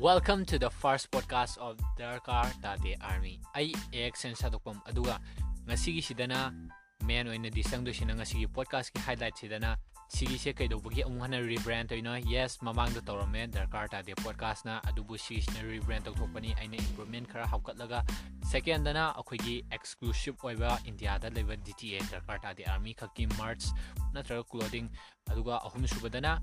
[0.00, 3.36] Welcome to the first podcast of Darkar Tate Army.
[3.52, 5.20] I AXN Sadokpam Aduga.
[5.68, 6.56] ngasi Ngasigi sidana
[7.04, 9.76] main oina di sangdo sina ngasigi podcast ki highlight sidana
[10.08, 14.16] sigi se kai dobugi amung hana rebrand to ino yes mamang do torome Darkar Tate
[14.24, 18.00] podcast na adubu sigi sina rebrand to thokpani aina improvement khara hawkat laga
[18.48, 23.68] second dana akhoi exclusive oiba India da leba DTA Darkar Tate Army khaki merch
[24.16, 24.88] natra clothing
[25.28, 26.40] aduga ahum subadana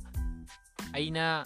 [0.93, 1.41] aina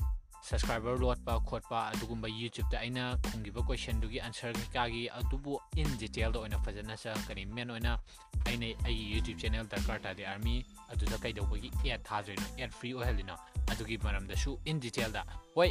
[0.47, 6.97] subscriber ꯂꯣꯠꯄ ꯈꯣꯠꯄ ꯑꯗꯨꯒꯨꯝꯕ ꯌꯨꯇ꯭ꯌꯨꯕꯇ ꯑꯩꯅ ꯈꯨꯝꯈꯤꯕ ꯀꯣꯏꯁꯟꯗꯨꯒꯤ answer ꯀꯩꯀꯥꯒꯤ ꯑꯗꯨꯕꯨ ꯏꯟ ꯗꯤꯇꯦꯜꯗ ꯑꯣꯏꯅ ꯐꯖꯅ
[7.03, 7.99] ꯆꯪꯉꯛꯀꯅꯤ main ꯑꯣꯏꯅ
[8.47, 10.55] ꯑꯩꯅ ꯑꯩꯒꯤ ꯌꯨꯇ꯭ꯌꯨꯕ ꯆꯦꯅꯦꯜ ꯗꯔꯀꯥꯔ ꯇꯥꯗꯦ ꯑꯥꯔꯃꯤ
[10.93, 13.37] ꯑꯗꯨꯗ ꯀꯩꯗꯧꯕꯒꯤ ꯑꯦꯗ ꯊꯥꯗꯣꯏꯅꯣ ꯑꯦꯗ ꯐ꯭ꯔꯤ ꯑꯣꯏꯍꯜꯂꯤꯅꯣ
[13.73, 15.71] ꯑꯗꯨꯒꯤ ꯃꯔꯝꯗꯁꯨ ꯏꯟ ꯗꯤꯇꯦꯜꯗ ꯍꯣꯏ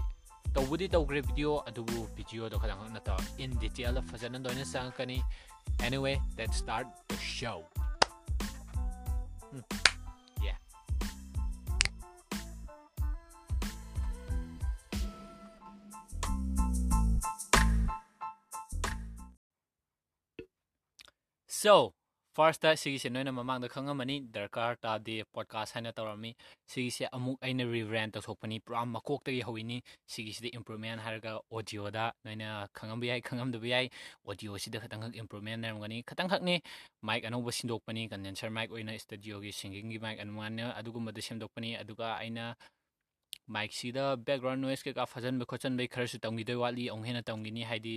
[0.54, 5.18] ꯇꯧꯕꯗꯤ ꯇꯧꯈ꯭ꯔꯦ ꯚꯤꯗꯤꯑꯣ ꯑꯗꯨꯕꯨ ꯚꯤꯗꯤꯑꯣꯗꯣ ꯈꯇꯪꯈꯛ ꯅꯠꯇꯕ ꯏꯟ ꯗꯤꯇꯦꯜꯗ ꯐꯖꯅ ꯂꯣꯏꯅ ꯆꯪꯉꯛꯀꯅꯤ
[5.88, 7.60] anyway let's start the show
[21.60, 21.94] so
[22.36, 26.32] first ꯁꯤꯒꯤꯁꯦ ꯅꯣꯏꯅ ꯃꯃꯥꯡꯗ ꯈꯪꯉꯝꯃꯅꯤ ꯗꯔꯀꯥꯔ ꯇꯥꯗꯦ ꯄꯣꯗꯀꯥꯁ ꯍꯥꯏꯅ ꯇꯧꯔꯝꯃꯤ
[26.72, 29.78] ꯁꯤꯒꯤꯁꯦ ꯑꯃꯨꯛ ꯑꯩꯅ ꯔꯤꯕ꯭ꯔꯦꯟ ꯇꯧꯊꯣꯛꯄꯅꯤ ꯄꯨꯔꯥ ꯃꯀꯣꯛꯇꯒꯤ ꯍꯧꯋꯤꯅꯤ
[30.14, 33.88] ꯁꯤꯒꯤꯁꯤꯗ ꯏꯝꯄ꯭ꯔꯨꯚꯃꯦꯟ ꯍꯥꯏꯔꯒ ꯑꯣꯗꯤꯑꯣꯗ ꯅꯣꯏꯅ ꯈꯪꯉꯝꯕ ꯌꯥꯏ ꯈꯪꯉꯝꯗꯕ ꯌꯥꯏ
[34.28, 36.56] ꯑꯣꯗꯤꯑꯣꯁꯤꯗ ꯈꯇꯪꯈꯛ ꯏꯝꯄ꯭ꯔꯨꯚꯃꯦꯟ ꯂꯩꯔꯝꯒꯅꯤ ꯈꯇꯪꯈꯛꯅꯤ
[37.08, 42.56] ꯃꯥꯏꯛ ꯑꯅꯧꯕ ꯁꯤꯟꯗꯣꯛꯄꯅꯤ ꯀꯟꯗꯦꯟꯁꯔ ꯃꯥꯏꯛ ꯑꯣꯏꯅ ꯁ꯭ꯇꯨꯗꯤꯑꯣꯒꯤ ꯁꯤꯡꯒꯤꯡꯒꯤ ꯃꯥꯏꯛ ꯑꯗꯨꯃꯥꯏꯅ ꯑꯗꯨꯒꯨꯝꯕꯗ ꯁꯦꯝꯗꯣꯛꯄꯅꯤ ꯑꯗꯨꯒ ꯑꯩꯅ
[43.56, 47.94] ꯃꯥꯏꯛꯁꯤꯗ ꯕꯦꯛꯒ꯭ꯔꯥꯎꯟ ꯅꯣꯏꯁ ꯀꯩꯀꯥ ꯐꯖꯟꯕ ꯈꯣꯠꯆꯟꯕꯩ ꯈꯔꯁꯨ ꯇꯝꯈꯤꯗꯣꯏ ꯋꯥꯠꯂꯤ ꯑꯃꯨꯛ ꯍꯦꯟꯅ ꯇꯝꯈꯤꯅꯤ ꯍꯥꯏꯗꯤ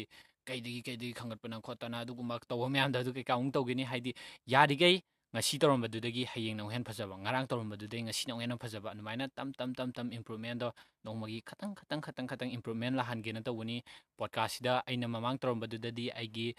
[0.46, 4.12] ꯀꯩꯗꯒꯤ ꯀꯩꯗꯒꯤ ꯈꯪꯒꯠꯄꯅ ꯈꯣꯠꯇꯅ ꯑꯗꯨꯒꯨꯝꯕ ꯇꯧꯕ ꯃꯌꯥꯝꯗꯣ ꯑꯗꯨ ꯀꯩꯀꯥ ꯑꯃꯨꯛ ꯇꯧꯈꯤꯅꯤ ꯍꯥꯏꯗꯤ
[4.54, 4.96] ꯌꯥꯔꯤꯈꯩ
[5.34, 9.70] ꯉꯁꯤ ꯇꯧꯔꯝꯕꯗꯨꯗꯒꯤ ꯍꯌꯦꯡꯅ ꯑꯃꯨꯛ ꯍꯦꯟꯅ ꯐꯖꯕ ꯉꯔꯥꯡ ꯇꯧꯔꯝꯕꯗꯨꯗꯒꯤ ꯉꯁꯤꯅ ꯑꯃꯨꯛ ꯍꯦꯟꯅ ꯐꯖꯕ ꯑꯗꯨꯃꯥꯏꯅ ꯇꯝ ꯇꯝ
[9.78, 10.68] ꯇꯝ ꯇꯝ ꯏꯝꯄ꯭ꯔꯨꯚꯃꯦꯟꯗꯣ
[11.04, 13.77] ꯅꯣꯡꯃꯒꯤ ꯈꯇꯪ ꯈꯇꯪ ꯈꯇꯪ ꯈꯇꯪ ꯏꯝꯄ꯭ꯔꯨꯚꯃꯦꯟ ꯂꯥꯛꯍꯟꯒꯦꯅ ꯇꯧꯕꯅꯤ
[14.18, 16.54] ꯄꯣꯗꯀꯥꯁꯁꯤꯗ ꯑꯩꯅ ꯃꯃꯥꯡ ꯇꯧꯔꯝꯕꯗꯨꯗꯗꯤ ꯑꯩꯒꯤ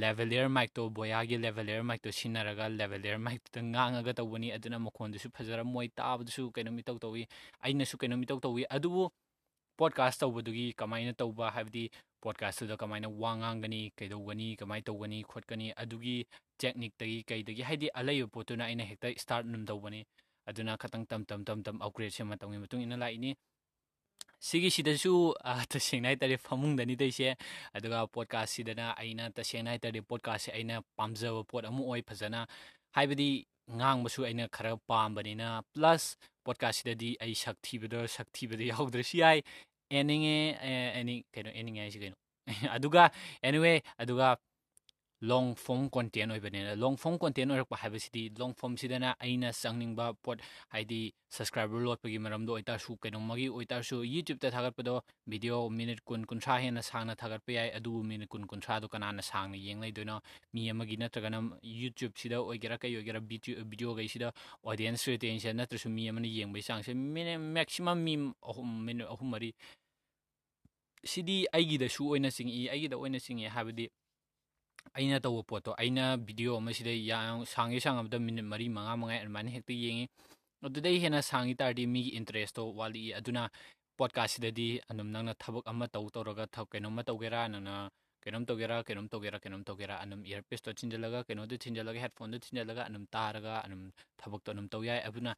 [0.00, 6.76] ꯂꯦꯚꯦꯂꯤꯌꯔ ꯃꯥꯏꯛꯇꯣ ꯕꯣꯌꯥꯒꯤ ꯂꯦꯚꯦꯂꯤꯌꯔ ꯃꯥꯏꯛꯇꯣ ꯁꯤꯖꯤꯟꯅꯔꯒ ꯂꯦꯚꯦꯂꯤꯌꯔ ꯃꯥꯏꯛꯇꯨꯗ ꯉꯥꯡꯉꯒ ꯇꯧꯕꯅꯤ ꯑꯗꯨꯅ ꯃꯈꯣꯟꯗꯨꯁꯨ ꯐꯖꯔꯝꯃꯣꯏ ꯇꯥꯕꯗꯁꯨ ꯀꯩꯅꯣꯝ
[6.82, 7.24] ꯏꯇꯧ ꯇꯧꯏ
[7.64, 9.02] ꯑꯩꯅꯁꯨ ꯀꯩꯅꯣꯝ ꯏꯇꯧ ꯇꯧꯏ ꯑꯗꯨꯕꯨ
[9.78, 11.84] ꯄꯣꯗꯀꯥꯁ ꯇꯧꯕꯗꯨꯒꯤ ꯀꯃꯥꯏꯅ ꯇꯧꯕ ꯍꯥꯏꯕꯗꯤ
[12.22, 16.16] ꯄꯣꯗꯀꯥꯁꯇꯨꯗ ꯀꯃꯥꯏꯅ ꯋꯥ ꯉꯥꯡꯒꯅꯤ ꯀꯩꯗꯧꯒꯅꯤ ꯀꯃꯥꯏꯅ ꯇꯧꯒꯅꯤ ꯈꯣꯠꯀꯅꯤ ꯑꯗꯨꯒꯤ
[16.58, 20.00] ꯇꯦꯛꯅꯤꯛꯇꯒꯤ ꯀꯩꯗꯒꯤ ꯍꯥꯏꯗꯤ ꯑꯂꯩꯕ ꯄꯣꯠꯇꯨꯅ ꯑꯩꯅ ꯍꯦꯛꯇ ꯁ꯭ꯇꯥꯔꯠ ꯑꯗꯨꯝ ꯇꯧꯕꯅꯤ
[20.48, 23.30] ꯑꯗꯨꯅ ꯈꯇꯪ ꯇꯝ ꯇꯝ ꯇꯝ ꯇꯝ ꯑꯞꯒ꯭ꯔꯦꯗꯁꯦ ꯃꯇꯝꯒꯤ ꯃꯇꯨꯡ ꯏꯟꯅ ꯂꯥꯛꯏꯅꯤ
[24.48, 25.34] ꯁꯤꯒꯤꯁꯤꯗꯁꯨ
[25.72, 27.28] ꯇꯁꯦꯡꯅ ꯍꯥꯏꯇꯥꯔꯦ ꯐꯃꯨꯡꯗꯅꯤ ꯇꯧꯔꯤꯁꯦ
[27.76, 32.40] ꯑꯗꯨꯒ ꯄꯣꯗꯀꯥꯁꯁꯤꯗꯅ ꯑꯩꯅ ꯇꯁꯦꯡꯅ ꯍꯥꯏꯇꯥꯔꯗꯤ ꯄꯣꯗꯀꯥꯁꯁꯦ ꯑꯩꯅ ꯄꯥꯝꯖꯕ ꯄꯣꯠ ꯑꯃ ꯑꯣꯏ ꯐꯖꯅ
[32.96, 33.28] ꯍꯥꯏꯕꯗꯤ
[33.78, 39.38] ꯉꯥꯡꯕꯁꯨ ꯑꯩꯅ ꯈꯔ ꯄꯥꯝꯕꯅꯤꯅ ꯄ꯭ꯂꯁ ꯄꯣꯗꯀꯥꯁꯁꯤꯗꯗꯤ ꯑꯩ ꯁꯛ ꯊꯤꯕꯗꯣ ꯁꯛ ꯊꯤꯕꯗ ꯌꯥꯎꯗ꯭ꯔꯁꯨ ꯌꯥꯏ
[39.89, 43.03] ending eh ending kayak ending aja sih kayaknya aduga
[43.39, 44.35] anyway aduga
[45.23, 49.15] long form content oi bane long form content oi rakpa haiba sidi long form sidana
[49.27, 50.41] aina sangning ba pot
[50.73, 54.75] haidi subscriber lot pagi maram do oita su kaino magi oita su youtube ta thagat
[54.79, 54.95] pado
[55.33, 58.79] video minute kun kun sha hena sangna thagat pe ai adu minute kun kun sha
[58.79, 60.19] do kana na sangna yenglai do na
[60.53, 64.33] mi amagi na tagana youtube sida oi gera kai oi gera video video gai sida
[64.65, 69.29] audience retention na trasu mi amani yeng bai sang se maximum mi ahum minute ahum
[69.37, 69.55] mari
[71.05, 73.87] sidi aigi da su oina singi aigi da oina singi habadi
[74.96, 79.72] ꯑꯩꯅ ꯇꯧꯕ ꯄꯣꯠꯇꯣ ꯑꯩꯅ video ꯑꯃꯁꯤꯗ ꯌꯥꯝ ꯁꯥꯡꯉꯤ ꯁꯥꯡꯉꯕꯗ minute ꯃꯔꯤ ꯃꯉꯥ ꯃꯉꯥ ꯑꯗꯨꯃꯥꯏꯅ ꯍꯦꯛꯇ
[79.84, 80.04] ꯌꯦꯡꯉꯤ
[80.66, 83.42] ꯑꯗꯨꯗꯩ ꯍꯦꯟꯅ ꯁꯥꯡꯉꯤ ꯇꯥꯔꯗꯤ ꯃꯤꯒꯤ ꯏꯟꯇꯔꯦꯁꯇꯣ ꯋꯥꯠꯂꯛꯏ ꯑꯗꯨꯅ
[83.98, 87.74] ꯄꯣꯗꯀꯥꯁꯁꯤꯗꯗꯤ ꯑꯗꯨꯝ ꯅꯪꯅ ꯊꯕꯛ ꯑꯃ ꯇꯧ ꯇꯧꯔꯒ ꯀꯩꯅꯣꯝꯃ ꯇꯧꯒꯦꯔꯥ ꯅꯪꯅ
[88.22, 93.54] ꯀꯩꯅꯣꯝ ꯇꯧꯒꯦꯔꯥ ꯀꯩꯅꯣꯝ ꯇꯧꯒꯦꯔꯥ ꯀꯩꯅꯣꯝ ꯇꯧꯒꯦꯔꯥ ꯑꯗꯨꯝ ꯏꯌꯥꯔꯄꯤꯁꯇꯣ ꯊꯤꯟꯖꯤꯜꯂꯒ ꯀꯩꯅꯣꯗꯣ ꯊꯤꯟꯖꯤꯜꯂꯒ ꯍꯦꯠꯐꯣꯟꯗꯣ ꯊꯤꯟꯖꯤꯜꯂꯒ ꯑꯗꯨꯝ ꯇꯥꯔꯒ
[93.64, 93.82] ꯑꯗꯨꯝ
[94.20, 95.32] ꯊꯕꯛꯇꯣ ꯑꯗꯨꯝ ꯇꯧ ꯌꯥꯏ ꯑꯗꯨꯅ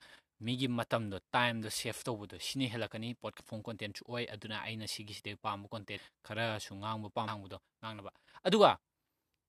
[0.47, 6.00] ꯃꯤꯒꯤ ꯃꯇꯝꯗꯣ ꯇꯥꯏꯝꯗꯣ ꯁꯦꯐ ꯇꯧꯕꯗꯣ ꯁꯤꯅ ꯍꯦꯜꯂꯛꯀꯅꯤ ꯄꯣꯠꯐꯣꯝ ꯀꯣꯟꯇꯦꯟꯁꯨ ꯑꯣꯏ ꯑꯗꯨꯅ ꯑꯩꯅ ꯁꯤꯒꯤꯁꯤꯗꯩ ꯄꯥꯝꯕ ꯀꯣꯟꯇꯦꯟ
[6.27, 8.11] ꯈꯔꯁꯨ ꯉꯥꯡꯕ ꯄꯥꯝꯕꯗꯣ ꯉꯥꯡꯅꯕ
[8.47, 8.71] ꯑꯗꯨꯒ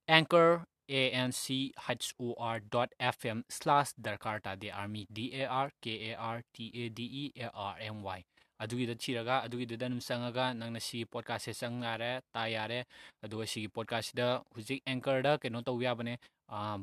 [0.09, 5.33] anchor, a n c h o r dot f m slash darkarta de army d
[5.35, 8.23] a r k a r t a d e a r m y.
[8.61, 12.81] अदुगिदा चिरगा अदुगिदा नुम संगगा नंगना से संग आ रे ता या रे
[13.25, 14.21] अदुगा सी पॉडकास्ट द
[14.57, 16.17] हुजिक एंकर द केनो तो या बने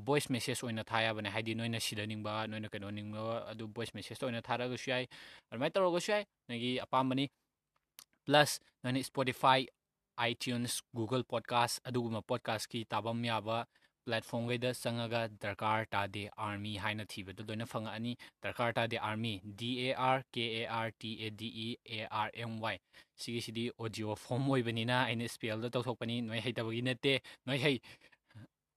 [0.05, 1.53] वॉइस मैसेज ओइना थाया बने हाइदि
[4.19, 5.07] तो ओइना थारा गु सुयाई
[5.51, 5.89] अरमाय तरो
[8.27, 9.67] प्लस नोइना स्पॉटिफाई
[10.17, 13.65] iTunes, Google Podcast अदुगुम podcast की ताबम याबा
[14.07, 19.33] platform गैदा संगगा दरकार तादे army हाइना थीबे दो दोना फंग अनि दरकार तादे army
[19.57, 22.77] D A R K A R T A D E A R M Y
[23.17, 27.19] सिगी Sidi audio form होय बनिना आइने spell द तौथोक पनि नय है तबगी नते
[27.47, 27.77] नय है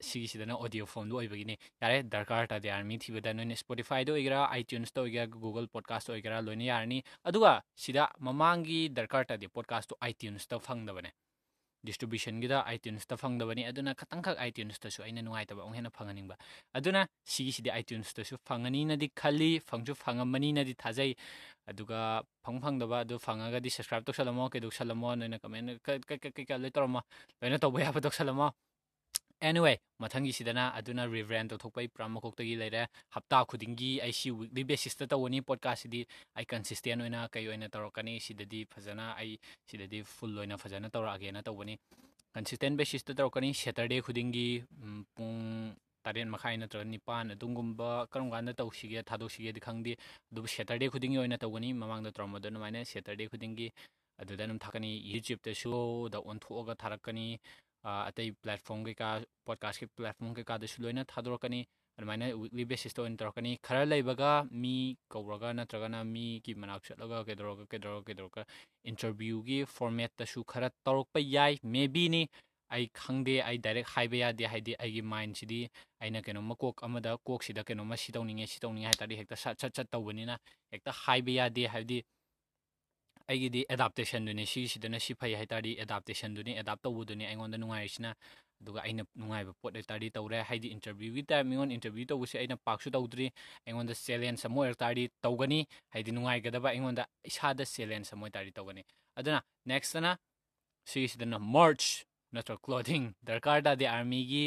[0.01, 4.49] सिगी सिदना audio form दो ओइबगिने यारे दरकार तादे army थीबदा नोइन Spotify दो इगरा
[4.55, 7.55] iTunes दो इगरा Google Podcast दो इगरा लोइन यारनी अदुगा
[7.85, 11.13] सिदा ममांगी दरकार तादे podcast दो iTunes दो फंगदबने
[11.88, 16.36] ꯗꯤꯁꯇ꯭ꯔꯤꯕ꯭ꯌꯨꯁꯟꯒꯤꯗ ꯑꯥꯏꯇ꯭ꯌꯨꯟꯁꯇ ꯐꯪꯗꯕꯅꯤ ꯑꯗꯨꯅ ꯈꯇꯪꯈꯛ ꯑꯥꯏꯇ꯭ꯌꯨꯟꯁꯇꯁꯨ ꯑꯩꯅ ꯅꯨꯡꯉꯥꯏꯇꯕ ꯑꯃꯨꯛ ꯍꯦꯟꯅ ꯐꯪꯍꯟꯅꯤꯡꯕ
[16.80, 17.02] ꯑꯗꯨꯅ
[17.34, 21.12] ꯁꯤꯒꯤꯁꯤꯗꯤ ꯑꯥꯏꯇ꯭ꯌꯨꯟꯁꯇꯁꯨ ꯐꯪꯉꯅꯤꯅꯗꯤ ꯈꯜꯂꯤ ꯐꯪꯁꯨ ꯐꯪꯉꯝꯃꯅꯤꯅꯗꯤ ꯊꯥꯖꯩ
[21.72, 22.00] ꯑꯗꯨꯒ
[22.46, 25.66] ꯐꯪ ꯐꯪꯗꯕ ꯑꯗꯨ ꯐꯪꯉꯒꯗꯤ ꯁꯕꯁꯀ꯭ꯔꯥꯏꯞ ꯇꯧꯁꯜꯂꯝꯃꯣ ꯀꯩꯗꯧꯁꯜꯂꯝꯃꯣ ꯅꯣꯏꯅ ꯀꯃꯦꯟ
[26.38, 27.02] ꯀꯩꯀꯥ ꯂꯣꯏ ꯇꯧꯔꯝꯃꯣ
[27.42, 28.48] ꯂꯣꯏꯅ ꯇꯧꯕ ꯌꯥꯕ ꯇꯧꯁꯜꯂꯝꯃꯣ
[29.50, 32.84] anyway ꯃꯊꯪꯒꯤꯁꯤꯗꯅ ꯑꯗꯨꯅ ꯔꯤꯕ꯭ꯔꯦꯟ ꯇꯧꯊꯣꯛꯄꯩ ꯄꯨꯔꯥ ꯃꯀꯣꯛꯇꯒꯤ ꯂꯩꯔꯦ
[33.16, 36.02] ꯍꯞꯇꯥ ꯈꯨꯗꯤꯡꯒꯤ ꯑꯩ ꯁꯤ ꯋꯤꯛꯂꯤ ꯕꯦꯁꯤꯁꯇ ꯇꯧꯕꯅꯤ ꯄꯣꯗꯀꯥꯁꯁꯤꯗꯤ
[36.38, 39.38] ꯑꯩ ꯀꯟꯁꯤꯁꯇꯦꯟ ꯑꯣꯏꯅ ꯀꯩ ꯑꯣꯏꯅ ꯇꯧꯔꯛꯀꯅꯤ ꯁꯤꯗꯗꯤ ꯐꯖꯅ ꯑꯩ
[39.70, 41.76] ꯁꯤꯗꯗꯤ ꯐꯨꯜ ꯑꯣꯏꯅ ꯐꯖꯅ ꯇꯧꯔꯛꯑꯒꯦꯅ ꯇꯧꯕꯅꯤ
[42.34, 44.48] ꯀꯟꯁꯤꯁꯇꯦꯟ ꯕꯦꯁꯤꯁꯇ ꯇꯧꯔꯛꯀꯅꯤ ꯁꯦꯇꯔꯗꯦ ꯈꯨꯗꯤꯡꯒꯤ
[45.16, 49.92] ꯄꯨꯡ ꯇꯔꯦꯠ ꯃꯈꯥꯏ ꯅꯠꯇ꯭ꯔꯒ ꯅꯤꯄꯥꯟ ꯑꯗꯨꯒꯨꯝꯕ ꯀꯔꯝ ꯀꯥꯟꯗ ꯇꯧꯁꯤꯒꯦ ꯊꯥꯗꯣꯛꯁꯤꯒꯦꯗꯤ ꯈꯪꯗꯦ
[50.32, 53.68] ꯑꯗꯨꯕꯨ ꯁꯦꯇꯔꯗꯦ ꯈꯨꯗꯤꯡꯒꯤ ꯑꯣꯏꯅ ꯇꯧꯒꯅꯤ ꯃꯃꯥꯡꯗ ꯇꯧꯔꯝꯕꯗꯣ ꯑꯗꯨꯃꯥꯏꯅ ꯁꯦꯇꯔꯗे ꯈꯨꯗꯤꯡꯒꯤ
[54.22, 57.28] ꯑꯗꯨꯗ ꯑꯗꯨꯝ ꯊꯥꯛꯀꯅꯤ ꯌꯨꯇ꯭ꯌꯨꯕꯇꯁꯨ ꯗ ꯑꯣꯟꯊꯣꯛꯑꯒ ꯊꯥꯔꯛꯀꯅꯤ
[58.10, 59.08] ꯑꯇꯩ ꯄ꯭ꯂꯦꯠꯐꯣꯝ ꯀꯩꯀꯥ
[59.46, 61.62] ꯄꯣꯗꯀꯥꯁꯀꯤ ꯄ꯭ꯂꯦꯠꯐꯣꯝ ꯀꯩꯀꯥꯗꯁꯨ ꯂꯣꯏꯅ ꯊꯥꯗꯣꯔꯛꯀꯅꯤ
[61.98, 64.74] ꯑꯗꯨꯃꯥꯏꯅ ꯋꯤꯛꯂꯤ ꯕꯦꯁꯤꯁꯇ ꯑꯣꯏꯅ ꯇꯧꯔꯛꯀꯅꯤ ꯈꯔ ꯂꯩꯕꯒ ꯃꯤ
[65.14, 68.44] ꯀꯧꯔꯒ ꯅꯠꯇ꯭ꯔꯒꯅ ꯃꯤꯒꯤ ꯃꯅꯥꯛ ꯆꯠꯂꯒ ꯀꯩꯗꯧꯔꯒ ꯀꯩꯗꯧꯔꯒ ꯀꯩꯗꯧꯔꯒ
[68.92, 72.24] ꯏꯟꯇꯔꯚ꯭ꯌꯨꯒꯤ ꯐꯣꯔꯃꯦꯠꯇꯁꯨ ꯈꯔ ꯇꯧꯔꯛꯄ ꯌꯥꯏ ꯃꯦꯕꯤꯅꯤ
[72.76, 75.60] ꯑꯩ ꯈꯪꯗꯦ ꯑꯩ ꯗꯥꯏꯔꯦꯛ ꯍꯥꯏꯕ ꯌꯥꯗꯦ ꯍꯥꯏꯗꯤ ꯑꯩꯒꯤ ꯃꯥꯏꯟꯁꯤꯗꯤ
[76.02, 79.76] ꯑꯩꯅ ꯀꯩꯅꯣꯝꯃ ꯀꯣꯛ ꯑꯃꯗ ꯀꯣꯛꯁꯤꯗ ꯀꯩꯅꯣꯝꯃ ꯁꯤ ꯇꯧꯅꯤꯡꯉꯦ ꯁꯤ ꯇꯧꯅꯤꯡꯉꯦ ꯍꯥꯏ ꯇꯥꯔꯗꯤ ꯍꯦꯛꯇ ꯁꯠ ꯁꯠ
[79.76, 80.38] ꯁꯠ ꯇꯧꯕꯅꯤꯅ
[80.72, 81.98] ꯍꯦꯛꯇ ꯍꯥꯏꯕ ꯌꯥꯗꯦ ꯍꯥꯏꯕꯗꯤ
[83.28, 88.16] ꯑꯩꯒꯤꯗꯤ ꯑꯦꯗꯥꯞꯇꯦꯁꯟꯗꯨꯅꯤ ꯁꯤꯒꯤꯁꯤꯗꯅ ꯁꯤ ꯐꯩ ꯍꯥꯏ ꯇꯥꯔꯗꯤ ꯑꯦꯗꯥꯞꯇꯦꯁꯟꯗꯨꯅꯤ ꯑꯦꯗꯥꯞ ꯇꯧꯕꯗꯨꯅꯤ ꯑꯩꯉꯣꯟꯗ ꯅꯨꯡꯉꯥꯏꯔꯤꯁꯤꯅ
[88.62, 93.28] ꯑꯗꯨꯒ ꯑꯩꯅ ꯅꯨꯡꯉꯥꯏꯕ ꯄꯣꯠ ꯍꯥꯏꯇꯥꯔꯗꯤ ꯇꯧꯔꯦ ꯍꯥꯏꯗꯤ ꯏꯟꯇꯔꯚ꯭ꯌꯨꯒꯤ ꯇꯥꯏꯞ ꯃꯤꯉꯣꯟ ꯏꯟꯇꯔꯚ꯭ꯌꯨ ꯇꯧꯕꯁꯦ ꯑꯩꯅ ꯄꯥꯛꯁꯨ ꯇꯧꯗ꯭ꯔꯤ
[93.66, 95.60] ꯑꯩꯉꯣꯟꯗ ꯆꯦꯂꯦꯟꯖ ꯑꯃ ꯑꯣꯏꯔꯛ ꯇꯥꯔꯗꯤ ꯇꯧꯒꯅꯤ
[95.94, 98.84] ꯍꯥꯏꯗꯤ ꯅꯨꯡꯉꯥꯏꯒꯗꯕ ꯑꯩꯉꯣꯟꯗ ꯏꯁꯥꯗ ꯆꯦꯂꯦꯟꯖ ꯑꯃ ꯑꯣꯏꯇꯥꯔꯗꯤ ꯇꯧꯒꯅꯤ
[99.16, 99.40] ꯑꯗꯨꯅ
[99.72, 100.12] ꯅꯦꯛꯁꯇꯅ
[100.92, 104.46] ꯁꯤꯒꯤꯁꯤꯗꯅ ꯃꯔꯆ ꯅꯠꯇ꯭ꯔꯒ ꯀ꯭ꯂꯣꯊꯤꯡ ꯗꯔꯀꯥꯔ ꯇꯥꯗꯦ ꯑꯥꯔꯃꯤꯒꯤ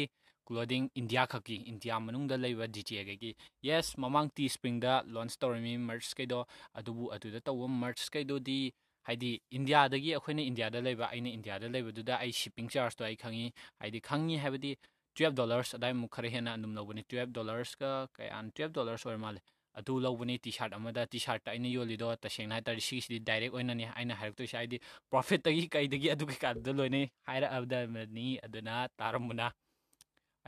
[0.49, 3.31] ꯀ꯭ꯂꯣꯊꯤꯡ ꯏꯟꯗꯤꯌꯥ ꯈꯛꯀꯤ ꯏꯟꯗꯤꯌꯥ ꯃꯅꯨꯡꯗ ꯂꯩꯕ ꯖꯤ ꯇꯤ ꯑꯦꯒꯒꯤ
[3.67, 6.39] ꯌꯦꯁ ꯃꯃꯥꯡ ꯇꯤ ꯁꯄ꯭ꯔꯤꯡꯗ ꯂꯣꯟꯆ ꯇꯧꯔꯝꯃꯤ ꯃꯔꯆꯀꯩꯗꯣ
[6.79, 8.59] ꯑꯗꯨꯕꯨ ꯑꯗꯨꯗ ꯇꯧꯕ ꯃꯔꯆꯀꯩꯗꯨꯗꯤ
[9.07, 13.47] ꯍꯥꯏꯗꯤ ꯏꯟꯗꯤꯌꯥꯗꯒꯤ ꯑꯩꯈꯣꯏꯅ ꯏꯟꯗꯤꯌꯥꯗ ꯂꯩꯕ ꯑꯩꯅ ꯏꯟꯗꯤꯌꯥꯗ ꯂꯩꯕꯗꯨꯗ ꯑꯩ ꯁꯤꯞꯄꯤꯡ ꯆꯥꯔꯖꯇꯣ ꯑꯩ ꯈꯪꯉꯤ
[13.81, 14.71] ꯍꯥꯏꯗꯤ ꯈꯪꯉꯤ ꯍꯥꯏꯕꯗꯤ
[15.15, 19.41] ꯇꯨꯌꯦꯜꯞ ꯗꯣꯂꯔꯁ ꯑꯗꯥꯏꯃꯨꯛ ꯈꯔ ꯍꯦꯟꯅ ꯑꯗꯨꯝ ꯂꯧꯕꯅꯤ ꯇꯨꯌꯦꯜꯞ ꯗꯣꯂꯔꯁꯀ ꯀꯌꯥ ꯇꯨꯌꯦꯜꯞ ꯗꯣꯂꯔꯁ ꯑꯣꯏꯔ ꯃꯥꯜꯂꯦ
[19.79, 24.15] ꯑꯗꯨ ꯂꯧꯕꯅꯤ ꯇꯤ ꯁꯥꯔꯠ ꯑꯃꯗ ꯇꯤ ꯁꯥꯔꯠꯇ ꯑꯩꯅ ꯌꯣꯜꯂꯤꯗꯣ ꯇꯁꯦꯡꯅ ꯍꯥꯏꯇꯥꯔꯗꯤ ꯁꯤꯒꯤꯁꯤꯗꯤ ꯗꯥꯏꯔꯦꯛ ꯑꯣꯏꯅꯅꯤ ꯑꯩꯅ
[24.21, 24.79] ꯍꯥꯏꯔꯛꯇꯣꯏꯁꯦ ꯍꯥꯏꯗꯤ
[25.11, 29.47] ꯄ꯭ꯔꯣꯐꯤꯠꯇꯒꯤ ꯀꯩꯗꯒꯤ ꯑꯗꯨ ꯀꯩꯀꯥꯗꯨꯗ ꯂꯣꯏꯅ ꯍꯥꯏꯔꯛꯑꯕꯗꯕꯅꯤ ꯑꯗꯨꯅ ꯇꯥꯔꯝꯕꯅ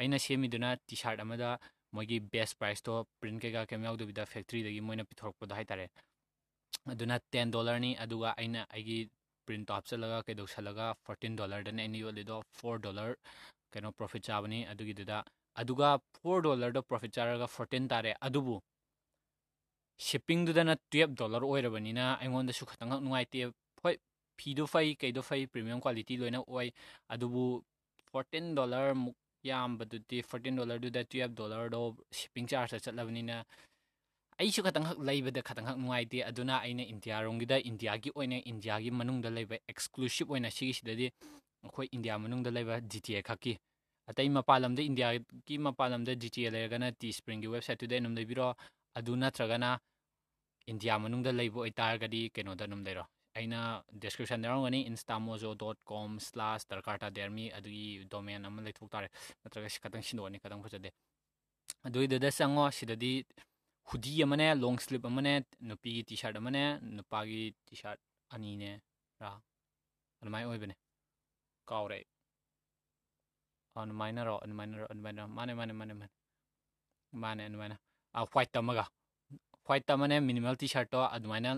[0.01, 1.49] ꯑꯩꯅ ꯁꯦꯝꯃꯤꯗꯨꯅ ꯇꯤ ꯁꯥꯔꯠ ꯑꯃꯗ
[1.97, 5.85] ꯃꯣꯏꯒꯤ ꯕꯦꯁ ꯄ꯭ꯔꯥꯏꯁꯇꯣ ꯄ꯭ꯔꯤꯟ ꯀꯩꯀꯥ ꯀꯩꯝ ꯌꯥꯎꯗꯕꯤꯗ ꯐꯦꯛꯇ꯭ꯔꯤꯗꯒꯤ ꯃꯣꯏꯅ ꯄꯤꯊꯣꯔꯛꯄꯗꯣ ꯍꯥꯏꯇꯥꯔꯦ
[6.93, 8.99] ꯑꯗꯨꯅ ꯇꯦꯟ ꯗꯣꯂꯔꯅꯤ ꯑꯗꯨꯒ ꯑꯩꯅ ꯑꯩꯒꯤ
[9.49, 13.15] ꯄ꯭ꯔꯤꯟꯇꯣ ꯍꯥꯞꯆꯤꯜꯂꯒ ꯀꯩꯗꯧꯁꯜꯂꯒ ꯐꯣꯔꯇꯤꯟ ꯗꯣꯂꯔꯗꯅꯤ ꯑꯩꯅ ꯌꯣꯜꯂꯤꯗꯣ ꯐꯣꯔ ꯗꯣꯂꯔ
[13.73, 15.17] ꯀꯩꯅꯣ ꯄ꯭ꯔꯣꯐꯤꯠ ꯆꯥꯕꯅꯤ ꯑꯗꯨꯒꯤꯗꯨꯗ
[15.63, 15.89] ꯑꯗꯨꯒ
[16.19, 18.55] ꯐꯣꯔ ꯗꯣꯂꯔꯗ ꯄ꯭ꯔꯣꯐꯤꯠ ꯆꯥꯔꯒ ꯐꯣꯔꯇꯤꯟ ꯇꯥꯔꯦ ꯑꯗꯨꯕꯨ
[20.07, 23.39] ꯁꯤꯞꯄꯤꯡꯗꯨꯗꯅ ꯇꯨꯌꯦꯜꯞ ꯗꯣꯂꯔ ꯑꯣꯏꯔꯕꯅꯤꯅ ꯑꯩꯉꯣꯟꯗꯁꯨ ꯈꯇꯪꯈꯛ ꯅꯨꯡꯉꯥꯏꯇꯦ
[23.83, 23.95] ꯍꯣꯏ
[24.39, 26.67] ꯐꯤꯗꯨ ꯐꯩ ꯀꯩꯗꯣ ꯐꯩ ꯄ꯭ꯔꯤꯃꯤꯌꯝ ꯀ꯭ꯋꯥꯂꯤꯇꯤ ꯂꯣꯏꯅ ꯑꯣꯏ
[27.13, 27.43] ꯑꯗꯨꯕꯨ
[28.09, 29.15] ꯐꯣꯔꯇꯤꯟ ꯗꯣꯂꯔꯃꯨꯛ
[29.49, 31.81] ꯌꯥꯝꯕꯗꯨꯗꯤ ꯐꯣꯔꯇꯤꯟ ꯗꯣꯂꯔꯗꯨꯗ ꯇꯨꯌꯦꯜꯞ ꯗꯣꯂꯔꯗꯣ
[32.19, 33.35] ꯁꯤꯞꯄꯤꯡ ꯆꯥꯔꯖꯇ ꯆꯠꯂꯕꯅꯤꯅ
[34.41, 40.49] ꯑꯩꯁꯨ ꯈꯇꯪꯈꯛ ꯂꯩꯕꯗ ꯈꯇꯪꯈꯛ ꯅꯨꯡꯉꯥꯏꯇꯦ ꯑꯗꯨꯅ ꯑꯩꯅ ꯏꯟꯗꯤꯌꯥꯔꯣꯝꯒꯤꯗ ꯏꯟꯗꯤꯌꯥꯒꯤ ꯑꯣꯏꯅ ꯏꯟꯗꯤꯌꯥꯒꯤ ꯃꯅꯨꯡꯗ ꯂꯩꯕ ꯑꯦꯛꯁꯀ꯭ꯂꯨꯁꯤꯞ ꯑꯣꯏꯅ
[40.57, 41.07] ꯁꯤꯒꯤꯁꯤꯗꯗꯤ
[41.63, 43.53] ꯑꯩꯈꯣꯏ ꯏꯟꯗꯤꯌꯥ ꯃꯅꯨꯡꯗ ꯂꯩꯕ ꯖꯤ ꯇꯤ ꯑꯦ ꯈꯛꯀꯤ
[44.09, 48.47] ꯑꯇꯩ ꯃꯄꯥꯟ ꯂꯝꯗ ꯏꯟꯗꯤꯌꯥꯒꯤ ꯃꯄꯥꯟ ꯂꯝꯗ ꯖꯤ ꯇꯤ ꯑꯦ ꯂꯩꯔꯒꯅ ꯇꯤ ꯁꯄ꯭ꯔꯤꯡꯒꯤ ꯋꯦꯕꯁꯥꯏꯠꯇꯨꯗ ꯑꯗꯨꯝ ꯂꯩꯕꯤꯔꯣ
[48.97, 49.69] ꯑꯗꯨ ꯅꯠꯇ꯭ꯔꯒꯅ
[50.71, 53.03] ꯏꯟꯗꯤꯌꯥ ꯃꯅꯨꯡꯗ ꯂꯩꯕ ꯑꯣꯏꯇꯥꯔꯒꯗꯤ ꯀꯩꯅꯣꯗ ꯑꯗꯨꯝ ꯂꯩꯔꯣ
[53.37, 53.59] ꯑꯩꯅ
[54.03, 57.83] ꯗꯦꯁꯀ꯭ꯔꯤꯞꯁꯟꯗ ꯌꯥꯎꯔꯝꯒꯅꯤ ꯏꯟꯁꯇꯥꯃꯣꯖꯣ ꯗꯣꯠ ꯀꯣꯝ ꯁ꯭ꯂꯥꯁ ꯗꯔꯀꯥꯔ ꯇꯥꯗꯦ ꯑꯥꯔꯃꯤ ꯑꯗꯨꯒꯤ
[58.13, 59.07] ꯗꯣꯃꯦꯟ ꯑꯃ ꯂꯩꯊꯣꯛ ꯇꯥꯔꯦ
[59.43, 60.89] ꯅꯠꯇ꯭ꯔꯒ ꯁꯤ ꯈꯇꯪ ꯁꯤꯟꯗꯣꯛꯑꯅꯤ ꯈꯇꯪ ꯐꯖꯗꯦ
[61.87, 63.11] ꯑꯗꯨꯏꯗꯨꯗ ꯆꯪꯉꯣ ꯁꯤꯗꯗꯤ
[63.89, 65.33] ꯍꯨꯗꯤ ꯑꯃꯅꯦ ꯂꯣꯡ ꯁ꯭ꯂꯤꯞ ꯑꯃꯅꯦ
[65.67, 66.63] ꯅꯨꯄꯤꯒꯤ ꯇꯤ ꯁꯥꯔꯠ ꯑꯃꯅꯦ
[66.95, 67.99] ꯅꯨꯄꯥꯒꯤ ꯇꯤ ꯁꯥꯔꯠ
[68.35, 68.69] ꯑꯅꯤꯅꯦ
[69.21, 69.29] ꯔꯥ
[70.21, 70.75] ꯑꯗꯨꯃꯥꯏꯅ ꯑꯣꯏꯕꯅꯦ
[71.69, 72.05] ꯀꯥꯎꯔꯦ ꯑꯩ
[73.81, 76.13] ꯑꯗꯨꯃꯥꯏꯅꯔꯣ ꯑꯗꯨꯃꯥꯏꯅꯔꯣ ꯑꯗꯨꯃꯥꯏꯅ ꯃꯥꯅꯦ ꯃꯥꯅꯦ ꯃꯥꯅꯦ ꯃꯥꯅꯦ
[77.21, 77.75] ꯃꯥꯅꯦ ꯑꯗꯨꯃꯥꯏꯅ
[78.31, 78.83] ꯍ꯭ꯋꯥꯏꯠ ꯑꯃꯒ
[79.65, 81.49] ꯍ꯭ꯋꯥꯏꯠ ꯑꯃꯅꯦ ꯃꯤꯅꯤꯃꯜ ꯇꯤ ꯁꯥꯔꯠꯇꯣ ꯑꯗꯨꯃꯥꯏꯅ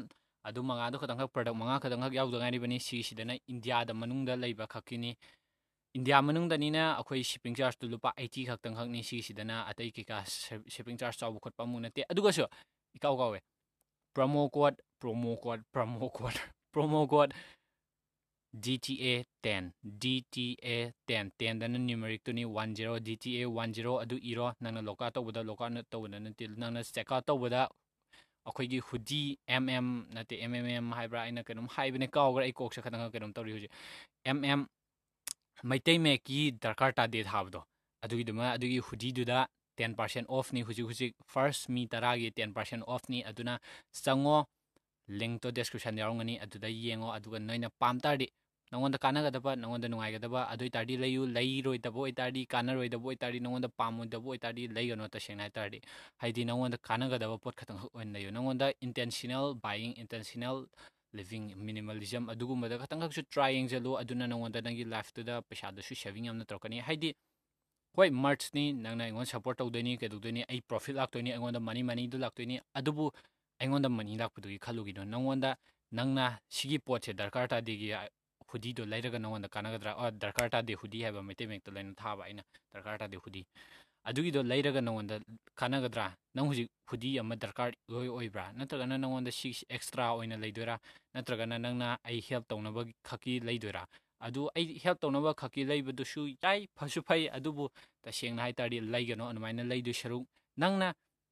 [0.48, 5.12] ꯑꯗꯨ ꯃꯉꯥꯗꯣ ꯈꯇꯪꯈꯛ ꯄ꯭ꯔꯗꯛ ꯃꯉꯥ ꯈꯛꯇꯪꯈꯛ ꯌꯥꯎꯗ ꯉꯥꯏꯔꯤꯕꯅꯤ ꯁꯤꯒꯤꯁꯤꯗꯅ ꯏꯟꯗꯤꯌꯥꯗ ꯃꯅꯨꯡꯗ ꯂꯩꯕ ꯈꯛꯀꯤꯅꯤ
[5.98, 10.18] ꯏꯟꯗꯤꯌꯥ ꯃꯅꯨꯡꯗꯅꯤꯅ ꯑꯩꯈꯣꯏ ꯁꯤꯞꯄꯤꯡ ꯆꯥꯔꯖꯇꯨ ꯂꯨꯄꯥ ꯑꯩꯠꯇꯤ ꯈꯛꯇꯪꯈꯛꯅꯤ ꯁꯤꯒꯤꯁꯤꯗꯅ ꯑꯇꯩ ꯀꯩꯀꯥ
[10.74, 12.46] ꯁꯤꯞꯄꯤꯡ ꯆꯥꯔꯖ ꯆꯥꯎꯕ ꯈꯣꯠꯄ ꯑꯃꯨꯛ ꯅꯠꯇꯦ ꯑꯗꯨꯒꯁꯨ
[12.98, 13.40] ꯏꯀꯥꯎ ꯀꯥꯎꯋꯦ
[14.14, 16.42] promo code promo code promo code
[16.74, 17.36] promo code
[18.64, 19.64] G T A ten
[20.02, 24.48] D T A ten ꯇꯦꯟꯗꯅ ꯅ꯭ꯌꯨꯃꯔꯤꯛꯇꯨꯅꯤ one zero D T A one zero ꯑꯗꯨ ꯏꯔꯣ
[24.62, 27.62] ꯅꯪꯅ ꯂꯣꯛ ꯑꯥꯎꯠ ꯇꯧꯕꯗ ꯂꯣꯛ ꯑꯥꯎꯠ ꯇꯧꯕꯗ ꯅꯠꯇꯦ ꯅꯪꯅ ꯆꯦꯛ ꯑꯥꯎꯠ ꯇꯧꯕꯗ
[28.46, 29.22] ꯑꯩꯈꯣꯏꯒꯤ ꯍꯨꯗꯤ
[29.56, 33.34] ꯑꯦꯝ ꯑꯦꯝ ꯅꯠꯇꯦ ꯑꯦꯝ ꯑꯦꯝ ꯑꯦꯝ ꯍꯥꯏꯕ꯭ꯔꯥ ꯑꯩꯅ ꯀꯩꯅꯣꯝ ꯍꯥꯏꯕꯅꯦ ꯀꯥꯎꯈ꯭ꯔꯦ ꯑꯩ ꯀꯣꯛꯁꯦ ꯈꯇꯪ ꯀꯩꯅꯣꯝ
[33.38, 33.72] ꯇꯧꯔꯤ ꯍꯧꯖꯤꯛ
[34.32, 34.68] ꯑꯦꯝ ꯑꯦꯝ
[35.72, 37.62] ꯃꯩꯇꯩ ꯃꯌꯦꯛꯀꯤ ꯗꯔꯀꯥꯔ ꯇꯥꯗꯦ ꯊꯥꯕꯗꯣ
[38.06, 39.40] ꯑꯗꯨꯒꯤꯗꯨꯃ ꯑꯗꯨꯒꯤ ꯍꯨꯗꯤꯗꯨꯗ
[39.78, 43.54] ꯇꯦꯟ ꯄꯥꯔꯁꯦꯟ ꯑꯣꯐꯅꯤ ꯍꯧꯖꯤꯛ ꯍꯧꯖꯤꯛ ꯐꯥꯔꯁ ꯃꯤ ꯇꯔꯥꯒꯤ ꯇꯦꯟ ꯄꯥꯔꯁꯦꯟ ꯑꯣꯐꯅꯤ ꯑꯗꯨꯅ
[44.04, 44.38] ꯆꯪꯉꯣ
[45.20, 48.28] ꯂꯤꯡꯛꯇꯣ ꯗꯦꯁꯀ꯭ꯔꯤꯞꯁꯟꯗ ꯌꯥꯎꯔꯝꯒꯅꯤ ꯑꯗꯨꯗ ꯌꯦꯡꯉꯣ ꯑꯗꯨꯒ ꯅꯣꯏꯅ ꯄꯥꯝ ꯇꯥꯔꯗꯤ
[48.74, 55.08] ꯅꯉꯣꯟꯗ ꯀꯥꯟꯅꯒꯗꯕ ꯅꯉꯣꯟꯗ ꯅꯨꯡꯉꯥꯏꯒꯗꯕ ꯑꯗꯨ ꯑꯣꯏꯇꯥꯔꯗꯤ ꯂꯩꯌꯨ ꯂꯩꯔꯣꯏꯗꯕ ꯑꯣꯏꯇꯥꯔꯗꯤ ꯀꯥꯟꯅꯔꯣꯏꯗꯕ ꯑꯣꯏꯇꯥꯔꯗꯤ ꯅꯉꯣꯟꯗ ꯄꯥꯝꯃꯣꯏꯗꯕ ꯑꯣꯏꯇꯥꯔꯗꯤ ꯂꯩꯒꯅꯣ
[55.14, 55.80] ꯇꯁꯦꯡꯅ ꯍꯥꯏꯇꯥꯔꯗꯤ
[56.22, 60.58] ꯍꯥꯏꯗꯤ ꯅꯉꯣꯟꯗ ꯀꯥꯟꯅꯒꯗꯕ ꯄꯣꯠ ꯈꯛꯇꯪꯈꯛ ꯑꯣꯏꯅ ꯂꯩꯌꯨ ꯅꯉꯣꯟꯗ ꯏꯟꯇꯦꯟꯁꯤꯅꯦꯜ ꯕꯥꯏꯌꯤꯡ ꯏꯟꯇꯦꯟꯁꯤꯅꯦꯜ
[61.18, 67.10] ꯂꯤꯕꯤꯡ ꯃꯤꯅꯤꯃꯦꯂꯤꯖꯝ ꯑꯗꯨꯒꯨꯝꯕꯗ ꯈꯇꯪꯈꯛꯁꯨ ꯇ꯭ꯔꯥꯏ ꯌꯦꯡꯁꯤꯜꯂꯨ ꯑꯗꯨꯅ ꯅꯉꯣꯟꯗ ꯅꯪꯒꯤ ꯂꯥꯏꯐꯇꯨꯗ ꯄꯩꯁꯥꯗꯨꯁꯨ ꯁꯦꯚꯤꯡ ꯌꯥꯝꯅ ꯇꯧꯔꯛꯀꯅꯤ ꯍꯥꯏꯗꯤ
[67.98, 73.06] ꯍꯣꯏ ꯃꯔꯆꯅꯤ ꯅꯪꯅ ꯑꯩꯉꯣꯟꯗ ꯁꯞꯄꯣꯔꯠ ꯇꯧꯗꯣꯏꯅꯤ ꯀꯩꯗꯧꯗꯣꯏꯅꯤ ꯑꯩ ꯄ꯭ꯔꯣꯐꯤꯠ ꯂꯥꯛꯇꯣꯏꯅꯤ ꯑꯩꯉꯣꯟꯗ ꯃꯅꯤ ꯃꯅꯤꯗꯨ ꯂꯥꯛꯇꯣꯏꯅꯤ ꯑꯗꯨꯕꯨ
[73.60, 75.50] ꯑꯩꯉꯣꯟꯗ ꯃꯅꯤ ꯂꯥꯛꯄꯗꯨꯒꯤ ꯈꯜꯂꯨꯒꯤꯅꯣ ꯅꯪꯉꯣꯟꯗ
[75.98, 77.90] ꯅꯪꯅ ꯁꯤꯒꯤ ꯄꯣꯠꯁꯦ ꯗꯔꯀꯥꯔ ꯇꯥꯗꯦꯒꯤ
[78.54, 82.44] ꯍꯨꯗꯤꯗꯣ ꯂꯩꯔꯒ ꯅꯉꯣꯟꯗ ꯀꯥꯟꯅꯒꯗ꯭ꯔꯥ ꯑꯣ ꯗꯔꯀꯥꯔ ꯇꯥꯗꯦ ꯍꯨꯗꯤ ꯍꯥꯏꯕ ꯃꯩꯇꯩ ꯃꯌꯦꯛꯇ ꯂꯣꯏꯅ ꯊꯥꯕ ꯑꯩꯅ
[82.74, 83.42] ꯗꯔꯀꯥꯔ ꯇꯥꯗꯦ ꯍꯨꯗꯤ
[84.10, 85.16] ꯑꯗꯨꯒꯤꯗꯣ ꯂꯩꯔꯒ ꯅꯉꯣꯟꯗ
[85.60, 86.06] ꯀꯥꯟꯅꯒꯗ꯭ꯔꯥ
[86.36, 90.76] ꯅꯪ ꯍꯧꯖꯤꯛ ꯍꯨꯗꯤ ꯑꯃ ꯗꯔꯀꯥꯔ ꯏꯑꯣꯏ ꯑꯣꯏꯕ꯭ꯔꯥ ꯅꯠꯇ꯭ꯔꯒꯅ ꯅꯉꯣꯟꯗ ꯁꯤ ꯑꯦꯛꯁꯇ꯭ꯔꯥ ꯑꯣꯏꯅ ꯂꯩꯗꯣꯏꯔꯥ
[91.14, 93.84] ꯅꯠꯇ꯭ꯔꯒꯅ ꯅꯪꯅ ꯑꯩ ꯍꯦꯜꯞ ꯇꯧꯅꯕ ꯈꯛꯀꯤ ꯂꯩꯗꯣꯏꯔꯥ
[94.28, 97.66] ꯑꯗꯨ ꯑꯩ ꯍꯦꯜꯞ ꯇꯧꯅꯕ ꯈꯛꯀꯤ ꯂꯩꯕꯗꯨꯁꯨ ꯌꯥꯏ ꯐꯁꯨ ꯐꯩ ꯑꯗꯨꯕꯨ
[98.04, 100.24] ꯇꯁꯦꯡꯅ ꯍꯥꯏꯇꯥꯔꯗꯤ ꯂꯩꯒꯅꯣ ꯑꯗꯨꯃꯥꯏꯅ ꯂꯩꯗꯣꯏ ꯁꯔꯨꯛ
[100.64, 100.88] ꯅꯪꯅ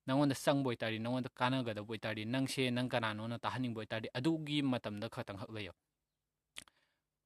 [0.08, 5.74] ꯅꯪꯉꯣꯟꯗ ꯆꯪꯕ ꯑꯣꯏꯇꯥꯔꯗꯤ ꯅꯪꯉꯣꯟꯗ ꯀꯥꯟꯅꯒꯗꯕ ꯑꯣꯏꯇꯥꯔꯗꯤ ꯅꯪꯁꯦ ꯅꯪ ꯀꯅꯥꯅꯣꯅ ꯇꯥꯍꯟꯅꯤꯡꯕ ꯑꯣꯏꯇꯥꯔꯗꯤ ꯑꯗꯨꯒꯤ ꯃꯇꯝꯗ ꯈꯛꯇꯪꯈꯛ ꯂꯩꯌꯣ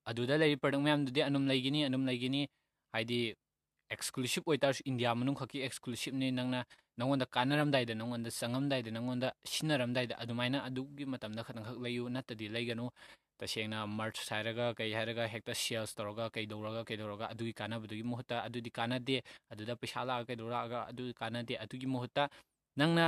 [0.10, 2.42] ꯑꯗꯨꯗ ꯂꯩꯔꯤꯕ ꯄ꯭ꯔꯗꯛ ꯃꯌꯥꯝꯗꯨꯗꯤ ꯑꯗꯨꯝ ꯂꯩꯒꯅꯤ ꯑꯗꯨꯝ ꯂꯩꯒꯅꯤ
[2.94, 3.20] ꯍꯥꯏꯗꯤ
[3.96, 6.60] exclusive ꯑꯣꯏꯇꯥꯔꯁꯨ ꯏꯟꯗꯤꯌꯥ ꯃꯅꯨꯡ ꯈꯛꯀꯤ exclusiveꯅꯤ ꯅꯪꯅ
[6.98, 12.86] ꯅꯪꯉꯣꯟꯗ ꯀꯥꯟꯅꯔꯝꯗꯥꯏꯗ ꯅꯪꯉꯣꯟꯗ ꯆꯪꯉꯝꯗꯥꯏꯗ ꯅꯪꯉꯣꯟꯗ ꯁꯤꯖꯤꯟꯅꯔꯝꯗꯥꯏꯗ ꯑꯗꯨꯃꯥꯏꯅ ꯑꯗꯨꯒꯤ ꯃꯇꯝꯗ ꯈꯛꯇꯪꯈꯛ ꯂꯩꯌꯨ ꯅꯠꯇꯗꯤ ꯂꯩꯒꯅꯨ
[13.40, 19.18] ꯇꯁꯦꯡꯅ ꯃꯔꯆ ꯍꯥꯏꯔꯒ ꯀꯩ ꯍꯥꯏꯔꯒ ꯍꯦꯛꯇ ꯁꯦꯜꯁ ꯇꯧꯔꯒ ꯀꯩꯗꯧꯔꯒ ꯀꯩꯗꯧꯔꯒ ꯑꯗꯨꯒꯤ ꯀꯥꯟꯅꯕꯗꯨꯒꯤ ꯃꯍꯨꯠꯇ ꯑꯗꯨꯗꯤ ꯀꯥꯟꯅꯗꯦ
[19.54, 22.24] ꯑꯗꯨꯗ ꯄꯩꯁꯥ ꯂꯥꯛꯑꯒ ꯀꯩꯗꯧꯔꯛꯑꯒ ꯑꯗꯨ ꯀꯥꯟꯅꯗꯦ ꯑꯗꯨꯒꯤ ꯃꯍꯨꯠꯇ
[22.80, 23.06] ꯅꯪꯅ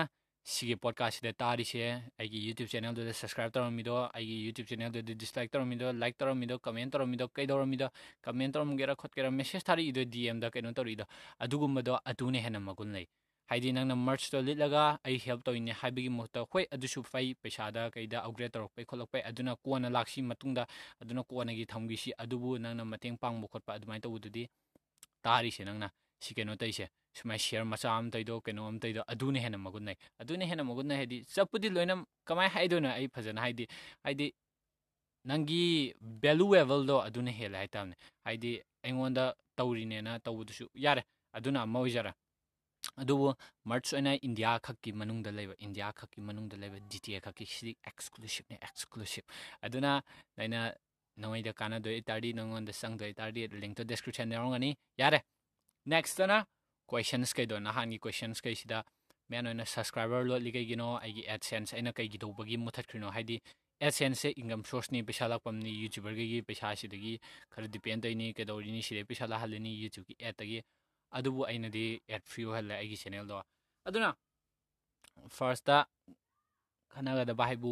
[0.53, 1.82] ꯁꯤꯒꯤ ꯄꯣꯗꯀꯥꯁꯁꯤꯗ ꯇꯥꯔꯤꯁꯦ
[2.20, 7.88] ꯑꯩꯒꯤ ꯌꯨꯇ꯭ꯌꯨꯕ ꯆꯦꯅꯦꯜꯗꯨꯗ ꯁꯕꯁꯀ꯭ꯔꯥꯏꯕ ꯇꯧꯔꯝꯃꯤꯗꯣ ꯑꯩꯒꯤ ꯌꯨꯇ꯭ꯌꯨꯕ ꯆꯦꯅꯦꯜꯗꯨꯗ ꯗꯤꯁꯂꯥꯏꯛ ꯇꯧꯔꯝꯃꯤꯗꯣ ꯂꯥꯏꯛ ꯇꯧꯔꯝꯃꯤꯗꯣ ꯀꯃꯦꯟ ꯇꯧꯔꯝꯃꯤꯗꯣ ꯀꯩꯗꯧꯔꯝꯃꯤꯗꯣ
[8.25, 11.06] ꯀꯃꯦꯟ ꯇꯧꯔꯝꯒꯦꯔꯥ ꯈꯣꯠꯀꯦꯔꯥ ꯃꯦꯁꯦꯁ ꯊꯥꯔꯛꯏꯗꯣ ꯗꯤ ꯑꯦꯝꯗ ꯀꯩꯅꯣ ꯇꯧꯔꯛꯏꯗꯣ
[11.44, 13.08] ꯑꯗꯨꯒꯨꯝꯕꯗꯣ ꯑꯗꯨꯅ ꯍꯦꯟꯅ ꯃꯒꯨꯟ ꯂꯩ
[13.50, 18.51] ꯍꯥꯏꯗꯤ ꯅꯪꯅ ꯃꯔꯆꯇꯣ ꯂꯤꯠꯂꯒ ꯑꯩ ꯍꯦꯜꯞ ꯇꯧꯔꯤꯅꯦ ꯍꯥꯏꯕꯒꯤ ꯃꯍꯨꯠꯇ ꯍꯣꯏ ꯑꯗꯨꯁꯨ ꯐꯩ ꯄꯩꯁꯥꯗ ꯀꯩꯗ ꯑꯞꯒ꯭ꯔꯦꯗ
[18.56, 20.63] ꯇꯧꯔꯛꯄꯩ ꯈꯣꯠꯂꯛꯄꯩ ꯑꯗꯨꯅ ꯀꯣꯟꯅ ꯂꯥꯛꯁꯤ ꯃꯇꯨꯡꯗ
[21.01, 24.44] ꯑꯗꯨꯅ ꯀꯣꯟꯅꯒꯤ ꯊꯝꯈꯤꯁꯤ ꯑꯗꯨꯕꯨ ꯅꯪꯅ ꯃꯇꯦꯡ ꯄꯥꯡꯕ ꯈꯣꯠꯄ ꯑꯗꯨꯃꯥꯏꯅ ꯇꯧꯕꯗꯨꯗꯤ
[25.25, 25.88] ꯇꯥꯔꯤꯁꯦ ꯅꯪꯅ
[26.24, 26.86] ꯁꯤ ꯀꯩꯅꯣ ꯇꯧꯔꯤꯁꯦ
[27.18, 30.88] ꯁꯨꯃꯥꯏꯅ ꯁꯤꯌꯔ ꯃꯆꯥ ꯑꯃ ꯇꯩꯗꯣ ꯀꯩꯅꯣ ꯑꯃ ꯇꯩꯗꯣ ꯑꯗꯨꯅ ꯍꯦꯟꯅ ꯃꯒꯨꯟ ꯂꯩ ꯑꯗꯨꯅ ꯍꯦꯟꯅ ꯃꯒꯨꯟ
[30.89, 31.96] ꯂꯩ ꯍꯥꯏꯗꯤ ꯆꯞꯄꯨꯗꯤ ꯂꯣꯏꯅ
[32.27, 33.68] ꯀꯃꯥꯏꯅ ꯍꯥꯏꯗꯣꯏꯅꯣ ꯑꯩ ꯐꯖꯅ ꯍꯥꯏꯗꯤ
[34.03, 34.27] ꯍꯥꯏꯗꯤ
[35.30, 38.51] ꯅꯪꯒꯤ ꯚꯦꯂꯨꯑꯦꯕꯜꯗꯣ ꯑꯗꯨꯅ ꯍꯦꯜꯂꯦ ꯍꯥꯏꯇꯥꯕꯅꯦ ꯍꯥꯏꯗꯤ
[38.84, 39.24] ꯑꯩꯉꯣꯟꯗ
[39.58, 41.03] ꯇꯧꯔꯤꯅꯦꯅ ꯇꯧꯕꯗꯨꯁꯨ ꯌꯥꯔꯦ
[41.38, 42.12] ꯑꯗꯨꯅ ꯑꯃ ꯑꯣꯏꯖꯔꯦ
[43.01, 43.27] ꯑꯗꯨꯕꯨ
[43.70, 47.74] ꯃꯔꯆ ꯑꯣꯏꯅ ꯏꯟꯗꯤꯌꯥ ꯈꯛꯀꯤ ꯃꯅꯨꯡꯗ ꯂꯩꯕ ꯏꯟꯗꯤꯌꯥ ꯈꯛꯀꯤ ꯃꯅꯨꯡꯗ ꯂꯩꯕ ꯖꯤ ꯇꯤ ꯑꯦ ꯈꯛꯀꯤ ꯁꯤꯗꯤ
[47.89, 49.25] ꯑꯦꯛꯁꯀ꯭ꯂꯨꯁꯤꯞꯅꯦ ꯑꯦꯛꯁꯀ꯭ꯂꯨꯁꯤꯞ
[49.65, 49.92] ꯑꯗꯨꯅ
[50.38, 50.60] ꯑꯩꯅ
[51.22, 54.70] ꯅꯉꯣꯏꯗ ꯀꯥꯟꯅꯗꯣꯏ ꯑꯣꯏꯇꯥꯔꯗꯤ ꯅꯉꯣꯟꯗ ꯆꯪꯗꯣꯏ ꯑꯣꯏꯇꯥꯔꯗꯤ ꯂꯤꯡꯛꯇꯣ ꯗꯤꯁꯀ꯭ꯔꯤꯞꯁꯟ ꯌꯥꯎꯔꯝꯒꯅꯤ
[55.03, 55.20] ꯌꯥꯔꯦ
[55.88, 56.46] ꯅꯦꯛꯁꯇꯅ
[56.88, 58.84] ꯀꯣꯏꯁꯟꯁ ꯀꯩꯗꯣ ꯅꯍꯥꯟꯒꯤ ꯀꯣꯏꯁꯟꯁ ꯀꯩꯁꯤꯗ
[59.30, 63.38] ꯃꯦꯟ ꯑꯣꯏꯅ ꯁꯕꯁꯀ꯭ꯔꯥꯏꯕꯔ ꯂꯣꯠꯂꯤ ꯀꯩꯒꯤꯅꯣ ꯑꯩꯒꯤ ꯑꯦꯗꯁꯦꯟꯁ ꯑꯩꯅ ꯀꯩꯒꯤ ꯇꯧꯕꯒꯤ ꯃꯨꯠꯊꯠꯈ꯭ꯔꯤꯅꯣ ꯍꯥꯏꯗꯤ
[63.82, 67.13] ꯑꯦꯗꯁꯦꯟꯁꯁꯦ ꯏꯟꯀꯝ ꯁꯣꯔꯁꯅꯤ ꯄꯩꯁꯥ ꯂꯥꯛꯐꯝꯅꯤ ꯌꯨꯇ꯭ꯌꯨꯕꯔꯒꯤ ꯄꯩꯁꯥꯁꯤꯗꯒꯤ
[67.56, 70.60] ꯈꯔ ꯗꯤꯄꯦꯟ ꯇꯧꯔꯤꯅꯤ ꯀꯩꯗꯧꯔꯤꯅꯤ ꯁꯤꯗꯩ ꯄꯩꯁꯥ ꯂꯥꯛꯍꯜꯂꯤꯅꯤ ꯌꯨꯇ꯭ꯌꯨꯕꯀꯤ ꯑꯦꯗꯇꯒꯤ
[71.20, 73.42] ꯑꯗꯨꯕꯨ ꯑꯩꯅꯗꯤ ꯑꯦꯗ ꯐ꯭ꯔꯤ ꯑꯣꯏꯍꯜꯂꯦ ꯑꯩꯒꯤ ꯆꯦꯅꯦꯜꯗꯣ
[73.88, 74.10] ꯑꯗꯨꯅ
[75.38, 75.77] ꯐꯥꯔꯁꯇ
[76.94, 77.72] ꯈꯟꯅꯒꯗꯕ ꯍꯥꯏꯕꯨ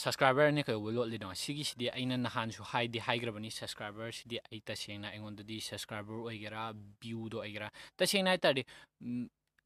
[0.00, 6.62] ꯁꯕꯁꯀ꯭ꯔꯥꯏꯕꯔꯅ ꯀꯩꯗꯧꯕ ꯂꯣꯠꯂꯤꯅꯣ ꯁꯤꯒꯤꯁꯤꯗꯤ ꯑꯩꯅ ꯅꯍꯥꯟꯁꯨ ꯍꯥꯏꯗꯤ ꯍꯥꯏꯈ꯭ꯔꯕꯅꯤ ꯁꯕꯁꯀ꯭ꯔꯥꯏꯕꯔꯁꯤꯗꯤ ꯑꯩ ꯇꯁꯦꯡꯅ ꯑꯩꯉꯣꯟꯗꯗꯤ ꯁꯕꯁꯀ꯭ꯔꯥꯏꯕꯔ ꯑꯣꯏꯒꯦꯔꯥ
[7.00, 8.64] ꯚ꯭ꯌꯨꯗꯣ ꯑꯣꯏꯒꯦꯔꯥ ꯇꯁꯦꯡꯅ ꯍꯥꯏꯇꯥꯔꯗꯤ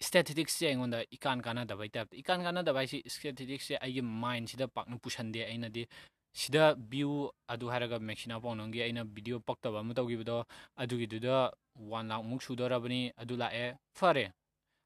[0.09, 5.87] ꯁ꯭ꯇꯦꯇꯤꯁꯇꯤꯛꯁꯁꯦ ꯑꯩꯉꯣꯟꯗ ꯏꯀꯥꯟ ꯀꯥꯟꯅꯗꯕꯩ ꯇꯥꯏꯞꯇ ꯏꯀꯥꯟ ꯀꯥꯟꯅꯗꯕ ꯍꯥꯏꯁꯤ ꯁ꯭ꯇꯦꯇꯤꯁꯇꯤꯛꯁꯁꯦ ꯑꯩꯒꯤ ꯃꯥꯏꯟꯁꯤꯗ ꯄꯥꯛꯅ ꯄꯨꯁꯟꯗꯦ ꯑꯩꯅꯗꯤ
[6.33, 10.37] ꯁꯤꯗ ꯚ꯭ꯌꯨ ꯑꯗꯨ ꯍꯥꯏꯔꯒ ꯃꯦꯛꯁꯤꯅꯥ ꯄꯥꯎꯅꯝꯒꯤ ꯑꯩꯅ ꯚꯤꯗꯤꯑꯣ ꯄꯛꯇꯕ ꯑꯃ ꯇꯧꯈꯤꯕꯗꯣ
[10.83, 11.52] ꯑꯗꯨꯒꯤꯗꯨꯗ
[11.90, 13.67] ꯋꯥꯟ ꯂꯥꯛꯃꯨꯛ ꯁꯨꯗꯣꯔꯕꯅꯤ ꯑꯗꯨ ꯂꯥꯛꯑꯦ
[14.00, 14.25] ꯐꯔꯦ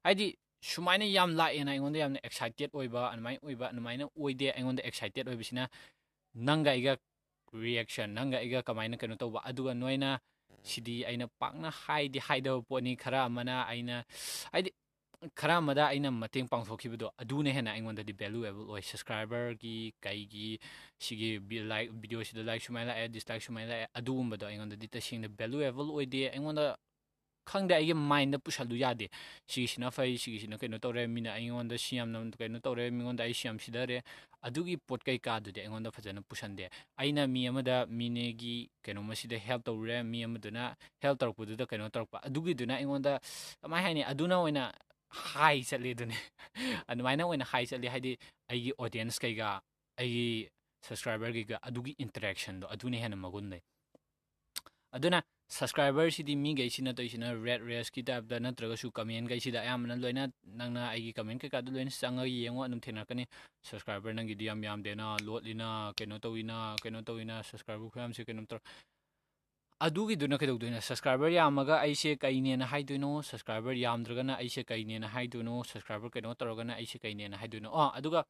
[0.03, 0.27] ꯍꯥꯏꯗꯤ
[0.71, 5.63] ꯁꯨꯃꯥꯏꯅ ꯌꯥꯝ ꯂꯥꯛꯑꯦꯅ ꯑꯩꯉꯣꯟꯗ ꯌꯥꯝꯅ ꯑꯦꯛꯁꯥꯏꯇꯦꯠ ꯑꯣꯏꯕ ꯑꯗꯨꯃꯥꯏꯅ ꯑꯣꯏꯕ ꯑꯗꯨꯃꯥꯏꯅ ꯑꯣꯏꯗꯦ ꯑꯩꯉꯣꯟꯗ ꯑꯦꯛꯁꯥꯏꯇꯦꯠ ꯑꯣꯏꯕꯁꯤꯅ
[6.47, 6.93] ꯅꯪꯒ ꯑꯩꯒ
[7.63, 10.09] ꯔꯤꯌꯦꯛꯁꯟ ꯅꯪꯒ ꯑꯩꯒ ꯀꯃꯥꯏꯅ ꯀꯩꯅꯣ ꯇꯧꯕ ꯑꯗꯨꯒ ꯅꯣꯏꯅ
[10.71, 14.03] ꯁꯤꯗꯤ ꯑꯩꯅ ꯄꯥꯛꯅ ꯍꯥꯏꯗꯤ ꯍꯥꯏꯗꯕ ꯄꯣꯠꯅꯤ ꯈꯔ ꯑꯃꯅ ꯑꯩꯅ
[14.53, 14.71] ꯍꯥꯏꯗꯤ
[15.39, 20.47] ꯈꯔ ꯑꯃꯗ ꯑꯩꯅ ꯃꯇꯦꯡ ꯄꯥꯡꯊꯣꯛꯈꯤꯕꯗꯣ ꯑꯗꯨꯅ ꯍꯦꯟꯅ ꯑꯩꯉꯣꯟꯗꯗꯤ ꯚꯦꯂꯨꯑꯦꯕꯜ ꯑꯣꯏ ꯁꯕꯁꯀ꯭ꯔꯥꯏꯕꯔꯒꯤ ꯀꯩꯒꯤ
[21.05, 21.29] ꯁꯤꯒꯤ
[21.71, 26.65] ꯂꯥꯏꯛ ꯚꯤꯗꯤꯑꯣꯁꯤꯗ ꯂꯥꯏꯛ ꯁꯨꯃꯥꯏꯅ ꯂꯥꯛꯑꯦ ꯗꯤꯁꯂꯥꯏꯛ ꯁꯨꯃꯥꯏꯅ ꯂꯥꯛꯑꯦ ꯑꯗꯨꯒꯨꯝꯕꯗꯣ ꯑꯩꯉꯣꯟꯗꯗꯤ ꯇꯁꯦꯡꯅ ꯚꯦꯂꯨꯑꯦꯕꯜ ꯑꯣꯏꯗꯦ ꯑꯩꯉꯣꯟꯗ
[27.49, 29.09] ꯈꯪꯗꯦ ꯑꯩꯒꯤ ꯃꯥꯏꯟꯗ ꯄꯨꯁꯜꯂꯨ ꯌꯥꯗꯦ
[29.47, 33.59] ꯁꯤꯒꯤꯁꯤꯅ ꯐꯩ ꯁꯤꯒꯤꯁꯤꯅ ꯀꯩꯅꯣ ꯇꯧꯔꯦ ꯃꯤꯅ ꯑꯩꯉꯣꯟꯗ ꯁꯤ ꯌꯥꯝꯅ ꯀꯩꯅꯣ ꯇꯧꯔꯦ ꯃꯤꯉꯣꯟꯗ ꯑꯩ ꯁꯤ ꯌꯥꯝ
[33.59, 34.01] ꯁꯤꯙꯔꯦ
[34.47, 40.63] ꯑꯗꯨꯒꯤ ꯄꯣꯠ ꯀꯩꯀꯥꯗꯨꯗꯤ ꯑꯩꯉꯣꯟꯗ ꯐꯖꯅ ꯄꯨꯁꯟꯗꯦ ꯑꯩꯅ ꯃꯤ ꯑꯃꯗ ꯃꯤꯅꯦꯒꯤ ꯀꯩꯅꯣꯃꯁꯤꯗ ꯍꯦꯜꯞ ꯇꯧꯔꯨꯔꯦ ꯃꯤ ꯑꯃꯗꯨꯅ
[41.03, 43.19] ꯍꯦꯜꯞ ꯇꯧꯔꯛꯄꯗꯨꯗ ꯀꯩꯅꯣ ꯇꯧꯔꯛꯄ ꯑꯗꯨꯒꯤꯗꯨꯅ ꯑꯩꯉꯣꯟꯗ
[43.61, 44.63] ꯀꯃꯥꯏ ꯍꯥꯏꯅꯤ ꯑꯗꯨꯅ ꯑꯣꯏꯅ
[45.33, 46.17] ꯍꯥꯏ ꯆꯠꯂꯤ ꯑꯗꯨꯅꯤ
[46.91, 48.11] ꯑꯗꯨꯃꯥꯏꯅ ꯑꯣꯏꯅ ꯍꯥꯏ ꯆꯠꯂꯤ ꯍꯥꯏꯗꯤ
[48.49, 49.47] ꯑꯩꯒꯤ ꯑꯣꯗꯤꯌꯦꯟꯁ ꯀꯩꯒ
[49.99, 50.49] ꯑꯩꯒꯤ
[50.85, 53.61] ꯁꯕꯁꯀ꯭ꯔꯥꯏꯕꯔ ꯀꯩꯒ ꯑꯗꯨꯒꯤ ꯏꯟꯇꯔꯦꯛꯁꯟꯗꯣ ꯑꯗꯨꯅ ꯍꯦꯟꯅ ꯃꯒꯨꯟ ꯂꯩ
[54.97, 55.19] ꯑꯗꯨꯅ
[55.55, 60.23] ꯁꯕꯁꯀ꯭ꯔꯥꯏꯕꯔꯁꯤꯗꯤ ꯃꯤꯈꯩꯁꯤꯅ ꯇꯧꯔꯤꯁꯤꯅ ꯔꯦꯠ ꯔꯦꯁꯀꯤ ꯇꯥꯏꯞꯇ ꯅꯠꯇ꯭ꯔꯒꯁꯨ ꯀꯃꯦꯟꯈꯩꯁꯤꯗ ꯑꯌꯥꯝꯕꯅ ꯂꯣꯏꯅ
[60.59, 63.23] ꯅꯪꯅ ꯑꯩꯒꯤ ꯀꯃꯦꯟ ꯀꯩꯀꯥꯗꯣ ꯂꯣꯏꯅ ꯆꯪꯉꯒ ꯌꯦꯡꯉꯣ ꯑꯗꯨꯝ ꯊꯦꯡꯅꯔꯛꯀꯅꯤ
[63.67, 68.63] ꯁꯕꯁꯀ꯭ꯔꯥꯏꯕꯔ ꯅꯪꯒꯤꯗꯤ ꯌꯥꯝ ꯌꯥꯝꯗꯦꯅ ꯂꯣꯠꯂꯤꯅ ꯀꯩꯅꯣ ꯇꯧꯋꯤꯅ ꯀꯩꯅꯣ ꯇꯧꯋꯤꯅ ꯁꯕꯁꯀ꯭ꯔꯥꯏꯕꯔ ꯈꯨꯌꯥꯝꯁꯦ ꯀꯩꯅꯣꯝ ꯇꯧꯔ
[69.85, 76.73] ꯑꯗꯨꯒꯤꯗꯨꯅ ꯀꯩꯗꯧꯗꯣꯏꯅꯣ ꯁꯕꯁꯀ꯭ꯔꯥꯏꯕꯔ ꯌꯥꯝꯃꯒ ꯑꯩꯁꯦ ꯀꯩꯅꯦꯅ ꯍꯥꯏꯗꯣꯏꯅꯣ ꯁꯕꯁꯀ꯭ꯔꯥꯏꯕꯔ ꯌꯥꯝꯗ꯭ꯔꯒꯅ ꯑꯩꯁꯦ ꯀꯩꯅꯦꯅ ꯍꯥꯏꯗꯣꯏꯅꯣ ꯁꯕꯁꯀ꯭ꯔꯥꯏꯕꯔ ꯀꯩꯅꯣ ꯇꯧꯔꯒꯅ
[76.79, 78.21] ꯑꯩꯁꯦ ꯀꯩꯅꯦꯅ ꯍꯥꯏꯗꯣꯏꯅꯣ ꯑꯥ ꯑꯗꯨꯒ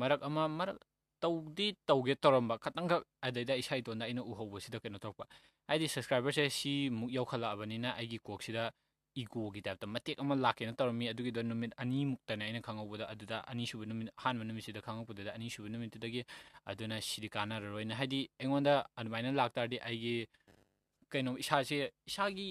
[0.00, 0.78] ꯃꯔꯛ ꯑꯃ ꯃꯔꯛ
[1.22, 5.24] ꯇꯧꯗꯤ ꯇꯧꯒꯦ ꯇꯧꯔꯝꯕ ꯈꯇꯪꯈꯛ ꯑꯗꯩꯗ ꯏꯁꯥ ꯏꯇꯣꯟꯗ ꯑꯩꯅ ꯎꯍꯧꯕꯁꯤꯗ ꯀꯩꯅꯣ ꯇꯧꯔꯛꯄ
[5.68, 8.72] ꯍꯥꯏꯗꯤ ꯁꯕꯁꯀ꯭ꯔꯥꯏꯕꯔꯁꯦ ꯁꯤꯃꯨꯛ ꯌꯧꯈꯠꯂꯛꯑꯕꯅꯤꯅ ꯑꯩꯒꯤ ꯀꯣꯛꯁꯤꯗ
[9.22, 14.44] ꯏꯒꯣꯒꯤ ꯇꯥꯏꯞꯇ ꯃꯇꯦꯛ ꯑꯃ ꯂꯥꯛꯀꯦꯅ ꯇꯧꯔꯝꯃꯤ ꯑꯗꯨꯒꯤꯗꯣ ꯅꯨꯃꯤꯠ ꯑꯅꯤꯃꯨꯛꯇꯅꯦ ꯑꯩꯅ ꯈꯪꯍꯧꯕꯗ ꯑꯗꯨꯗ ꯑꯅꯤꯁꯨꯕ ꯅꯨꯃꯤꯠ ꯑꯍꯥꯟꯕ
[14.48, 16.22] ꯅꯨꯃꯤꯠꯁꯤꯗ ꯈꯪꯉꯛꯄꯗꯨꯗ ꯑꯅꯤꯁꯨꯕ ꯅꯨꯃꯤꯠꯇꯨꯗꯒꯤ
[16.70, 20.16] ꯑꯗꯨꯅ ꯁꯤꯗꯤ ꯀꯥꯟꯅꯔꯔꯣꯏꯅ ꯍꯥꯏꯗꯤ ꯑꯩꯉꯣꯟꯗ ꯑꯗꯨꯃꯥꯏꯅ ꯂꯥꯛꯇꯥꯔꯗꯤ ꯑꯩꯒꯤ
[21.12, 21.78] ꯀꯩꯅꯣ ꯏꯁꯥꯁꯦ
[22.10, 22.48] ꯏꯁꯥꯒꯤ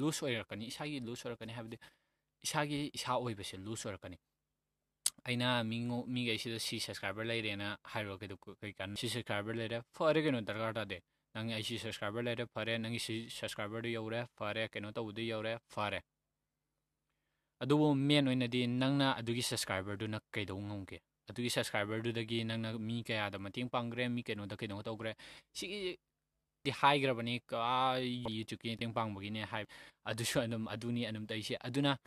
[0.00, 1.78] ꯂꯨꯖ ꯑꯣꯏꯔꯛꯀꯅꯤ ꯏꯁꯥꯒꯤ ꯂꯨꯖ ꯑꯣꯏꯔꯛꯀꯅꯤ ꯍꯥꯏꯕꯗꯤ
[2.46, 4.18] ꯏꯁꯥꯒꯤ ꯏꯁꯥ ꯑꯣꯏꯕꯁꯦ ꯂꯨꯖ ꯑꯣꯏꯔꯛꯀꯅꯤ
[5.27, 8.27] aina mingo mi ge shi shi subscriber le re na hai ro ke
[8.61, 8.95] kai kan.
[8.95, 10.99] Shi subscriber le re phare ke no dar ga de.
[11.35, 14.79] Nang ai shi subscriber le re phare nang shi subscriber de yo re phare ke
[14.81, 16.01] no ta u de yo re phare
[17.61, 20.55] adu bo me no ina di nang na adu gi subscriber du na kai do
[20.55, 20.99] ngong ke.
[21.29, 23.89] Adu gi subscriber du da gi nang na mi ka ya da ma ting pang
[23.89, 25.13] gre mi ke no da ke no ta gre
[25.53, 25.97] shi
[26.63, 29.65] di hai gra bani ka youtube ki ting pang bo gi ne hai.
[30.05, 31.55] Adu shu anum adu ni anum tai shi.
[31.55, 31.97] Adu na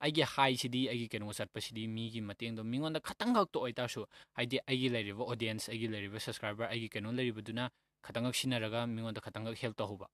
[0.00, 3.34] ai ge 아이게 하이시디 아이게 keno sat pasidi mi gi mateng do mingon da khatang
[3.34, 7.10] gak to oita shu haide aigi lari bo audience aigi lari bo subscriber aigi keno
[7.10, 7.68] lari bo duna
[8.02, 10.06] khatang gak sina raga mingon da khatang gak help to hoba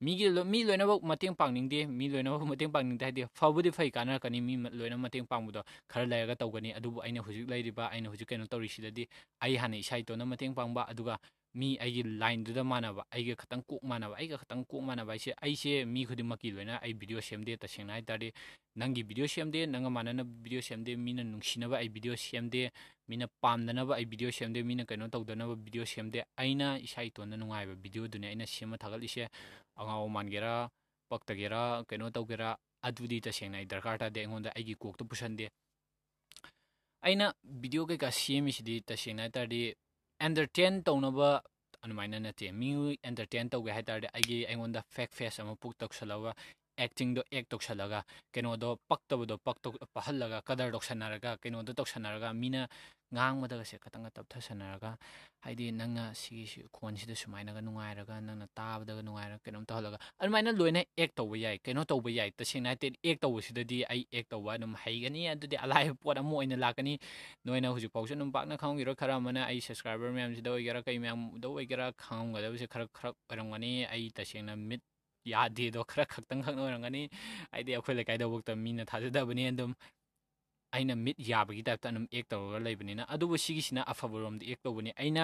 [0.00, 2.88] mi gi lo mi loina bo mateng pang ning de mi loina bo mateng pang
[2.88, 5.62] ning da haide fa bu de fai kana kani mi loina mateng pang bu do
[5.88, 8.46] khar lai ga tau gani adu bu aina hujik lai ri ba aina hujik keno
[8.48, 9.04] tawri shi da di
[9.44, 11.20] ai hane shai to na mateng pang ba aduga
[11.55, 16.05] ꯃꯤ ꯑꯩꯒꯤ ꯂꯥꯏꯟꯗꯨꯗ ꯃꯥꯟꯅꯕ ꯑꯩꯒ ꯈꯇꯪ ꯀꯣꯛ ꯃꯥꯟꯅꯕ ꯑꯩꯒ ꯈꯇꯪ ꯀꯣꯛ ꯃꯥꯟꯅꯕ ꯍꯥꯏꯁꯦ ꯑꯩꯁꯦ ꯃꯤ
[16.07, 18.29] ꯈꯨꯗꯤꯡꯃꯛꯀꯤ ꯂꯣꯏꯅ ꯑꯩ ꯚꯤꯗꯤꯑꯣ ꯁꯦꯝꯗꯦ ꯇꯁꯦꯡꯅ ꯍꯥꯏ ꯇꯥꯔꯗꯤ
[18.79, 22.71] ꯅꯪꯒꯤ ꯚꯤꯗꯤꯑꯣ ꯁꯦꯝꯗꯦ ꯅꯪꯒ ꯃꯥꯟꯅꯅꯕ ꯚꯤꯗꯤꯑꯣ ꯁꯦꯝꯗꯦ ꯃꯤꯅ ꯅꯨꯡꯁꯤꯅꯕ ꯑꯩ ꯚꯤꯗꯤꯑꯣ ꯁꯦꯝꯗꯦ
[23.09, 28.27] ꯃꯤꯅ ꯄꯥꯝꯅꯅꯕ ꯑꯩ ꯚꯤꯗꯤꯑꯣ ꯁꯦꯝꯗꯦ ꯃꯤꯅ ꯀꯩꯅꯣ ꯇꯧꯗꯅꯕ ꯚꯤꯗꯤꯑꯣ ꯁꯦꯝꯗꯦ ꯑꯩꯅ ꯏꯁꯥ ꯏꯇꯣꯟꯗ ꯅꯨꯡꯉꯥꯏꯕ ꯚꯤꯗꯤꯑꯣꯗꯨꯅꯦ
[28.31, 29.27] ꯑꯩꯅ ꯁꯦꯝꯃ ꯊꯥꯒꯠꯂꯤꯁꯦ
[29.79, 30.53] ꯑꯉꯥꯎ ꯃꯥꯟꯒꯦꯔꯥ
[31.09, 32.49] ꯄꯛꯇꯒꯦꯔꯥ ꯀꯩꯅꯣ ꯇꯧꯒꯦꯔꯥ
[32.87, 35.45] ꯑꯗꯨꯗꯤ ꯇꯁꯦꯡꯅ ꯑꯩ ꯗꯔꯀꯥꯔ ꯇꯥꯗꯦ ꯑꯩꯉꯣꯟꯗ ꯑꯩꯒꯤ ꯀꯣꯛꯇ ꯄꯨꯁꯟꯗꯦ
[37.05, 37.25] ꯑꯩꯅ
[37.61, 39.61] ꯚꯤꯗꯤꯑꯣ ꯀꯩꯀꯥ ꯁꯦꯝꯃꯤꯁꯤꯗꯤ ꯇꯁꯦꯡꯅ ꯍꯥꯏ ꯇꯥꯔꯗꯤ
[40.25, 41.29] ꯑꯦꯟꯇꯔꯇꯦꯟ ꯇꯧꯅꯕ
[41.83, 42.69] ꯑꯗꯨꯃꯥꯏꯅ ꯅꯠꯇꯦ ꯃꯤ
[43.07, 46.31] ꯑꯦꯟꯇꯔꯇꯦꯟ ꯇꯧꯒꯦ ꯍꯥꯏ ꯇꯥꯔꯗꯤ ꯑꯩꯒꯤ ꯑꯩꯉꯣꯟꯗ ꯐꯦꯛ ꯐꯦꯁ ꯑꯃ ꯄꯨꯛ ꯇꯧꯁꯜꯂꯒ
[46.83, 47.99] ꯑꯦꯛꯇꯤꯡꯗꯣ ꯑꯦꯛ ꯇꯧꯁꯜꯂꯒ
[48.33, 49.35] ꯀꯩꯅꯣꯗꯣ ꯄꯛꯇꯕꯗꯣ
[49.95, 52.61] ꯄꯛꯍꯜꯂꯒ ꯀꯗꯔ ꯇꯧꯁꯟꯅꯔꯒ ꯀꯩꯅꯣꯗꯣ ꯇꯧꯁꯟꯅꯔꯒ ꯃꯤꯅ
[53.13, 54.91] ꯉꯥꯡꯕꯗꯒꯁꯦ ꯈꯇꯪꯒ ꯇꯞꯊꯁꯟꯅꯔꯒ
[55.43, 61.35] ꯍꯥꯏꯗꯤ ꯅꯪꯅ ꯁꯤꯒꯤ ꯈꯣꯟꯁꯤꯗ ꯁꯨꯃꯥꯏꯅꯒ ꯅꯨꯡꯉꯥꯏꯔꯒ ꯅꯪꯅ ꯇꯥꯕꯗꯒ ꯅꯨꯡꯉꯥꯏꯔꯒ ꯀꯩꯅꯣꯝ ꯇꯧꯍꯜꯂꯒ ꯑꯗꯨꯃꯥꯏꯅ ꯂꯣꯏꯅ ꯑꯦꯛ ꯇꯧꯕ
[61.43, 65.95] ꯌꯥꯏ ꯀꯩꯅꯣ ꯇꯧꯕ ꯌꯥꯏ ꯇꯁꯦꯡꯅ ꯍꯥꯏꯔꯗꯤ ꯑꯦꯛ ꯇꯧꯕꯁꯤꯗꯗꯤ ꯑꯩ ꯑꯦꯛ ꯇꯧꯕ ꯑꯗꯨꯝ ꯍꯩꯒꯅꯤ ꯑꯗꯨꯗꯤ ꯑꯂꯥꯏꯕ
[66.03, 66.93] ꯄꯣꯠ ꯑꯃ ꯑꯣꯏꯅ ꯂꯥꯛꯀꯅꯤ
[67.45, 72.67] ꯅꯣꯏꯅ ꯍꯧꯖꯤꯛꯐꯥꯎꯁꯨ ꯑꯗꯨꯝ ꯄꯥꯛꯅ ꯈꯪꯉꯝꯈꯤꯔꯣꯏ ꯈꯔ ꯑꯃꯅ ꯑꯩ ꯁꯕꯁꯀ꯭ꯔꯥꯏꯕꯔ ꯃꯌꯥꯝꯁꯤꯗ ꯑꯣꯏꯒꯦꯔꯥ ꯀꯩ ꯃꯌꯥꯝꯗ ꯑꯣꯏꯒꯦꯔꯥ ꯈꯪꯉꯝꯒꯗꯕꯁꯦ
[72.73, 74.81] ꯈꯔ ꯈꯔ ꯑꯣꯏꯔꯝꯒꯅꯤ ꯑꯩ ꯇꯁꯦꯡꯅ ꯃꯤꯠ
[75.33, 77.01] ꯌꯥꯗꯦꯗꯣ ꯈꯔ ꯈꯛꯇꯪ ꯈꯛ ꯑꯣꯏꯔꯝꯒꯅꯤ
[77.53, 79.71] ꯍꯥꯏꯗꯤ ꯑꯩꯈꯣꯏ ꯂꯩꯀꯥꯏꯗꯐꯥꯎꯗ ꯃꯤꯅ ꯊꯥꯖꯗꯕꯅꯤ ꯑꯗꯨꯝ
[80.75, 85.23] ꯑꯩꯅ ꯃꯤꯠ ꯌꯥꯕꯒꯤ ꯇꯥꯏꯞꯇ ꯑꯗꯨꯝ ꯑꯦꯛ ꯇꯧꯔꯒ ꯂꯩꯕꯅꯤꯅ ꯑꯗꯨꯕꯨ ꯁꯤꯒꯤꯁꯤꯅ ꯑꯐꯕꯔꯣꯝꯗ ꯑꯦꯛ ꯇꯧꯕꯅꯤ ꯑꯩꯅ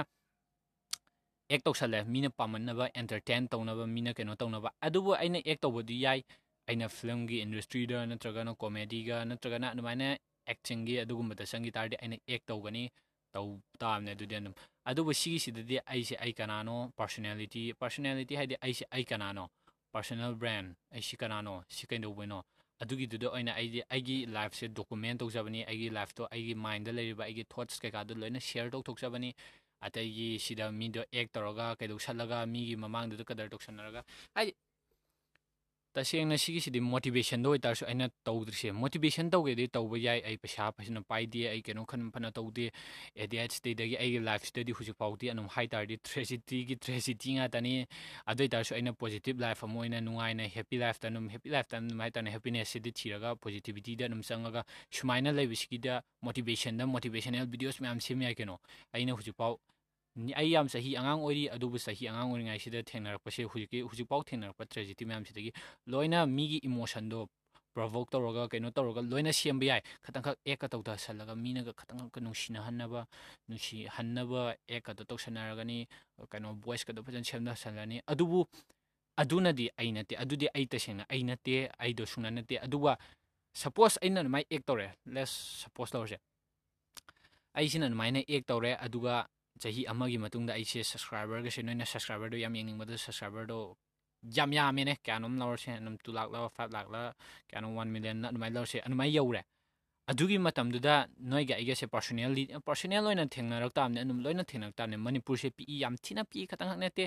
[1.51, 6.19] ꯑꯦꯛ ꯇꯧꯁꯜꯂꯦ ꯃꯤꯅ ꯄꯥꯝꯃꯟꯅꯕ ꯑꯦꯟꯇꯔꯇꯦꯟ ꯇꯧꯅꯕ ꯃꯤꯅ ꯀꯩꯅꯣ ꯇꯧꯅꯕ ꯑꯗꯨꯕꯨ ꯑꯩꯅ ꯑꯦꯛ ꯇꯧꯕꯗꯤ ꯌꯥꯏ
[6.67, 10.07] ꯑꯩꯅ ꯐꯤꯂꯝꯒꯤ ꯏꯟꯗꯁꯇ꯭ꯔꯤꯗ ꯅꯠꯇ꯭ꯔꯒꯅ ꯀꯣꯃꯦꯗꯤꯒ ꯅꯠꯇ꯭ꯔꯒꯅ ꯑꯗꯨꯃꯥꯏꯅ
[10.51, 12.83] ꯑꯦꯛꯇꯤꯡꯒꯤ ꯑꯗꯨꯒꯨꯝꯕꯗ ꯆꯪꯈꯤ ꯇꯥꯔꯗꯤ ꯑꯩꯅ ꯑꯦꯛ ꯇꯧꯒꯅꯤ
[13.33, 13.47] ꯇꯧ
[13.79, 14.53] ꯇꯥꯕꯅꯦ ꯑꯗꯨꯗꯤ ꯑꯗꯨꯝ
[14.89, 19.43] ꯑꯗꯨꯕꯨ ꯁꯤꯒꯤꯁꯤꯗꯗꯤ ꯑꯩꯁꯦ ꯑꯩ ꯀꯅꯥꯅꯣ ꯄꯥꯔꯁꯣꯅꯦꯂꯤꯇꯤ ꯄꯥꯔꯁꯣꯅꯦꯂꯤꯇꯤ ꯍꯥꯏꯗꯤ ꯑꯩꯁꯦ ꯑꯩ ꯀꯅꯥꯅꯣ
[19.91, 22.39] ꯄꯥꯔꯁꯣꯅꯦꯜ ꯕ꯭ꯔꯦꯟ ꯑꯩ ꯁꯤ ꯀꯅꯥꯅꯣ ꯁꯤ ꯀꯩꯗꯧꯕꯩꯅꯣ
[22.83, 28.19] ꯑꯗꯨꯒꯤꯗꯨꯗ ꯑꯣꯏꯅ ꯑꯩꯗꯤ ꯑꯩꯒꯤ ꯂꯥꯏꯐꯁꯦ ꯗꯣꯀꯨꯃꯦꯟ ꯇꯧꯖꯕꯅꯤ ꯑꯩꯒꯤ ꯂꯥꯏꯐꯇꯣ ꯑꯩꯒꯤ ꯃꯥꯏꯟꯗ ꯂꯩꯔꯤꯕ ꯑꯩꯒꯤ ꯊꯣꯠꯁ ꯀꯩꯀꯥꯗꯣ
[28.21, 29.29] ꯂꯣꯏꯅ ꯁꯤꯌꯔ ꯇꯧꯊꯣꯛꯆꯕꯅꯤ
[29.87, 34.01] ꯑꯇꯩꯒꯤ ꯁꯤꯗ ꯃꯤꯗꯣ ꯑꯦꯛ ꯇꯧꯔꯒ ꯀꯩꯗꯧꯁꯜꯂꯒ ꯃꯤꯒꯤ ꯃꯃꯥꯡꯗꯨꯗ ꯀꯗꯔ ꯇꯧꯁꯟꯅꯔꯒ
[34.35, 34.53] ꯍꯥꯏꯗꯤ
[35.97, 41.61] ꯇꯁꯦꯡꯅ ꯁꯤꯒꯤꯁꯤꯗꯤ ꯃꯣꯇꯤꯚꯦꯁꯟꯗ ꯑꯣꯏꯇꯥꯔꯁꯨ ꯑꯩꯅ ꯇꯧꯗ꯭ꯔꯤꯁꯦ ꯃꯣꯇꯤꯚꯦꯁꯟ ꯇꯧꯒꯦꯗꯤ ꯇꯧꯕ ꯌꯥꯏ ꯑꯩ ꯄꯩꯁꯥ ꯐꯖꯅ ꯄꯥꯏꯗꯦ ꯑꯩ
[41.67, 47.33] ꯀꯩꯅꯣ ꯈꯟ ꯐꯅ ꯇꯧꯗꯦ ꯑꯦꯠ ꯗꯤ ꯑꯦꯠꯁꯇꯗꯒꯤ ꯑꯩꯒꯤ ꯂꯥꯏꯐꯁꯤꯗꯗꯤ ꯍꯧꯖꯤꯛꯐꯥꯎꯗꯤ ꯑꯗꯨꯝ ꯍꯥꯏ ꯇꯥꯔꯗꯤ ꯊ꯭ꯔꯦꯖꯤꯇꯤꯒꯤ ꯊ꯭ꯔꯦꯖꯤꯇꯤ
[47.37, 47.73] ꯉꯥꯛꯇꯅꯤ
[48.33, 52.35] ꯑꯗꯨ ꯑꯣꯏꯇꯥꯔꯁꯨ ꯑꯩꯅ ꯄꯣꯖꯤꯇꯤꯕ ꯂꯥꯏꯐ ꯑꯃ ꯑꯣꯏꯅ ꯅꯨꯡꯉꯥꯏꯅ ꯍꯦꯞꯄꯤ ꯂꯥꯏꯐꯇ ꯑꯗꯨꯝ ꯍꯦꯞꯄꯤ ꯂꯥꯏꯐꯇ ꯑꯗꯨꯝ ꯍꯥꯏꯇꯥꯔꯦ
[52.35, 54.65] ꯍꯦꯄꯤꯅꯦꯁꯁꯤꯗꯤ ꯊꯤꯔꯒ ꯄꯣꯖꯤꯇꯤꯕꯤꯇꯤꯗ ꯑꯗꯨꯝ ꯆꯪꯉꯒ
[54.99, 58.59] ꯁꯨꯃꯥꯏꯅ ꯂꯩꯕꯁꯤꯒꯤꯗ ꯃꯣꯇꯤꯚꯦꯁꯟꯗ ꯃꯣꯇꯤꯚꯦꯁꯅꯦꯜ ꯚꯤꯗꯤꯑꯣꯁ ꯃꯌꯥꯝ ꯁꯦꯝ ꯌꯥꯏ ꯀꯩꯅꯣ
[58.93, 59.57] ꯑꯩꯅ ꯍꯧꯖꯤꯛꯐꯥꯎ
[60.39, 65.51] ꯑꯩ ꯌꯥꯝ ꯆꯍꯤ ꯑꯉꯥꯡ ꯑꯣꯏꯔꯤ ꯑꯗꯨꯕꯨ ꯆꯍꯤ ꯑꯉꯥꯡ ꯑꯣꯏꯔꯤꯉꯩꯁꯤꯗ ꯊꯦꯡꯅꯔꯛꯄꯁꯦ ꯍꯧꯖꯤꯛꯀꯤ ꯍꯧꯖꯤꯛꯐꯥꯎ ꯊꯦꯡꯅꯔꯛꯄ ꯇ꯭ꯔꯦꯖꯤꯇꯤ ꯃꯌꯥꯝꯁꯤꯗꯒꯤ
[65.91, 67.27] ꯂꯣꯏꯅ ꯃꯤꯒꯤ ꯏꯃꯣꯁꯟꯗꯣ
[67.73, 73.01] ꯄ꯭ꯔꯣꯚꯣꯛ ꯇꯧꯔꯒ ꯀꯩꯅꯣ ꯇꯧꯔꯒ ꯂꯣꯏꯅ ꯁꯦꯝꯕ ꯌꯥꯏ ꯈꯇꯪꯈꯛ ꯑꯦꯛꯀ ꯇꯧꯊꯁꯜꯂꯒ ꯃꯤꯅꯒ ꯈꯇꯪꯈꯛ ꯅꯨꯡꯁꯤꯅꯍꯟꯅꯕ
[73.49, 75.77] ꯅꯨꯡꯁꯤꯍꯟꯅꯕ ꯑꯦꯛꯀꯗꯣ ꯇꯧꯁꯟꯅꯔꯒꯅꯤ
[76.31, 78.39] ꯀꯩꯅꯣ ꯚꯣꯏꯁꯀꯗꯣ ꯐꯖꯅ ꯁꯦꯝꯊꯁꯜꯂꯅꯤ ꯑꯗꯨꯕꯨ
[79.21, 82.97] ꯑꯗꯨꯅꯗꯤ ꯑꯩ ꯅꯠꯇꯦ ꯑꯗꯨꯗꯤ ꯑꯩ ꯇꯁꯦꯡꯅ ꯑꯩ ꯅꯠꯇꯦ ꯑꯩꯗꯣ ꯁꯨꯡꯅ ꯅꯠꯇꯦ ꯑꯗꯨꯒ
[83.61, 86.17] ꯁꯄꯣꯁ ꯑꯩꯅ ꯑꯗꯨꯃꯥꯏꯅ ꯑꯦꯛ ꯇꯧꯔꯦ ꯂꯦꯁ ꯁꯄꯣꯁ ꯇꯧꯔꯁꯦ
[87.57, 89.15] ꯑꯩꯁꯤꯅ ꯑꯗꯨꯃꯥꯏꯅ ꯑꯦꯛ ꯇꯧꯔꯦ ꯑꯗꯨꯒ
[89.61, 93.59] ꯆꯍꯤ ꯑꯃꯒꯤ ꯃꯇꯨꯡꯗ ꯑꯩꯁꯦ ꯁꯕꯁꯀ꯭ꯔꯥꯏꯕꯔꯒꯁꯦ ꯅꯣꯏꯅ ꯁꯕꯁꯀ꯭ꯔꯥꯏꯕꯔꯗꯣ ꯌꯥꯝ ꯌꯦꯡꯅꯤꯡꯕꯗ ꯁꯕꯁꯀ꯭ꯔꯥꯏꯕꯔꯗꯣ
[94.37, 97.01] ꯌꯥꯝ ꯌꯥꯝꯃꯦꯅꯦ ꯀꯌꯥꯅꯣꯝ ꯂꯧꯔꯁꯦ ꯑꯗꯨꯝ ꯇꯨ ꯂꯥꯛ ꯂ ꯐꯥꯏꯚ ꯂꯥꯛ ꯂ
[97.49, 99.41] ꯀꯌꯥꯅꯣ ꯋꯥꯟ ꯃꯤꯂꯤꯌꯟ ꯑꯗꯨꯃꯥꯏꯅ ꯂꯧꯔꯁꯦ ꯑꯗꯨꯃꯥꯏꯅ ꯌꯧꯔꯦ
[100.11, 100.93] ꯑꯗꯨꯒꯤ ꯃꯇꯝꯗꯨꯗ
[101.31, 106.23] ꯅꯣꯏꯒ ꯑꯩꯒꯁꯦ ꯄꯥꯔꯁꯣꯅꯦꯜꯂꯤ ꯄꯥꯔꯁꯣꯅꯦꯜ ꯑꯣꯏꯅ ꯊꯦꯡꯅꯔꯛ ꯇꯥꯕꯅꯤ ꯑꯗꯨꯝ ꯂꯣꯏꯅ ꯊꯦꯡꯅꯔꯛ ꯇꯥꯕꯅꯤ ꯃꯅꯤꯄꯨꯔꯁꯦ ꯄꯤꯛꯏ ꯌꯥꯝ ꯊꯤꯅ
[106.29, 107.03] ꯄꯤꯛꯏ ꯈꯇꯪꯈꯛ ꯅꯠꯇꯦ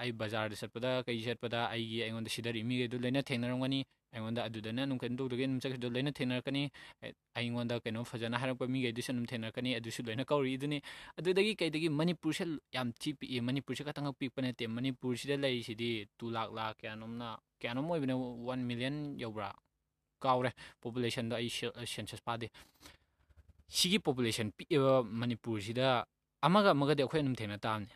[0.00, 3.80] ꯑꯩ ꯕꯖꯥꯔꯗ ꯆꯠꯄꯗ ꯀꯩ ꯆꯠꯄꯗ ꯑꯩꯒꯤ ꯑꯩꯉꯣꯟꯗ ꯁꯤꯗꯔꯤ ꯃꯤꯈꯩꯗꯨ ꯂꯣꯏꯅ ꯊꯦꯡꯅꯔꯝꯒꯅꯤ
[4.12, 6.62] ꯑꯩꯉꯣꯟꯗ ꯑꯗꯨꯗꯅ ꯑꯗꯨꯝ ꯀꯩꯅꯣ ꯇꯧꯗꯒꯦ ꯑꯗꯨꯝ ꯆꯠꯈꯤꯕꯗꯣ ꯂꯣꯏꯅ ꯊꯦꯡꯅꯔꯛꯀꯅꯤ
[7.38, 10.78] ꯑꯩꯉꯣꯟꯗ ꯀꯩꯅꯣ ꯐꯖꯅ ꯍꯥꯏꯔꯛꯄ ꯃꯤꯈꯩꯗꯨꯁꯨ ꯑꯗꯨꯝ ꯊꯦꯡꯅꯔꯛꯀꯅꯤ ꯑꯗꯨꯁꯨ ꯂꯣꯏꯅ ꯀꯧꯔꯛꯏꯗꯨꯅꯤ
[11.18, 12.44] ꯑꯗꯨꯗꯒꯤ ꯀꯩꯗꯒꯤ ꯃꯅꯤꯄꯨꯔꯁꯦ
[12.76, 17.28] ꯌꯥꯝ ꯊꯤ ꯄꯤꯛꯏ ꯃꯅꯤꯄꯨꯔꯁꯦ ꯈꯇꯪꯈꯛ ꯄꯤꯛꯄ ꯅꯠꯇꯦ ꯃꯅꯤꯄꯨꯔꯁꯤꯗ ꯂꯩꯔꯤꯁꯤꯗꯤ ꯇꯨ ꯂꯥꯛ ꯂꯥꯛ ꯀꯌꯥꯅꯣꯝꯅ
[17.60, 18.14] ꯀꯌꯥꯅꯣꯝ ꯑꯣꯏꯕꯅꯦ
[18.48, 19.48] ꯋꯥꯟ ꯃꯤꯂꯤꯌꯟ ꯌꯧꯕ꯭ꯔꯥ
[20.24, 20.50] ꯀꯥꯎꯔꯦ
[20.82, 21.50] ꯄꯣꯄꯨꯂꯦꯁꯟꯗꯣ ꯑꯩ
[21.94, 22.46] ꯁꯦꯟꯁꯁ ꯄꯥꯗꯦ
[23.68, 25.86] ꯁꯤꯒꯤ ꯄꯣꯄꯨꯂꯦꯁꯟ ꯄꯤꯛꯏꯕ ꯃꯅꯤꯄꯨꯔꯁꯤꯗ
[26.46, 27.88] ꯑꯃꯒ ꯑꯃꯒꯗꯤ ꯑꯩꯈꯣꯏ ꯑꯗꯨꯝ ꯊꯦꯡꯅ ꯇꯥꯕꯅꯤ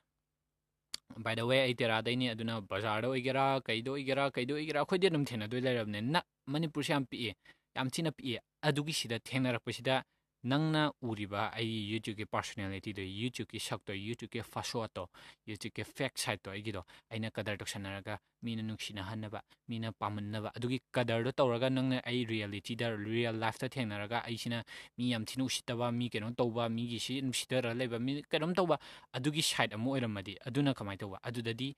[1.18, 4.86] by the way ai tera dai ni aduna bazar do igera kaido igera kaido igera
[4.86, 7.34] khoi de nam thena do le rabne na manipur sham pi
[7.76, 10.04] yam china pi adu gi sida thena rak pa sida
[10.46, 15.08] nangna uriba ai youtube ki personality do youtube ki shak do youtube ki fasho to
[15.48, 19.30] youtube ki fact side to igi do aina kadar to shana ga mina nukshina hanna
[19.30, 20.52] ba mina pamun na ba.
[20.56, 24.62] Adugi kadar do tawraga nangna ai reality da real life ta thengna raga ai shina
[24.98, 27.88] mi yam thinu shita ba mi keno to ba mi gi shi shita ra le
[27.88, 28.78] ba mi kadam to ba.
[29.18, 31.18] Adugi side amu era madi aduna kamai to ba.
[31.26, 31.76] Adu da di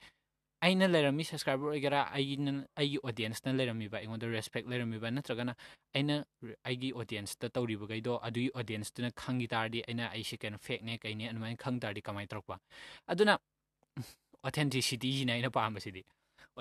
[0.66, 5.54] ꯑꯩꯅ ꯂꯩꯔꯝꯃꯤ subscriber ꯑꯣꯏꯒꯦꯔꯥ ꯑꯩꯒꯤꯅ ꯑꯩꯒꯤ ꯑꯣꯗꯤꯌꯦꯟꯁꯅ ꯂꯩꯔꯝꯃꯤꯕ ꯑꯩꯉꯣꯟꯗ respect ꯂꯩꯔꯝꯃꯤꯕ ꯅꯠꯇ꯭ꯔꯒꯅ
[6.00, 6.16] ꯑꯩꯅ
[6.70, 12.02] ꯑꯩꯒꯤ ꯑꯣꯗꯤꯌꯦꯟꯁꯇ ꯇꯧꯔꯤꯕꯈꯩꯗꯣ ꯑꯗꯨꯒꯤ ꯑꯣꯗꯤꯌꯦꯟꯁꯇꯨꯅ ꯈꯪꯈꯤ ꯇꯥꯔꯗꯤ ꯑꯩꯅ ꯑꯩꯁꯦ ꯀꯩꯅꯣ ꯐꯦꯛꯅꯦ ꯀꯩꯅꯦ ꯑꯗꯨꯃꯥꯏꯅ ꯈꯪ ꯇꯥꯔꯗꯤ
[12.08, 12.56] ꯀꯃꯥꯏꯅ ꯇꯧꯔꯛꯄ
[13.14, 13.34] ꯑꯗꯨꯅ
[14.48, 16.02] ꯑꯣꯊꯦꯟꯇꯤꯁꯤꯇꯤꯁꯤꯅ ꯑꯩꯅ ꯄꯥꯝꯕꯁꯤꯗꯤ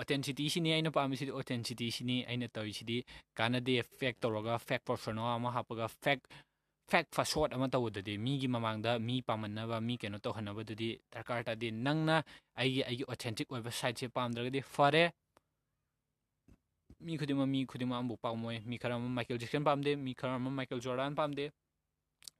[0.02, 2.96] ꯑꯣꯊꯦꯟꯁꯤꯇꯤꯁꯤꯅꯤ ꯑꯩꯅ ꯄꯥꯝꯃꯤꯁꯤꯗꯤ ꯑꯣꯊꯦꯟꯁꯤꯇꯤꯁꯤꯅꯤ ꯑꯩꯅ ꯇꯧꯔꯤꯁꯤꯗꯤ
[3.40, 6.20] ꯀꯥꯟꯅꯗꯦ ꯐꯦꯛ ꯇꯧꯔꯒ ꯐꯦꯛ ꯄꯔꯁꯣꯅꯥ ꯑꯃ ꯍꯥꯞꯄꯒ ꯐꯦꯛ
[6.90, 12.16] ꯐꯦꯛ ꯐꯁꯣꯠ ꯑꯃ ꯇꯧꯕꯗꯗꯤ ꯃꯤꯒꯤ ꯃꯃꯥꯡꯗ ꯃꯤ ꯄꯥꯝꯃꯟꯅꯕ ꯃꯤ ꯀꯩꯅꯣ ꯇꯧꯍꯟꯅꯕꯗꯨꯗꯤ ꯗꯔꯀꯥꯔ ꯇꯥꯗꯦ ꯅꯪꯅ
[12.60, 15.04] ꯑꯩꯒꯤ ꯑꯩꯒꯤ ꯑꯣꯊꯦꯟꯇꯤꯛ ꯑꯣꯏꯕ ꯁꯥꯏꯠꯁꯦ ꯄꯥꯝꯗ꯭ꯔꯒꯗꯤ ꯐꯔꯦ
[17.04, 20.50] ꯃꯤ ꯈꯨꯗꯤꯡꯃꯛ ꯃꯤ ꯈꯨꯗꯤꯡꯃꯛ ꯑꯃꯕꯨ ꯄꯥꯝꯃꯣꯏ ꯃꯤ ꯈꯔ ꯑꯃ ꯃꯥꯏꯀꯦꯜ ꯖꯦꯛꯁꯟ ꯄꯥꯝꯗꯦ ꯃꯤ ꯈꯔ ꯑꯃ
[20.58, 21.44] ꯃꯥꯏꯀꯦꯜ ꯖꯣꯔꯗꯥꯟ ꯄꯥꯝꯗꯦ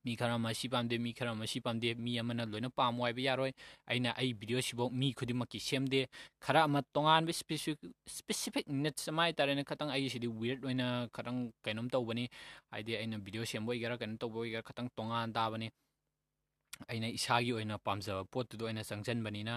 [0.05, 3.22] ꯃꯤ ꯈꯔ ꯑꯃ ꯁꯤ ꯄꯥꯝꯗꯦ ꯃꯤ ꯈꯔ ꯑꯃ ꯁꯤ ꯄꯥꯝꯗꯦ ꯃꯤ ꯑꯃꯅ ꯂꯣꯏꯅ ꯄꯥꯝꯃꯣ ꯍꯥꯏꯕ
[3.29, 3.53] ꯌꯥꯔꯣꯏ
[3.90, 6.01] ꯑꯩꯅ ꯑꯩ ꯚꯤꯗꯤꯑꯣꯁꯤꯐꯥꯎ ꯃꯤ ꯈꯨꯗꯤꯡꯃꯛꯀꯤ ꯁꯦꯝꯗꯦ
[6.44, 12.25] ꯈꯔ ꯑꯃ ꯇꯣꯉꯥꯟꯕ ꯏꯁꯄꯦꯁꯤꯐꯤꯛ ꯅꯤꯠꯁ ꯑꯃ ꯍꯥꯏꯇꯥꯔꯦꯅꯦ ꯈꯇꯪ ꯑꯩꯒꯤꯁꯤꯗꯤ ꯋꯤꯌꯔꯠ ꯑꯣꯏꯅ ꯈꯇꯪ ꯀꯩꯅꯣꯝ ꯇꯧꯕꯅꯤ
[12.72, 15.68] ꯍꯥꯏꯗꯤ ꯑꯩꯅ ꯚꯤꯗꯤꯑꯣ ꯁꯦꯝꯕ ꯑꯣꯏꯒꯦꯔꯥ ꯀꯩꯅꯣ ꯇꯧꯕ ꯑꯣꯏꯒꯦꯔꯥ ꯈꯇꯪ ꯇꯣꯉꯥꯟ ꯇꯥꯕꯅꯤ
[16.90, 19.55] ꯑꯩꯅ ꯏꯁꯥꯒꯤ ꯑꯣꯏꯅ ꯄꯥꯝꯖꯕ ꯄꯣꯠꯇꯨꯗ ꯑꯣꯏꯅ ꯆꯪꯁꯤꯟꯕꯅꯤꯅ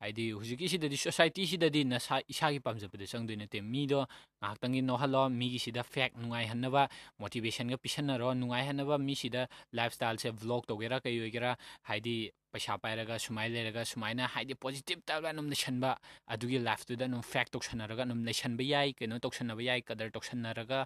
[0.00, 4.00] ꯍꯥꯏꯗꯤ ꯍꯧꯖꯤꯛꯀꯤꯁꯤꯗꯗꯤ ꯁꯣꯁꯥꯏꯇꯤꯁꯤꯗꯗꯤ ꯅꯁꯥ ꯏꯁꯥꯒꯤ ꯄꯥꯝꯖꯕꯗ ꯆꯪꯗꯣꯏ ꯅꯠꯇꯦ ꯃꯤꯗꯣ
[4.40, 6.88] ꯉꯥꯏꯍꯥꯛꯇꯪꯒꯤ ꯅꯣꯛꯍꯜꯂꯣ ꯃꯤꯒꯤꯁꯤꯗ ꯐꯦꯛ ꯅꯨꯡꯉꯥꯏꯍꯟꯅꯕ
[7.20, 11.56] ꯃꯣꯇꯤꯚꯦꯁꯟꯒ ꯄꯤꯁꯟꯅꯔꯣ ꯅꯨꯡꯉꯥꯏꯍꯟꯅꯕ ꯃꯤꯁꯤꯗ ꯂꯥꯏꯐ ꯁ꯭ꯇꯥꯏꯜꯁꯦ ꯚ꯭ꯂꯣꯛ ꯇꯧꯒꯦꯔꯥ ꯀꯩ ꯑꯣꯏꯒꯦꯔꯥ
[11.88, 12.16] ꯍꯥꯏꯗꯤ
[12.56, 15.90] ꯄꯩꯁꯥ ꯄꯥꯏꯔꯒ ꯁꯨꯃꯥꯏꯅ ꯂꯩꯔꯒ ꯁꯨꯃꯥꯏꯅ ꯍꯥꯏꯗꯤ ꯄꯣꯖꯤꯇꯤꯞ ꯇꯧꯔꯒ ꯑꯗꯨꯝ ꯂꯩꯁꯟꯕ
[16.34, 20.78] ꯑꯗꯨꯒꯤ ꯂꯥꯏꯐꯇꯨꯗ ꯑꯗꯨꯝ ꯐꯦꯛ ꯇꯧꯁꯟꯅꯔꯒ ꯑꯗꯨꯝ ꯂꯩꯁꯟꯕ ꯌꯥꯏ ꯀꯩꯅꯣ ꯇꯧꯁꯟꯅꯕ ꯌꯥꯏ ꯀꯗꯔ ꯇꯧꯁꯟꯅꯔꯒ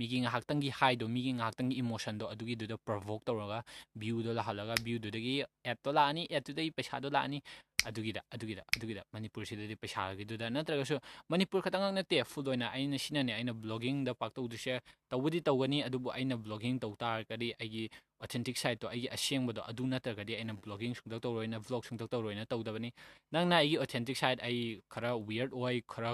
[0.00, 3.58] ꯃꯤꯒꯤ ꯉꯥꯏꯍꯥꯛꯇꯪꯒꯤ ꯍꯥꯏꯗꯣ ꯃꯤꯒꯤ ꯉꯥꯏꯍꯥꯛꯇꯪꯒꯤ ꯏꯃꯣꯁꯟꯗꯣ ꯑꯗꯨꯒꯤꯗꯨꯗ ꯄ꯭ꯔꯣꯚꯣꯛ ꯇꯧꯔꯒ
[4.00, 7.42] ꯚ꯭ꯌꯨꯗꯣ ꯂꯥꯛꯍꯜꯂꯒ ꯚ꯭ꯌꯨꯗꯨꯗꯒꯤ ꯑꯦꯠꯇꯣ ꯂꯥꯛꯑꯅꯤ ꯑꯦꯠꯇꯨꯗꯒꯤ ꯄꯩꯁꯥꯗꯣ ꯂꯥꯛꯑꯅꯤ
[7.88, 10.96] ꯑꯗꯨꯒꯤꯗ ꯑꯗꯨꯒꯤꯗ ꯑꯗꯨꯒꯤꯗ ꯃꯅꯤꯄꯨꯔꯁꯤꯗꯗꯤ ꯄꯩꯁꯥꯒꯤꯗꯨꯗ ꯅꯠꯇ꯭ꯔꯒꯁꯨ
[11.30, 14.74] ꯃꯅꯤꯄꯨꯔ ꯈꯛꯇꯪ ꯅꯠꯇꯦ ꯐꯨꯜ ꯑꯣꯏꯅ ꯑꯩꯅ ꯁꯤꯅꯅꯦ ꯑꯩꯅ ꯕ꯭ꯂꯣꯒꯤꯡꯗ ꯄꯥꯛꯇꯧꯗꯣꯏꯁꯦ
[15.10, 17.84] ꯇꯧꯕꯗꯤ ꯇꯧꯒꯅꯤ ꯑꯗꯨꯕꯨ ꯑꯩꯅ ꯕ꯭ꯂꯣꯒꯤꯡ ꯇꯧ ꯇꯥꯔꯒꯗꯤ ꯑꯩꯒꯤ
[18.22, 22.90] ꯑꯣꯊꯦꯟꯇꯤꯛ ꯁꯥꯏꯠꯇꯣ ꯑꯩꯒꯤ ꯑꯁꯦꯡꯕꯗꯣ ꯑꯗꯨ ꯅꯠꯇ꯭ꯔꯒꯗꯤ ꯑꯩꯅ ꯕ꯭ꯂꯣꯒꯤꯡ ꯁꯨꯡꯇꯧ ꯇꯧꯔꯣꯏꯅ ꯕ꯭ꯂꯣꯛ ꯁꯨꯡꯇꯧ ꯇꯧꯔꯣꯏꯅ ꯇꯧꯗꯕꯅꯤ
[23.32, 24.60] ꯅꯪꯅ ꯑꯩꯒꯤ ꯑꯣꯊꯦꯟꯇꯤꯛ ꯁꯥꯏꯠ ꯑꯩ
[24.94, 26.12] ꯈꯔ ꯋꯤꯌꯔꯠ ꯑꯣꯏ ꯈꯔ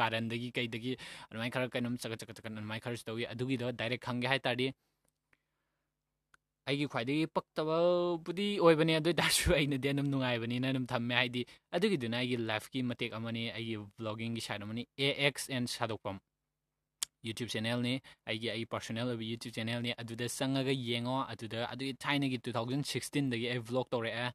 [0.00, 0.92] ꯀꯥꯔꯟꯗꯒꯤ ꯀꯩꯗꯒꯤ
[1.30, 4.68] ꯑꯗꯨꯃꯥꯏꯅ ꯈꯔ ꯀꯩꯅꯣꯝ ꯆꯒꯠ ꯆꯒꯠ ꯆꯒꯠ ꯑꯗꯨꯃꯥꯏꯅ ꯈꯔꯁꯨ ꯇꯧꯏ ꯑꯗꯨꯒꯤꯗꯣ ꯗꯥꯏꯔꯦꯛ ꯈꯪꯒꯦ ꯍꯥꯏ ꯇꯥꯔꯗꯤ
[6.68, 11.42] ꯑꯩꯒꯤ ꯈ꯭ꯋꯥꯏꯗꯒꯤ ꯄꯛꯇꯕꯕꯨꯗꯤ ꯑꯣꯏꯕꯅꯦ ꯑꯗꯨ ꯑꯣꯏꯇꯥꯔꯁꯨ ꯑꯩꯅꯗꯤ ꯑꯗꯨꯝ ꯅꯨꯡꯉꯥꯏꯕꯅꯤꯅ ꯑꯗꯨꯝ ꯊꯝꯃꯦ ꯍꯥꯏꯗꯤ
[11.76, 16.18] ꯑꯗꯨꯒꯤꯗꯨꯅ ꯑꯩꯒꯤ ꯂꯥꯏꯐꯀꯤ ꯃꯇꯦꯛ ꯑꯃꯅꯤ ꯑꯩꯒꯤ ꯕ꯭ꯂꯣꯒꯤꯡꯒꯤ ꯁꯥꯏꯠ ꯑꯃꯅꯤ ꯑꯦ ꯑꯦꯛꯁ ꯑꯦꯟ ꯁꯥꯗꯣꯛꯐꯝ
[17.26, 17.94] ꯌꯨꯇ꯭ꯌꯨꯕ ꯆꯦꯅꯦꯜꯅꯤ
[18.28, 23.46] ꯑꯩꯒꯤ ꯑꯩ ꯄꯥꯔꯁꯣꯅꯦꯜ ꯑꯣꯏꯕ ꯌꯨꯇ꯭ꯌꯨꯕ ꯆꯦꯅꯦꯜꯅꯤ ꯑꯗꯨꯗ ꯆꯪꯉꯒ ꯌꯦꯡꯉꯣ ꯑꯗꯨꯗ ꯑꯗꯨꯒꯤ ꯊꯥꯏꯅꯒꯤ ꯇꯨ ꯊꯥꯎꯖꯟ ꯁꯤꯛꯁꯇꯤꯟꯗꯒꯤ
[23.52, 24.28] ꯑꯩ ꯕ꯭ꯂꯣꯛ ꯇꯧꯔꯛꯑꯦ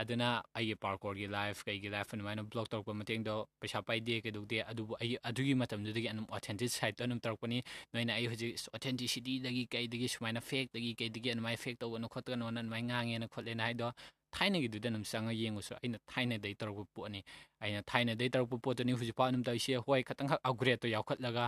[0.00, 5.16] ꯑꯗꯨꯅ ꯑꯩꯒꯤ ꯄꯥꯔꯀꯣꯔꯒꯤ ꯂꯥꯏꯐ ꯀꯩꯒꯤ ꯂꯥꯏꯐ ꯑꯗꯨꯃꯥꯏꯅ ꯕ꯭ꯂꯣꯛ ꯇꯧꯔꯛꯄ ꯃꯇꯦꯡꯗꯣ ꯄꯩꯁꯥ ꯄꯥꯏꯗꯦ ꯀꯩꯗꯧꯗꯦ ꯑꯗꯨꯕꯨ ꯑꯩ
[5.30, 7.58] ꯑꯗꯨꯒꯤ ꯃꯇꯝꯗꯨꯗꯒꯤ ꯑꯗꯨꯝ ꯑꯣꯊꯦꯟꯇꯤꯛ ꯁꯥꯏꯠꯇꯣ ꯑꯗꯨꯝ ꯇꯧꯔꯛꯄꯅꯤ
[7.94, 13.62] ꯅꯣꯏꯅ ꯑꯩ ꯍꯧꯖꯤꯛ ꯑꯣꯊꯦꯟꯇꯤꯁꯤꯇꯤꯗꯒꯤ ꯀꯩꯗꯒꯤ ꯁꯨꯃꯥꯏꯅ ꯐꯦꯛꯇꯒꯤ ꯀꯩꯗꯒꯤ ꯑꯗꯨꯃꯥꯏꯅ ꯐꯦꯛ ꯇꯧꯒꯅꯨ ꯈꯣꯠꯀꯅꯣꯅ ꯑꯗꯨꯃꯥꯏꯅ ꯉꯥꯡꯉꯦꯅ ꯈꯣꯠꯂꯦꯅ
[13.68, 13.92] ꯍꯥꯏꯗꯣ
[14.36, 17.20] ꯊꯥꯏꯅꯒꯤꯗꯨꯗ ꯑꯗꯨꯝ ꯆꯪꯉ ꯌꯦꯡꯉꯨꯁꯨ ꯑꯩꯅ ꯊꯥꯏꯅꯗꯒꯤ ꯇꯧꯔꯛꯄ ꯄꯣꯠꯅꯤ
[17.62, 21.44] ꯑꯩꯅ ꯊꯥꯏꯅꯗꯒꯤ ꯇꯧꯔꯛꯄ ꯄꯣꯠꯇꯨꯅꯤ ꯍꯧꯖꯤꯛꯐꯥꯎ ꯑꯗꯨꯝ ꯇꯧꯔꯤꯁꯦ ꯍꯣꯏ ꯈꯇꯪꯈꯛ ꯑꯞꯒ꯭ꯔꯦꯗꯇꯣ ꯌꯥꯎꯈꯠꯂꯒ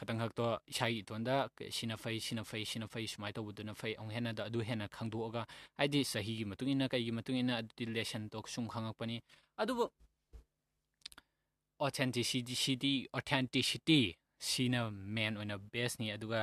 [0.00, 4.30] ꯈꯇꯪ ꯈꯛꯇꯣ ꯏꯁꯥꯒꯤ ꯏꯇꯣꯟꯗ ꯁꯤꯅ ꯐꯩ ꯁꯤꯅ ꯐꯩ ꯁꯤꯅ ꯐꯩ ꯁꯨꯃꯥꯏꯅ ꯇꯧꯕꯗꯨꯅ ꯐꯩ ꯑꯃꯨꯛ ꯍꯦꯟꯅ
[4.48, 5.42] ꯑꯗꯨ ꯍꯦꯟꯅ ꯈꯪꯗꯣꯛꯑꯒ
[5.78, 9.16] ꯍꯥꯏꯗꯤ ꯆꯍꯤꯒꯤ ꯃꯇꯨꯡ ꯏꯟꯅ ꯀꯩꯒꯤ ꯃꯇꯨꯡ ꯏꯟꯅ ꯑꯗꯨꯗꯤ ꯂꯦꯁꯟꯗꯣ ꯁꯨꯝ ꯈꯪꯉꯛꯄꯅꯤ
[9.62, 9.84] ꯑꯗꯨꯕꯨ
[11.80, 14.00] ꯑꯣꯊꯦꯟꯇꯤꯁꯤꯇꯤ ꯑꯣꯊꯦꯟꯇꯤꯁꯤꯇꯤ
[14.38, 16.40] ꯁꯤꯅ ꯃꯦꯟ ꯑꯣꯏꯅ ꯕꯦꯁꯅꯤ ꯑꯗꯨꯒ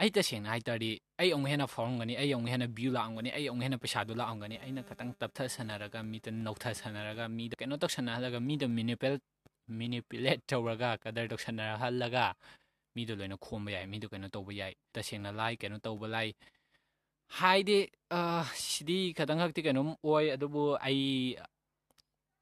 [0.00, 3.64] ꯑꯩ ꯇꯁꯦꯡꯅ ꯍꯥꯏ ꯇꯥꯔꯗꯤ ꯑꯩ ꯑꯃꯨꯛ ꯍꯦꯟꯅ ꯐꯥꯎꯔꯝꯒꯅꯤ ꯑꯩ ꯑꯃꯨꯛ ꯍꯦꯟꯅ ꯚ꯭ꯌꯨ ꯂꯥꯛꯑꯝꯒꯅꯤ ꯑꯩ ꯑꯃꯨꯛ
[3.66, 9.14] ꯍꯦꯟꯅ ꯄꯩꯁꯥꯗꯣ ꯂꯥꯛꯑꯝꯒꯅꯤ ꯑꯩꯅ ꯈꯤꯇꯪ ꯇꯞꯊꯁꯟꯅꯔꯒ ꯃꯤꯗ ꯅꯧꯊꯁꯟꯅꯔꯒ ꯃꯤꯗ ꯀꯩꯅꯣ ꯇꯧꯁꯟꯅꯍꯜꯂꯒ ꯃꯤꯗ ꯃꯤꯅꯤꯄꯦꯜ
[9.80, 12.24] ꯃꯤꯅꯤꯄꯨꯂꯦꯠ ꯇꯧꯔꯒ ꯀꯗꯔ ꯇꯧꯁꯟꯅꯍꯜꯂꯒ
[12.96, 16.28] ꯃꯤꯗꯣ ꯂꯣꯏꯅ ꯈꯣꯝꯕ ꯌꯥꯏ ꯃꯤꯗꯣ ꯀꯩꯅꯣ ꯇꯧꯕ ꯌꯥꯏ ꯇꯁꯦꯡꯅ ꯂꯥꯏ ꯀꯩꯅꯣ ꯇꯧꯕ ꯂꯥꯏ
[17.38, 17.78] ꯍꯥꯏꯗꯤ
[18.54, 21.36] ꯁꯤꯗꯤ ꯈꯇꯪ ꯈꯛꯇꯤ ꯀꯩꯅꯣꯝ ꯑꯣꯏ ꯑꯗꯨꯕꯨ ꯑꯩ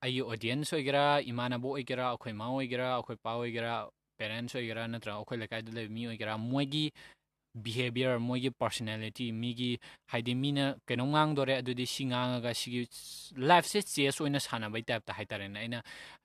[0.05, 3.73] ꯑꯩꯒꯤ ꯑꯣꯗꯤꯌꯦꯟꯁ ꯑꯣꯏꯒꯦꯔꯥ ꯏꯃꯥꯟꯅꯕ ꯑꯣꯏꯒꯦꯔꯥ ꯑꯩꯈꯣꯏ ꯃꯥ ꯑꯣꯏꯒꯦꯔꯥ ꯑꯩꯈꯣꯏ ꯄꯥ ꯑꯣꯏꯒꯦꯔꯥ
[4.19, 6.85] ꯄꯦꯔꯦꯟꯁ ꯑꯣꯏꯒꯦꯔꯥ ꯅꯠꯇ꯭ꯔꯒ ꯑꯩꯈꯣꯏ ꯂꯩꯀꯥꯏꯗ ꯂꯩꯕ ꯃꯤ ꯑꯣꯏꯒꯦꯔꯥ ꯃꯣꯏꯒꯤ
[7.54, 9.78] behavior moigi personality migi
[10.10, 12.90] haidi mina kainom ngang dore adudi si ngang ga si
[13.38, 15.80] life se chess oina sana bai type ta haitare na ina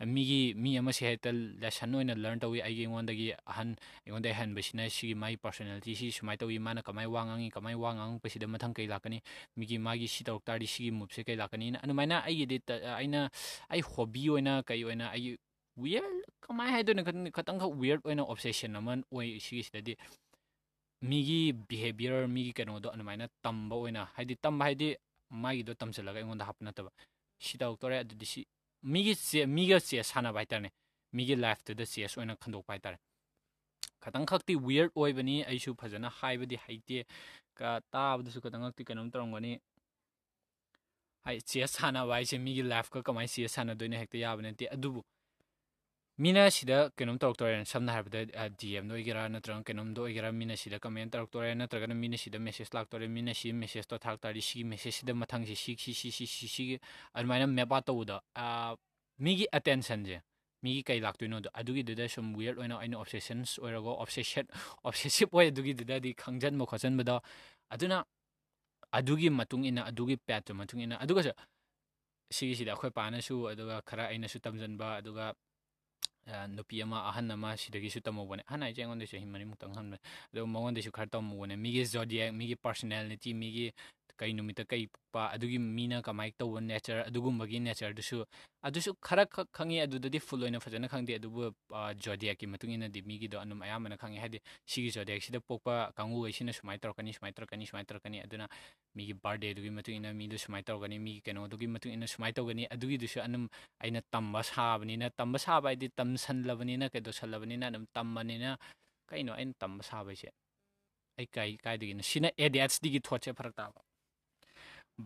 [0.08, 3.76] migi mi ama se haita la san oina learn tawi ai ngon da gi han
[4.08, 8.16] ngon da han basina si mai personality si smai tawi mana kamai wangang kamai wangang
[8.24, 9.20] pasi da mathang kai lakani
[9.56, 12.56] migi magi si tok tari si move se kai lakani na anumaina ai de
[12.96, 13.28] aina
[13.68, 15.36] ai hobby oina kai oina ai
[15.76, 17.04] weird kamai haidona
[17.36, 19.92] khatang weird oina obsession naman oi si si da
[21.09, 24.87] ꯃꯤꯒꯤ behaviour ꯃꯤꯒꯤ ꯀꯩꯅꯣꯗꯣ ꯑꯗꯨꯃꯥꯏꯅ ꯇꯝꯕ ꯑꯣꯏꯅ ꯍꯥꯏꯗꯤ ꯇꯝꯕ ꯍꯥꯏꯗꯤ
[25.43, 26.91] ꯃꯥꯒꯤꯗꯣ ꯇꯝꯁꯤꯜꯂꯒ ꯑꯩꯉꯣꯟꯗ ꯍꯥꯞꯄ ꯅꯠꯇꯕ
[27.45, 28.41] ꯁꯤ ꯇꯧꯔꯛꯇꯣꯔꯦ ꯑꯗꯨꯗꯤ ꯁꯤ
[28.93, 30.69] ꯃꯤꯒꯤ ꯆꯦ ꯃꯤꯒ ꯆꯦꯁ ꯁꯥꯟꯅꯕ ꯍꯥꯏꯇꯥꯔꯦ
[31.15, 32.97] ꯃꯤꯒꯤ ꯂꯥꯏꯐꯇꯨꯗ ꯆꯦꯁ ꯑꯣꯏꯅ ꯈꯟꯗꯣꯛꯄ ꯍꯥꯏꯇꯥꯔꯦ
[34.03, 36.97] ꯈꯇꯪ ꯈꯛꯇꯤ ꯋꯤꯌꯔꯠ ꯑꯣꯏꯕꯅꯤ ꯑꯩꯁꯨ ꯐꯖꯅ ꯍꯥꯏꯕꯗꯤ ꯍꯩꯇꯦ
[37.93, 39.51] ꯇꯥꯕꯗꯁꯨ ꯈꯇꯪ ꯈꯛꯇꯤ ꯀꯩꯅꯣꯝ ꯇꯧꯔꯝꯒꯅꯤ
[41.25, 45.01] ꯍꯥꯏ ꯆꯦꯁ ꯁꯥꯟꯅꯕ ꯍꯥꯏꯁꯦ ꯃꯤꯒꯤ ꯂꯥꯏꯐꯀ ꯀꯃꯥꯏꯅ ꯆꯦꯁ ꯁꯥꯟꯅꯗꯣꯏꯅꯣ ꯍꯦꯛꯇ ꯌꯥꯕ ꯅꯠꯇꯦ ꯑꯗꯨꯕꯨ
[46.17, 51.09] ꯃꯤꯅ ꯁꯤꯗ ꯀꯩꯅꯣꯝ ꯇꯧꯔꯛꯇꯣꯔꯦ ꯁꯝꯅ ꯍꯥꯏꯔꯕꯗ ꯗꯤ ꯑꯦꯝꯗ ꯑꯣꯏꯒꯦꯔꯥ ꯅꯠꯇ꯭ꯔꯒ ꯀꯩꯅꯣꯝꯗ ꯑꯣꯏꯒꯦꯔꯥ ꯃꯤꯅ ꯁꯤꯗ ꯀꯃꯦꯟ
[51.09, 55.75] ꯇꯧꯔꯛꯇꯣꯔꯦ ꯅꯠꯇ꯭ꯔꯒꯅ ꯃꯤꯅ ꯁꯤꯗ ꯃꯦꯁꯦꯖ ꯂꯥꯛꯇꯣꯔꯦ ꯃꯤꯅ ꯁꯤ ꯃꯦꯁꯦꯖꯇꯣ ꯊꯥꯔꯛ ꯇꯥꯔꯗꯤ ꯁꯤꯒꯤ ꯃꯦꯁꯦꯖꯁꯤꯗ ꯃꯊꯪꯁꯤ ꯁꯤ
[55.77, 56.79] ꯁꯤ ꯁꯤ ꯁꯤ ꯁꯤ ꯁꯤꯒꯤ
[57.13, 58.19] ꯑꯗꯨꯃꯥꯏꯅ ꯃꯦꯞ ꯑꯥꯎꯠ ꯇꯧꯕꯗꯣ
[59.19, 60.21] ꯃꯤꯒꯤ ꯑꯦꯇꯦꯟꯁꯟꯁꯦ
[60.63, 64.45] ꯃꯤꯒꯤ ꯀꯩ ꯂꯥꯛꯇꯣꯏꯅꯣꯗꯣ ꯑꯗꯨꯒꯤꯗꯨꯗ ꯁꯨꯝ ꯋꯤꯌꯔꯠ ꯑꯣꯏꯅ ꯑꯩꯅ ꯑꯣꯞꯁꯦꯁꯟꯁ ꯑꯣꯏꯔꯒ ꯑꯣꯞꯁꯦꯁꯟ
[64.83, 67.15] ꯑꯣꯞꯁꯦꯁꯤꯞ ꯑꯣꯏ ꯑꯗꯨꯒꯤꯗꯨꯗꯗꯤ ꯈꯪꯖꯟꯕ ꯈꯣꯠꯆꯟꯕꯗꯣ
[67.73, 67.97] ꯑꯗꯨꯅ
[68.99, 71.31] ꯑꯗꯨꯒꯤ ꯃꯇꯨꯡ ꯏꯟꯅ ꯑꯗꯨꯒꯤ ꯄꯦꯠꯇꯨ ꯃꯇꯨꯡ ꯏꯟꯅ ꯑꯗꯨꯒꯁꯨ
[72.37, 75.25] ꯁꯤꯒꯤꯁꯤꯗ ꯑꯩꯈꯣꯏ ꯄꯥꯅꯁꯨ ꯑꯗꯨꯒ ꯈꯔ ꯑꯩꯅꯁꯨ ꯇꯝꯁꯤꯟꯕ ꯑꯗꯨꯒ
[76.48, 79.96] nupi ama ahan nama shiragi shu tamo wane hana ichi ngonde shu himani mutang hanme
[80.32, 83.72] do mongonde shu khar tamo wane migi zodiac migi personality migi
[84.19, 88.17] ꯀꯩ ꯅꯨꯃꯤꯠꯇ ꯀꯩ ꯄꯣꯛꯄ ꯑꯗꯨꯒꯤ ꯃꯤꯅ ꯀꯃꯥꯏꯅ ꯇꯧꯕ ꯅꯦꯆꯔ ꯑꯗꯨꯒꯨꯝꯕꯒꯤ ꯅꯦꯆꯔꯗꯨꯁꯨ
[88.67, 91.41] ꯑꯗꯨꯁꯨ ꯈꯔ ꯈꯛ ꯈꯪꯉꯤ ꯑꯗꯨꯗꯗꯤ ꯐꯨꯜ ꯑꯣꯏꯅ ꯐꯖꯅ ꯈꯪꯗꯦ ꯑꯗꯨꯕꯨ
[92.05, 94.39] ꯖꯣꯗꯤꯌꯥꯛꯀꯤ ꯃꯇꯨꯡ ꯏꯟꯅꯗꯤ ꯃꯤꯒꯤꯗꯣ ꯑꯗꯨꯝ ꯑꯌꯥꯝꯕꯅ ꯈꯪꯉꯤ ꯍꯥꯏꯗꯤ
[94.71, 98.45] ꯁꯤꯒꯤ ꯖꯣꯗꯤꯌꯥꯛꯁꯤꯗ ꯄꯣꯛꯄ ꯀꯥꯡꯕꯨꯈꯩꯁꯤꯅ ꯁꯨꯃꯥꯏꯅ ꯇꯧꯔꯛꯀꯅꯤ ꯁꯨꯃꯥꯏꯅ ꯇꯧꯔꯛꯀꯅꯤ ꯁꯨꯃꯥꯏꯅ ꯇꯧꯔꯛꯀꯅꯤ ꯑꯗꯨꯅ
[98.95, 103.43] ꯃꯤꯒꯤ ꯕꯥꯔꯗꯦꯗꯨꯒꯤ ꯃꯇꯨꯡ ꯏꯟꯅ ꯃꯤꯗꯨ ꯁꯨꯃꯥꯏꯅ ꯇꯧꯔꯒꯅꯤ ꯃꯤꯒꯤ ꯀꯩꯅꯣꯗꯨꯒꯤ ꯃꯇꯨꯡ ꯏꯟꯅ ꯁꯨꯃꯥꯏꯅ ꯇꯧꯒꯅꯤ ꯑꯗꯨꯒꯤꯗꯨꯁꯨ ꯑꯗꯨꯝ
[103.83, 108.49] ꯑꯩꯅ ꯇꯝꯕ ꯁꯥꯕꯅꯤꯅ ꯇꯝꯕ ꯁꯥꯕ ꯍꯥꯏꯗꯤ ꯇꯝꯁꯜꯂꯕꯅꯤꯅ ꯀꯩꯗꯧꯁꯜꯂꯕꯅꯤꯅ ꯑꯗꯨꯝ ꯇꯝꯕꯅꯤꯅ
[109.09, 110.29] ꯀꯩꯅꯣ ꯑꯩꯅ ꯇꯝꯕ ꯁꯥꯕꯩꯁꯦ
[111.17, 113.79] ꯑꯩ ꯀꯥꯏ ꯀꯥꯏꯗꯒꯤꯅꯣ ꯁꯤꯅ ꯑꯦ ꯗꯤ ꯑꯩꯆ ꯗꯤꯒꯤ ꯊꯣꯠꯁꯦ ꯐꯔꯛ ꯇꯥꯕ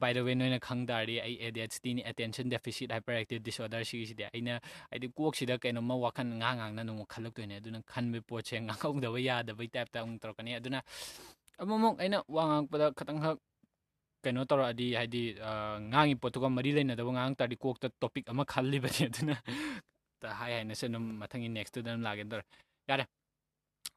[0.01, 3.85] ꯕꯥꯏ ꯗ ꯋꯦ ꯅꯣꯏꯅ ꯈꯪꯗꯥꯔꯗꯤ ꯑꯩ ꯑꯦ ꯗꯤ ꯑꯩꯆ ꯇꯤꯅꯤ attention deficit hyper active disorder
[3.91, 9.69] ꯁꯤꯒꯤꯁꯤꯗꯤ ꯑꯩꯅ ꯍꯥꯏꯗꯤ ꯀꯣꯛꯁꯤꯗ ꯀꯩꯅꯣꯝꯃ ꯋꯥꯈꯜ ꯉꯥꯡ ꯉꯥꯡꯅ ꯅꯣꯡꯃ ꯈꯜꯂꯛꯇꯣꯏꯅꯦ ꯑꯗꯨꯅ ꯈꯟꯕꯒꯤ ꯄꯣꯠꯁꯦ ꯉꯥꯡꯍꯧꯗꯕ ꯌꯥꯗꯕꯩ
[9.75, 10.79] ꯇꯥꯏꯞꯇ ꯑꯃꯨꯛ ꯇꯧꯔꯛꯀꯅꯤ ꯑꯗꯨꯅ
[11.61, 13.39] ꯑꯃꯨꯛ ꯑꯩꯅ ꯋꯥ ꯉꯥꯡꯉꯛꯄꯗ ꯈꯇꯪꯈꯛ
[14.23, 15.23] ꯀꯩꯅꯣ ꯇꯧꯔꯛꯑꯗꯤ ꯍꯥꯏꯗꯤ
[15.91, 19.35] ꯉꯥꯡꯉꯤ ꯄꯣꯠꯇꯨꯒ ꯃꯔꯤ ꯂꯩꯅꯗꯕ ꯉꯥꯡ ꯇꯥꯔꯗꯤ ꯀꯣꯛꯇ ꯇꯣꯄꯤꯛ ꯑꯃ ꯈꯜꯂꯤꯕꯅꯤ ꯑꯗꯨꯅ
[20.41, 22.45] ꯍꯥꯏ ꯍꯥꯏꯅꯁꯨ ꯑꯗꯨꯝ ꯃꯊꯪꯒꯤ ꯅꯦꯛꯁꯇꯨꯗ ꯑꯗꯨꯝ ꯂꯥꯛꯀꯦ ꯇꯧꯔꯦ
[22.91, 23.05] ꯌꯥꯔꯦ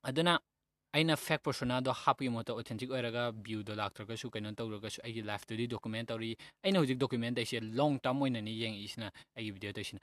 [0.10, 0.34] ꯑꯗꯨꯅ
[0.94, 6.31] ꯑꯩꯅ ꯐꯦꯛ ꯄꯔꯁꯣꯅꯥꯗꯣ ꯍꯥꯞꯄꯒꯤ ꯃꯍꯨꯠꯇ ꯑꯣꯊꯦꯟꯇꯤꯛ ꯑꯣꯏꯔꯒ ꯚ꯭ꯌꯨꯗꯣ ꯂꯥꯛꯇ꯭ꯔꯒꯁꯨ ꯀꯩꯅꯣ ꯇꯧꯔꯒꯁꯨ ꯑꯩꯒꯤ ꯂꯥꯏꯐꯇꯨꯗꯤ ꯗꯣꯀꯨꯃꯦꯟ ꯇꯧꯔꯤ
[6.64, 10.00] ꯑꯩꯅ ꯍꯧꯖꯤꯛ ꯗꯣꯀꯨꯃꯦꯟ ꯇꯧꯔꯤꯁꯦ ꯂꯣꯡ ꯇꯥꯔꯝ ꯑꯣꯏꯅꯅꯤ ꯌꯦꯡꯉꯛꯏꯁꯤꯅ ꯑꯩꯒꯤ ꯚꯤꯗꯤꯑꯣ ꯇꯧꯔꯤꯁꯤꯅ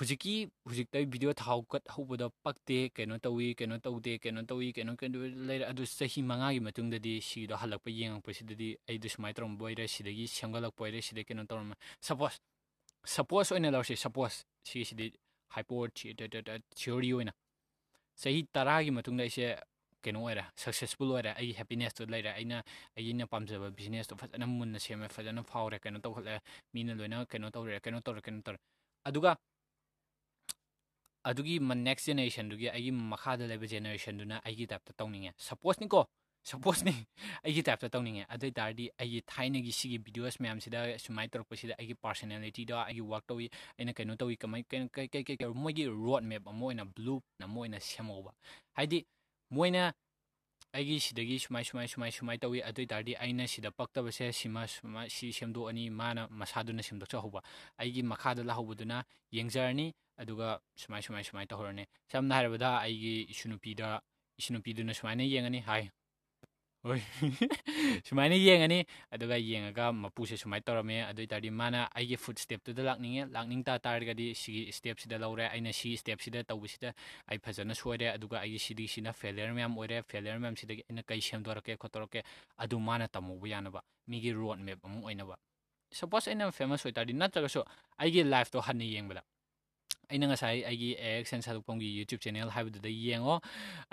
[0.00, 0.34] ꯍꯧꯖꯤꯛꯀꯤ
[0.68, 6.22] ꯍꯧꯖꯤꯛꯇ ꯚꯤꯗꯤꯑꯣ ꯊꯥꯎꯒꯠꯍꯧꯕꯗ ꯄꯛꯇꯦ ꯀꯩꯅꯣ ꯇꯧꯏ ꯀꯩꯅꯣ ꯇꯧꯗꯦ ꯀꯩꯅꯣ ꯇꯧꯏ ꯀꯩꯅꯣ ꯀꯩꯅꯣ ꯂꯩꯔꯦ ꯑꯗꯨ ꯆꯍꯤ
[6.30, 11.76] ꯃꯉꯥꯒꯤ ꯃꯇꯨꯡꯗꯗꯤ ꯁꯤꯗꯣ ꯍꯜꯂꯛꯄ ꯌꯦꯡꯉꯛꯄꯁꯤꯗꯗꯤ ꯑꯩꯗꯣ ꯁꯨꯃꯥꯏꯅ ꯇꯧꯔꯝꯕ ꯑꯣꯏꯔꯦ ꯁꯤꯗꯒꯤ ꯁꯦꯝꯒꯠꯂꯛꯄ ꯑꯣꯏꯔꯦ ꯁꯤꯗꯒꯤ ꯀꯩꯅꯣ ꯇꯧꯔꯝꯃꯦ
[12.08, 12.38] ꯁꯄꯣꯁ
[13.16, 15.12] ꯁꯄꯣꯁ ꯑꯣꯏꯅ ꯂꯧꯔꯁꯤ ꯁꯄꯣꯁ ꯁꯤꯒꯤꯁꯤꯗꯤ
[15.54, 15.88] ꯍꯥꯏꯄꯣ
[16.78, 17.32] ꯊꯤꯑꯣꯔꯤ ꯑꯣꯏꯅ
[18.17, 19.55] sahi taragi matung dai she
[20.01, 22.63] keno era successful era ai happiness to later aina
[22.97, 26.39] aina pamse ba business to fazana mun na sema fazana phau re keno to khala
[26.73, 28.51] mina loina keno to re keno to re keno to
[29.07, 29.37] aduga
[31.29, 34.93] adugi man next generation dugi ai makha da lebe generation duna ai gi tap ta
[34.97, 36.07] tawninge suppose ni ko
[36.50, 36.94] ꯁꯄꯣꯁꯅꯤ
[37.44, 42.76] ꯑꯩꯒꯤ ꯇꯥꯏꯞꯇ ꯇꯧꯅꯤꯡꯉꯦ ꯑꯗꯨ ꯑꯣꯏ ꯇꯥꯔꯗꯤ ꯑꯩꯒꯤ ꯊꯥꯏꯅꯒꯤ ꯁꯤꯒꯤ ꯚꯤꯗꯤꯑꯣꯁ ꯃꯌꯥꯝꯁꯤꯗ ꯁꯨꯃꯥꯏꯅ ꯇꯧꯔꯛꯄꯁꯤꯗ ꯑꯩꯒꯤ ꯄꯥꯔꯁꯣꯅꯦꯂꯤꯇꯤꯗ
[42.84, 46.84] ꯑꯩꯒꯤ ꯋꯥꯛ ꯇꯧꯏ ꯑꯩꯅ ꯀꯩꯅꯣ ꯇꯧꯏ ꯀꯃꯥꯏ ꯀꯩ ꯀꯩ ꯀꯩ ꯃꯣꯏꯒꯤ ꯔꯣꯗ ꯃꯦꯞ ꯑꯃ ꯑꯣꯏꯅ
[46.84, 48.32] ꯕ꯭ꯂꯨ ꯑꯃ ꯑꯣꯏꯅ ꯁꯦꯝꯍꯧꯕ
[48.76, 49.06] ꯍꯥꯏꯗꯤ
[49.50, 49.92] ꯃꯣꯏꯅ
[50.74, 54.66] ꯑꯩꯒꯤ ꯁꯤꯗꯒꯤ ꯁꯨꯃꯥꯏ ꯁꯨꯃꯥꯏ ꯁꯨꯃꯥꯏ ꯁꯨꯃꯥꯏꯅ ꯇꯧꯏ ꯑꯗꯨ ꯑꯣꯏ ꯇꯥꯔꯗꯤ ꯑꯩꯅ ꯁꯤꯗ ꯄꯛꯇꯕꯁꯦ ꯁꯤꯃ
[55.16, 57.42] ꯁꯤ ꯁꯦꯝꯗꯣꯛꯑꯅꯤ ꯃꯥꯅ ꯃꯁꯥꯗꯨꯅ ꯁꯦꯝꯗꯣꯛꯆꯍꯧꯕ
[57.78, 59.04] ꯑꯩꯒꯤ ꯃꯈꯥꯗ ꯂꯥꯛꯍꯧꯕꯗꯨꯅ
[59.38, 64.00] ꯌꯦꯡꯖꯔꯅꯤ ꯑꯗꯨꯒ ꯁꯨꯃꯥꯏ ꯁꯨꯃꯥꯏ ꯁꯨꯃꯥꯏꯅ ꯇꯧꯍꯧꯔꯅꯤ ꯁꯝꯅ ꯍꯥꯏꯔꯕꯗ ꯑꯩꯒꯤ ꯏꯁꯨꯅꯨꯄꯤꯗ
[64.40, 65.90] ꯏꯁꯨꯅꯨꯄꯤꯗꯨꯅ ꯁꯨꯃꯥꯏꯅ ꯌꯦꯡꯉꯅꯤ ꯍꯥꯏ
[66.86, 66.98] ꯍꯣꯏ
[68.08, 68.78] ꯁꯨꯃꯥꯏꯅ ꯌꯦꯡꯉꯅꯤ
[69.14, 73.78] ꯑꯗꯨꯒ ꯌꯦꯡꯉꯒ ꯃꯄꯨꯁꯦ ꯁꯨꯃꯥꯏꯅ ꯇꯧꯔꯝꯃꯦ ꯑꯗꯨ ꯑꯣꯏ ꯇꯥꯔꯗꯤ ꯃꯥꯅ ꯑꯩꯒꯤ ꯐꯨꯗ ꯁ꯭ꯇꯦꯞꯇꯨꯗ ꯂꯥꯛꯅꯤꯡꯉꯦ ꯂꯥꯛꯅꯤꯡ ꯇꯥ
[73.86, 76.90] ꯇꯥꯔꯒꯗꯤ ꯁꯤꯒꯤ ꯁ꯭ꯇꯦꯞꯁꯤꯗ ꯂꯧꯔꯦ ꯑꯩꯅ ꯁꯤ ꯁ꯭ꯇꯦꯞꯁꯤꯗ ꯇꯧꯕꯁꯤꯗ
[77.30, 81.76] ꯑꯩ ꯐꯖꯅ ꯁꯣꯏꯔꯦ ꯑꯗꯨꯒ ꯑꯩꯒꯤ ꯁꯤꯗꯤ ꯁꯤꯅ ꯐꯦꯂꯤꯌꯔ ꯃꯌꯥꯝ ꯑꯣꯏꯔꯦ ꯐꯦꯂꯤꯌꯔ ꯃꯌꯥꯝꯁꯤꯗꯒꯤ ꯑꯩꯅ ꯀꯩ ꯁꯦꯝꯗꯣꯔꯛꯀꯦ
[81.82, 82.20] ꯈꯣꯠꯇꯣꯔꯛꯀꯦ
[82.64, 83.80] ꯑꯗꯨ ꯃꯥꯅ ꯇꯝꯍꯧꯕ ꯌꯥꯅꯕ
[84.10, 85.36] ꯃꯤꯒꯤ ꯔꯣꯗ ꯃꯦꯞ ꯑꯃ ꯑꯣꯏꯅꯕ
[85.98, 87.60] ꯁꯄꯣꯁ ꯑꯩꯅ ꯐꯦꯃꯁ ꯑꯣꯏꯇꯥꯔꯗꯤ ꯅꯠꯇ꯭ꯔꯒꯁꯨ
[88.02, 89.22] ꯑꯩꯒꯤ ꯂꯥꯏꯐꯇꯣ ꯍꯟꯅ ꯌꯦꯡꯕꯗ
[90.10, 93.36] ꯑꯩꯅ ꯉꯁꯥꯏ ꯑꯩꯒꯤ ꯑꯦ ꯑꯦꯛꯁ ꯑꯦꯟ ꯁꯥꯗꯣꯛꯐꯝꯒꯤ ꯌꯨꯇ꯭ꯌꯨꯕ ꯆꯦꯅꯦꯜ ꯍꯥꯏꯕꯗꯨꯗ ꯌꯦꯡꯉꯣ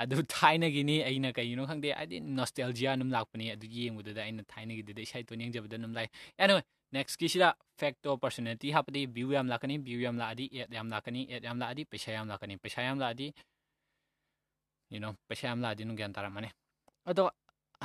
[0.03, 5.41] ꯑꯗꯨ ꯊꯥꯏꯅꯒꯤꯅꯤ ꯑꯩꯅ ꯀꯩꯒꯤꯅꯣ ꯈꯪꯗꯦ ꯍꯥꯏꯗꯤ ꯅꯣꯁꯇꯦꯜꯖꯤꯌꯥ ꯑꯗꯨꯝ ꯂꯥꯛꯄꯅꯤ ꯑꯗꯨ ꯌꯦꯡꯕꯗꯨꯗ ꯑꯩꯅ ꯊꯥꯏꯅꯒꯤꯗꯨꯗ ꯏꯁꯥ ꯏꯇꯣꯟ
[5.43, 6.11] ꯌꯦꯡꯖꯕꯗ ꯑꯗꯨꯝ ꯂꯥꯛꯑꯦ
[6.41, 6.55] ꯑꯦꯅꯣ
[6.97, 7.47] ꯅꯦꯛꯁꯀꯤꯁꯤꯗ
[7.81, 11.85] ꯐꯦꯛꯇꯣ ꯄꯔꯁꯣꯅꯦꯂꯤꯇꯤ ꯍꯥꯞꯄꯗꯤ ꯚ꯭ꯌꯨ ꯌꯥꯝ ꯂꯥꯛꯀꯅꯤ ꯚ꯭ꯌꯨ ꯌꯥꯝ ꯂꯥꯛꯑꯗꯤ ꯑꯦꯗ ꯌꯥꯝ ꯂꯥꯛꯀꯅꯤ ꯑꯦꯗ ꯌꯥꯝ ꯂꯥꯛꯑꯗꯤ
[11.93, 13.27] ꯄꯩꯁꯥ ꯌꯥꯝ ꯂꯥꯛꯀꯅꯤ ꯄꯩꯁꯥ ꯌꯥꯝ ꯂꯥꯛꯑꯗꯤ
[14.93, 16.49] ꯌꯨꯅꯣ ꯄꯩꯁꯥ ꯌꯥꯝ ꯂꯥꯛꯑꯗꯤ ꯑꯗꯨꯝ ꯒ꯭ꯌꯥꯟ ꯇꯥꯔꯝꯃꯅꯤ
[17.11, 17.23] ꯑꯗꯣ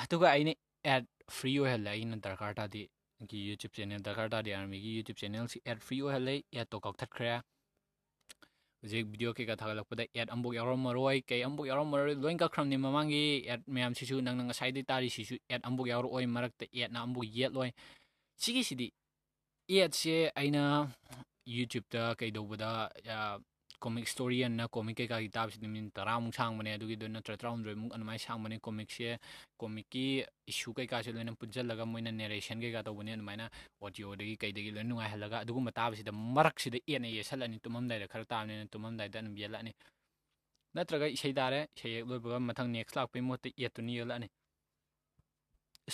[0.02, 0.52] ꯑꯗꯨꯒ ꯑꯩꯅ
[0.92, 2.80] ꯑꯦꯗ ꯐ꯭ꯔꯤ ꯑꯣꯏꯍꯜꯂꯦ ꯑꯩꯅ ꯗꯔꯀꯥꯔ ꯇꯥꯗꯦ
[3.48, 7.30] ꯌꯨꯇ꯭ꯌꯨꯕ ꯆꯦꯅꯦꯜ ꯗꯔꯀꯥꯔ ꯇꯥꯗꯦ ꯑꯥꯔꯃꯤꯒꯤ ꯌꯨꯇ꯭ꯌꯨꯕ ꯆꯦꯅꯦꯜꯁꯤ ꯑꯦꯗ ꯐ꯭ꯔꯤ ꯑꯣꯏꯍꯜꯂꯦ ꯑꯦꯗꯇꯣ ꯀꯛꯊꯠꯈ꯭ꯔꯦ
[8.82, 14.20] ꯍꯧꯖꯤꯛ ꯚꯤꯗꯤꯑꯣ ꯀꯩꯀꯥ ꯊꯥꯒꯠꯂꯛꯄꯗ ꯑꯦꯗ ꯑꯃꯐꯥꯎ ꯌꯥꯎꯔꯝꯃꯔꯣꯏ ꯀꯩ ꯑꯃꯐꯥꯎ ꯌꯥꯎꯔꯝꯃꯔꯣꯏ ꯂꯣꯏ ꯀꯛꯈ꯭ꯔꯕꯅꯤ ꯃꯃꯥꯡꯒꯤ ꯑꯦꯗ ꯃꯌꯥꯝꯁꯤꯁꯨ
[14.26, 17.70] ꯅꯪꯅ ꯉꯁꯥꯏꯗꯩ ꯇꯥꯔꯤꯁꯤꯁꯨ ꯑꯦꯗ ꯑꯃꯐꯥꯎ ꯌꯥꯎꯔꯛꯑꯣꯏ ꯃꯔꯛꯇ ꯑꯦꯗꯅ ꯑꯃꯐꯥꯎ ꯌꯦꯠꯂꯣꯏ
[18.42, 18.86] ꯁꯤꯒꯤꯁꯤꯗꯤ
[19.70, 20.62] ꯑꯦꯗꯁꯦ ꯑꯩꯅ
[21.56, 22.70] ꯌꯨꯇ꯭ꯌꯨꯕꯇ ꯀꯩꯗꯧꯕꯗ
[23.84, 29.18] ꯀꯣꯃꯤꯛ ꯏꯁꯇꯣꯔꯤꯌꯟꯅ ꯀꯣꯃꯤꯛ ꯀꯩꯀꯥꯒꯤ ꯇꯥꯕꯁꯤꯗꯤ ꯃꯤꯅꯤꯠ ꯇꯔꯥꯃꯨꯛ ꯁꯥꯡꯕꯅꯦ ꯑꯗꯨꯒꯤꯗꯣ ꯅꯠꯇ꯭ꯔꯒ ꯇꯔꯥꯍꯨꯝꯗꯣꯏꯃꯨꯛ ꯑꯗꯨꯃꯥꯏꯅ ꯁꯥꯡꯕꯅꯦ ꯀꯣꯃꯤꯛꯁꯦ
[29.60, 30.04] ꯀꯣꯃꯤꯛꯀꯤ
[30.52, 33.44] ꯏꯁꯨ ꯀꯩꯀꯥꯁꯦ ꯂꯣꯏꯅ ꯄꯨꯟꯁꯤꯜꯂꯒ ꯃꯣꯏꯅ ꯅꯦꯔꯦꯁꯟ ꯀꯩꯀꯥ ꯇꯧꯕꯅꯦ ꯑꯗꯨꯃꯥꯏꯅ
[33.82, 39.72] ꯑꯣꯗꯤꯑꯣꯗꯒꯤ ꯀꯩꯗꯒꯤ ꯂꯣꯏꯅ ꯅꯨꯡꯉꯥꯏꯍꯜꯂꯒ ꯑꯗꯨꯒꯨꯝꯕ ꯇꯥꯕꯁꯤꯗ ꯃꯔꯛꯁꯤꯗ ꯑꯦꯠꯅ ꯌꯦꯠꯁꯜꯂꯅꯤ ꯇꯨꯝꯃꯝꯗꯥꯏꯗ ꯈꯔ ꯇꯥꯕꯅꯤꯅ ꯇꯨꯝꯃꯝꯗꯥꯏꯗ ꯑꯗꯨꯝ ꯌꯦꯜꯂꯛꯑꯅꯤ
[40.76, 44.28] ꯅꯠꯇ꯭ꯔꯒ ꯏꯁꯩ ꯇꯥꯔꯦ ꯏꯁꯩ ꯍꯦꯛ ꯂꯣꯏꯕꯒ ꯃꯊꯪ ꯅꯦꯛꯁ ꯂꯥꯛꯄꯩ ꯃꯍꯨꯠꯇ ꯑꯦꯠꯇꯨꯅ ꯌꯦꯜꯂꯛꯑꯅꯤ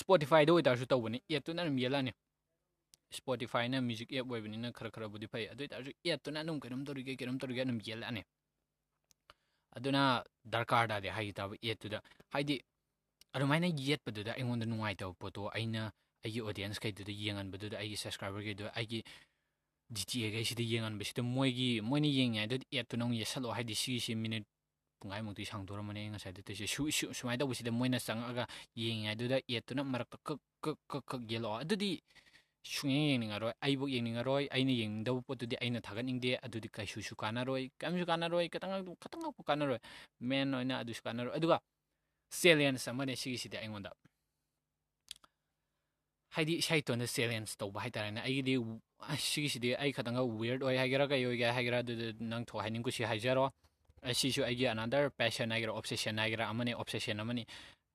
[0.03, 2.13] ꯁ꯭ꯄꯣꯇꯤꯐꯥꯏꯗ ꯑꯣꯏꯇꯥꯔꯁꯨ ꯇꯧꯕꯅꯤ ꯑꯦꯠꯇꯨꯅ ꯑꯗꯨꯝ ꯌꯦꯜꯂꯛꯑꯅꯤ
[3.19, 7.63] ꯁ꯭ꯄꯣꯇꯤꯐꯥꯏꯅ ꯃ꯭ꯌꯨꯖꯤꯛ ꯑꯦꯞ ꯑꯣꯏꯕꯅꯤꯅ ꯈꯔ ꯈꯔꯕꯨꯗꯤ ꯐꯩ ꯑꯗꯨ ꯑꯣꯏꯇꯥꯔꯁꯨ ꯑꯦꯠꯇꯨꯅ ꯑꯗꯨꯝ ꯀꯩꯅꯣꯝ ꯇꯧꯔꯤꯒꯦ ꯀꯩꯅꯣꯝ ꯇꯧꯔꯤꯒꯦ
[7.65, 8.23] ꯑꯗꯨꯝ ꯌꯦꯜꯂꯛꯑꯅꯤ
[9.77, 10.03] ꯑꯗꯨꯅ
[10.53, 11.99] ꯗꯔꯀꯥꯔ ꯇꯥꯗꯦ ꯍꯥꯏꯒꯦ ꯇꯥꯕ ꯑꯦꯠꯇꯨꯗ
[12.35, 12.57] ꯍꯥꯏꯗꯤ
[13.37, 15.83] ꯑꯗꯨꯃꯥꯏꯅ ꯌꯦꯠꯄꯗꯨꯗ ꯑꯩꯉꯣꯟꯗ ꯅꯨꯡꯉꯥꯏꯇꯕ ꯄꯣꯠꯇꯣ ꯑꯩꯅ
[16.25, 19.01] ꯑꯩꯒꯤ ꯑꯣꯗꯤꯌꯦꯟꯁ ꯈꯩꯗꯨꯗ ꯌꯦꯡꯍꯟꯕꯗꯨꯗ ꯑꯩꯒꯤ ꯁꯕꯁꯀ꯭ꯔꯥꯏꯕꯔꯈꯩꯗꯨꯗ ꯑꯩꯒꯤ
[19.97, 24.45] ꯖꯤ ꯇꯤ ꯑꯦꯈꯩꯁꯤꯗ ꯌꯦꯡꯍꯟꯕꯁꯤꯗ ꯃꯣꯏꯒꯤ ꯃꯣꯏꯅ ꯌꯦꯡꯉꯤꯉꯩꯗꯗꯤ ꯑꯦꯠꯇꯨꯅ ꯑꯃꯨꯛ ꯌꯦꯠꯁꯜꯂꯛꯑꯣ ꯍꯥꯏꯗꯤ ꯁꯤꯒꯤꯁꯤ ꯃꯤꯅꯤꯠ
[25.01, 26.67] ꯄꯨꯡꯈꯥꯏꯃꯨꯛꯇꯤ ꯁꯥꯡꯗꯣꯔꯝꯃꯅꯤ ꯑꯩ ꯉꯁꯥꯏꯗ ꯇꯧꯔꯤꯁꯦ
[27.19, 28.45] ꯁꯨꯃꯥꯏꯅ ꯇꯧꯕꯁꯤꯗ ꯃꯣꯏꯅ ꯆꯪꯉꯛꯑꯒ
[28.83, 31.91] ꯌꯦꯡꯉꯤꯉꯩꯗꯨꯗ ꯑꯦꯠꯇꯨꯅ ꯃꯔꯛꯇ ꯀꯛ ꯀꯛ ꯀꯛ ꯀꯛ ꯌꯦꯜꯂꯛꯑꯣ ꯑꯗꯨꯗꯤ
[32.74, 38.74] ꯁꯨꯡꯌꯦꯡ ꯌꯦꯡꯅꯤꯡꯉꯔꯣꯏ ꯑꯩꯕꯨ ꯌꯦꯡꯅꯤꯡꯉꯔꯣꯏ ꯑꯩꯅ ꯌꯦꯡꯅꯤꯡꯗꯕ ꯄꯣꯠꯇꯨꯗꯤ ꯑꯩꯅ ꯊꯥꯒꯠꯅꯤꯡꯗꯦ ꯑꯗꯨꯗꯤ ꯀꯩꯁꯨꯁꯨ ꯀꯥꯟꯅꯔꯣꯏ ꯀꯔꯤꯝꯁꯨ ꯀꯥꯟꯅꯔꯣꯏ ꯈꯤꯇꯪ
[39.04, 39.80] ꯈꯤꯇꯪꯈꯛꯄꯨ ꯀꯥꯟꯅꯔꯣꯏ
[40.30, 41.58] ꯃꯦꯟ ꯑꯣꯏꯅ ꯑꯗꯨꯁꯨ ꯀꯥꯟꯅꯔꯣꯏ ꯑꯗꯨꯒ
[42.40, 43.92] ꯆꯦꯂꯦꯟꯖ ꯑꯃꯅꯦ ꯁꯤꯒꯤꯁꯤꯗꯤ ꯑꯩꯉꯣꯟꯗ
[46.36, 48.56] ꯍꯥꯏꯗꯤ ꯏꯁꯥ ꯏꯇꯣꯟꯗ ꯆꯦꯂꯦꯟꯖ ꯇꯧꯕ ꯍꯥꯏꯇꯥꯔꯦꯅꯦ ꯑꯩꯒꯤꯗꯤ
[49.32, 53.46] ꯁꯤꯒꯤꯁꯤꯗꯤ ꯑꯩ ꯈꯇꯪꯒ ꯋꯤꯌꯔꯗ ꯑꯣꯏ ꯍꯥꯏꯒꯦꯔꯥ ꯀꯩ ꯑꯣꯏꯒꯦ ꯍꯥꯏꯒꯦꯔꯥ ꯑꯗꯨꯗ ꯅꯪ ꯊꯣꯛ ꯍꯥꯏꯅꯤꯡꯕꯁꯤ ꯍꯥꯏꯖꯔꯣ
[54.12, 57.46] ꯑꯁꯤꯁꯨ ꯑꯩꯒꯤ ꯑꯅꯥꯗꯔ ꯄꯦꯁꯟ ꯍꯥꯏꯒꯦꯔꯥ ꯑꯣꯞꯁꯦꯁꯟ ꯍꯥꯏꯒꯦꯔꯥ ꯑꯃꯅꯤ ꯑꯣꯞꯁꯦꯁꯟ ꯑꯃꯅꯤ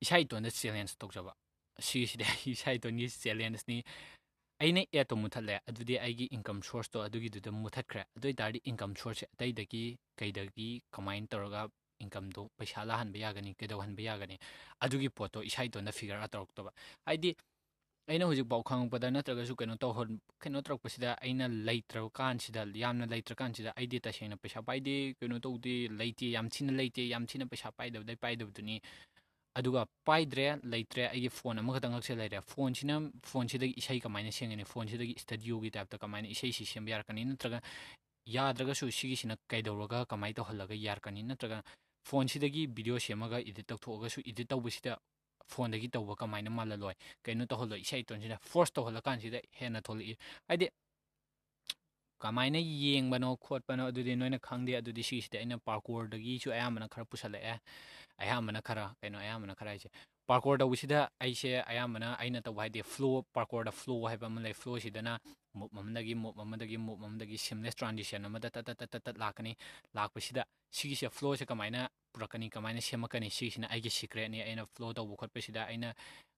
[0.05, 1.33] ꯏꯁꯥ ꯏꯇꯣꯟꯗ ꯆꯦꯂꯦꯟꯖ ꯇꯧꯖꯕ
[1.89, 3.77] ꯁꯤꯒꯤꯁꯤꯗꯤ ꯑꯩ ꯏꯁꯥ ꯏꯇꯣꯟꯒꯤ ꯆꯦꯂꯦꯟꯖꯅꯤ
[4.64, 9.82] ꯑꯩꯅ ꯑꯦꯠꯇꯣ ꯃꯨꯠꯊꯠꯂꯦ ꯑꯗꯨꯗꯤ ꯑꯩꯒꯤ ꯏꯟꯀꯝ ꯁꯣꯔꯁꯇꯣ ꯑꯗꯨꯒꯤꯗꯨꯗ ꯃꯨꯠꯊꯠꯈ꯭ꯔꯦ ꯑꯗꯨ ꯑꯣꯏ ꯇꯥꯔꯗꯤ ꯏꯟꯀꯝ ꯁꯣꯔꯁꯁꯦ ꯑꯇꯩꯗꯒꯤ
[10.22, 11.62] ꯀꯩꯗꯒꯤ ꯀꯃꯥꯏꯅ ꯇꯧꯔꯒ
[12.06, 14.38] ꯏꯟꯀꯝꯗꯣ ꯄꯩꯁꯥ ꯂꯥꯛꯍꯟꯕ ꯌꯥꯒꯅꯤ ꯀꯩꯗꯧꯍꯟꯕ ꯌꯥꯒꯅꯤ
[14.88, 16.72] ꯑꯗꯨꯒꯤ ꯄꯣꯠꯇꯣ ꯏꯁꯥ ꯏꯇꯣꯟꯗ ꯐꯤꯒꯔ ꯑꯥꯎꯠ ꯇꯧꯔꯛꯇꯕ
[17.10, 17.30] ꯍꯥꯏꯗꯤ
[18.10, 20.10] ꯑꯩꯅ ꯍꯧꯖꯤꯛꯐꯥꯎ ꯈꯪꯉꯛꯄꯗ ꯅꯠꯇ꯭ꯔꯒꯁꯨ ꯀꯩꯅꯣ ꯇꯧꯍꯟ
[20.44, 26.50] ꯀꯩꯅꯣ ꯇꯧꯔꯛꯄꯁꯤꯗ ꯑꯩꯅ ꯂꯩꯇ꯭ꯔꯕ ꯀꯥꯟꯁꯤꯗ ꯌꯥꯝꯅ ꯂꯩꯇ꯭ꯔꯀꯥꯟꯁꯤꯗ ꯑꯩꯗꯤ ꯇꯁꯦꯡꯅ ꯄꯩꯁꯥ ꯄꯥꯏꯗꯦ ꯀꯩꯅꯣ ꯇꯧꯗꯦ ꯂꯩꯇꯦ ꯌꯥꯝ
[26.56, 28.76] ꯊꯤꯅ ꯂꯩꯇꯦ ꯌꯥꯝ ꯊꯤꯅ ꯄꯩꯁꯥ パꯏꯗꯕꯗꯩ ꯄꯥꯏꯗꯕꯗꯨꯅꯤ
[29.60, 32.96] ꯑꯗꯨꯒ ꯄꯥꯏꯗ꯭ꯔꯦ ꯂꯩꯇ꯭ꯔꯦ ꯑꯩꯒꯤ ꯐꯣꯟ ꯑꯃꯈꯛꯇꯪ ꯉꯛꯁꯦ ꯂꯩꯔꯦ ꯐꯣꯟꯁꯤꯅ
[33.32, 37.60] ꯐꯣꯟꯁꯤꯗꯒꯤ ꯏꯁꯩ ꯀꯃꯥꯏꯅ ꯁꯦꯝꯒꯅꯤ ꯐꯣꯟꯁꯤꯗꯒꯤ ꯏꯁꯇꯗꯤꯑꯣꯒꯤ ꯇꯥꯏꯞꯇ ꯀꯃꯥꯏꯅ ꯏꯁꯩꯁꯤ ꯁꯦꯝꯕ ꯌꯥꯔꯛꯀꯅꯤ ꯅꯠꯇ꯭ꯔꯒ
[38.36, 41.60] ꯌꯥꯗ꯭ꯔꯒꯁꯨ ꯁꯤꯒꯤꯁꯤꯅ ꯀꯩꯗꯧꯔꯒ ꯀꯃꯥꯏꯅ ꯇꯧꯍꯜꯂꯒ ꯌꯥꯔꯛꯀꯅꯤ ꯅꯠꯇ꯭ꯔꯒ
[42.10, 44.98] ꯐꯣꯟꯁꯤꯗꯒꯤ ꯚꯤꯗꯤꯑꯣ ꯁꯦꯝꯃꯒ ꯏꯗꯤꯠ ꯇꯧꯊꯣꯛꯑꯒꯁꯨ ꯏꯗꯤꯠ ꯇꯧꯕꯁꯤꯗ
[45.54, 50.16] ꯐꯣꯟꯗꯒꯤ ꯇꯧꯕ ꯀꯃꯥꯏꯅ ꯃꯥꯜꯍꯜꯂꯣꯏ ꯀꯩꯅꯣ ꯇꯧꯍꯜꯂꯣꯏ ꯏꯁꯩ ꯏꯇꯣꯟꯁꯤꯅ ꯐꯣꯔꯁ ꯇꯧꯍꯜꯂꯀꯥꯟꯁꯤꯗ ꯍꯦꯟꯅ ꯊꯣꯛꯂꯛꯏ
[50.50, 50.70] ꯍꯥꯏꯗꯤ
[52.24, 57.56] ꯀꯃꯥꯏꯅ ꯌꯦꯡꯕꯅꯣ ꯈꯣꯠꯄꯅꯣ ꯑꯗꯨꯗꯤ ꯅꯣꯏꯅ ꯈꯪꯗꯦ ꯑꯗꯨꯗꯤ ꯁꯤꯒꯤꯁꯤꯗꯤ ꯑꯩꯅ ꯄꯥꯔꯀꯣꯔꯗꯒꯤꯁꯨ ꯑꯌꯥꯝꯕꯅ ꯈꯔ ꯄꯨꯁꯜꯂꯛꯑꯦ
[58.20, 59.90] ꯑꯌꯥꯝꯕꯅ ꯈꯔ ꯀꯩꯅꯣ ꯑꯌꯥꯝꯕꯅ ꯈꯔ ꯍꯥꯏꯁꯦ
[60.28, 65.20] ꯄꯥꯔꯀꯣꯔ ꯇꯧꯕꯁꯤꯗ ꯑꯩꯁꯦ ꯑꯌꯥꯝꯕꯅ ꯑꯩꯅ ꯇꯧꯕ ꯍꯥꯏꯗꯤ ꯐ꯭ꯂꯣ ꯄꯥꯔꯀꯣꯔꯗ ꯐ꯭ꯂꯣ ꯍꯥꯏꯕ ꯑꯃ ꯂꯩ ꯐ꯭ꯂꯣꯁꯤꯗꯅ
[65.60, 69.56] ꯃꯨꯞ ꯑꯃꯗꯒꯤ ꯃꯨꯞ ꯑꯃꯗꯒꯤ ꯃꯨꯞ ꯑꯃꯗꯒꯤ ꯁꯤꯝꯂꯦꯁ ꯇ꯭ꯔꯥꯟꯖꯤꯁꯟ ꯑꯃꯗ ꯇꯠ ꯇꯠ ꯇꯠ ꯇꯠ ꯇꯠ ꯂꯥꯛꯀꯅꯤ
[69.96, 70.44] ꯂꯥꯛꯄꯁꯤꯗ
[70.78, 75.94] ꯁꯤꯒꯤꯁꯦ ꯐ꯭ꯂꯣꯁꯦ ꯀꯃꯥꯏꯅ ꯄꯨꯔꯛꯀꯅꯤ ꯀꯃꯥꯏꯅ ꯁꯦꯝꯃꯛꯀꯅꯤ ꯁꯤꯁꯤꯅ ꯑꯩꯒꯤ ꯁꯤꯀ꯭ꯔꯦꯠꯅꯤ ꯑꯩꯅ ꯐ꯭ꯂꯣ ꯇꯧꯕ ꯈꯣꯠꯄꯁꯤꯗ ꯑꯩꯅ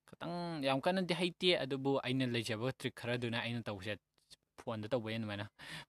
[0.10, 3.93] ꯈꯤꯇꯪ ꯌꯥꯝ ꯀꯟꯅꯗꯤ ꯍꯩꯇꯦ ꯑꯗꯨꯕꯨ ꯑꯩꯅ ꯂꯩꯖꯕ ꯇ꯭ꯔꯤꯛ ꯈꯔꯗꯨꯅ ꯑꯩꯅ ꯇꯧꯕꯁꯦ
[4.63, 5.45] ꯐꯣꯟꯗ ꯇꯧꯕ ꯑꯗꯨꯃꯥꯏꯅ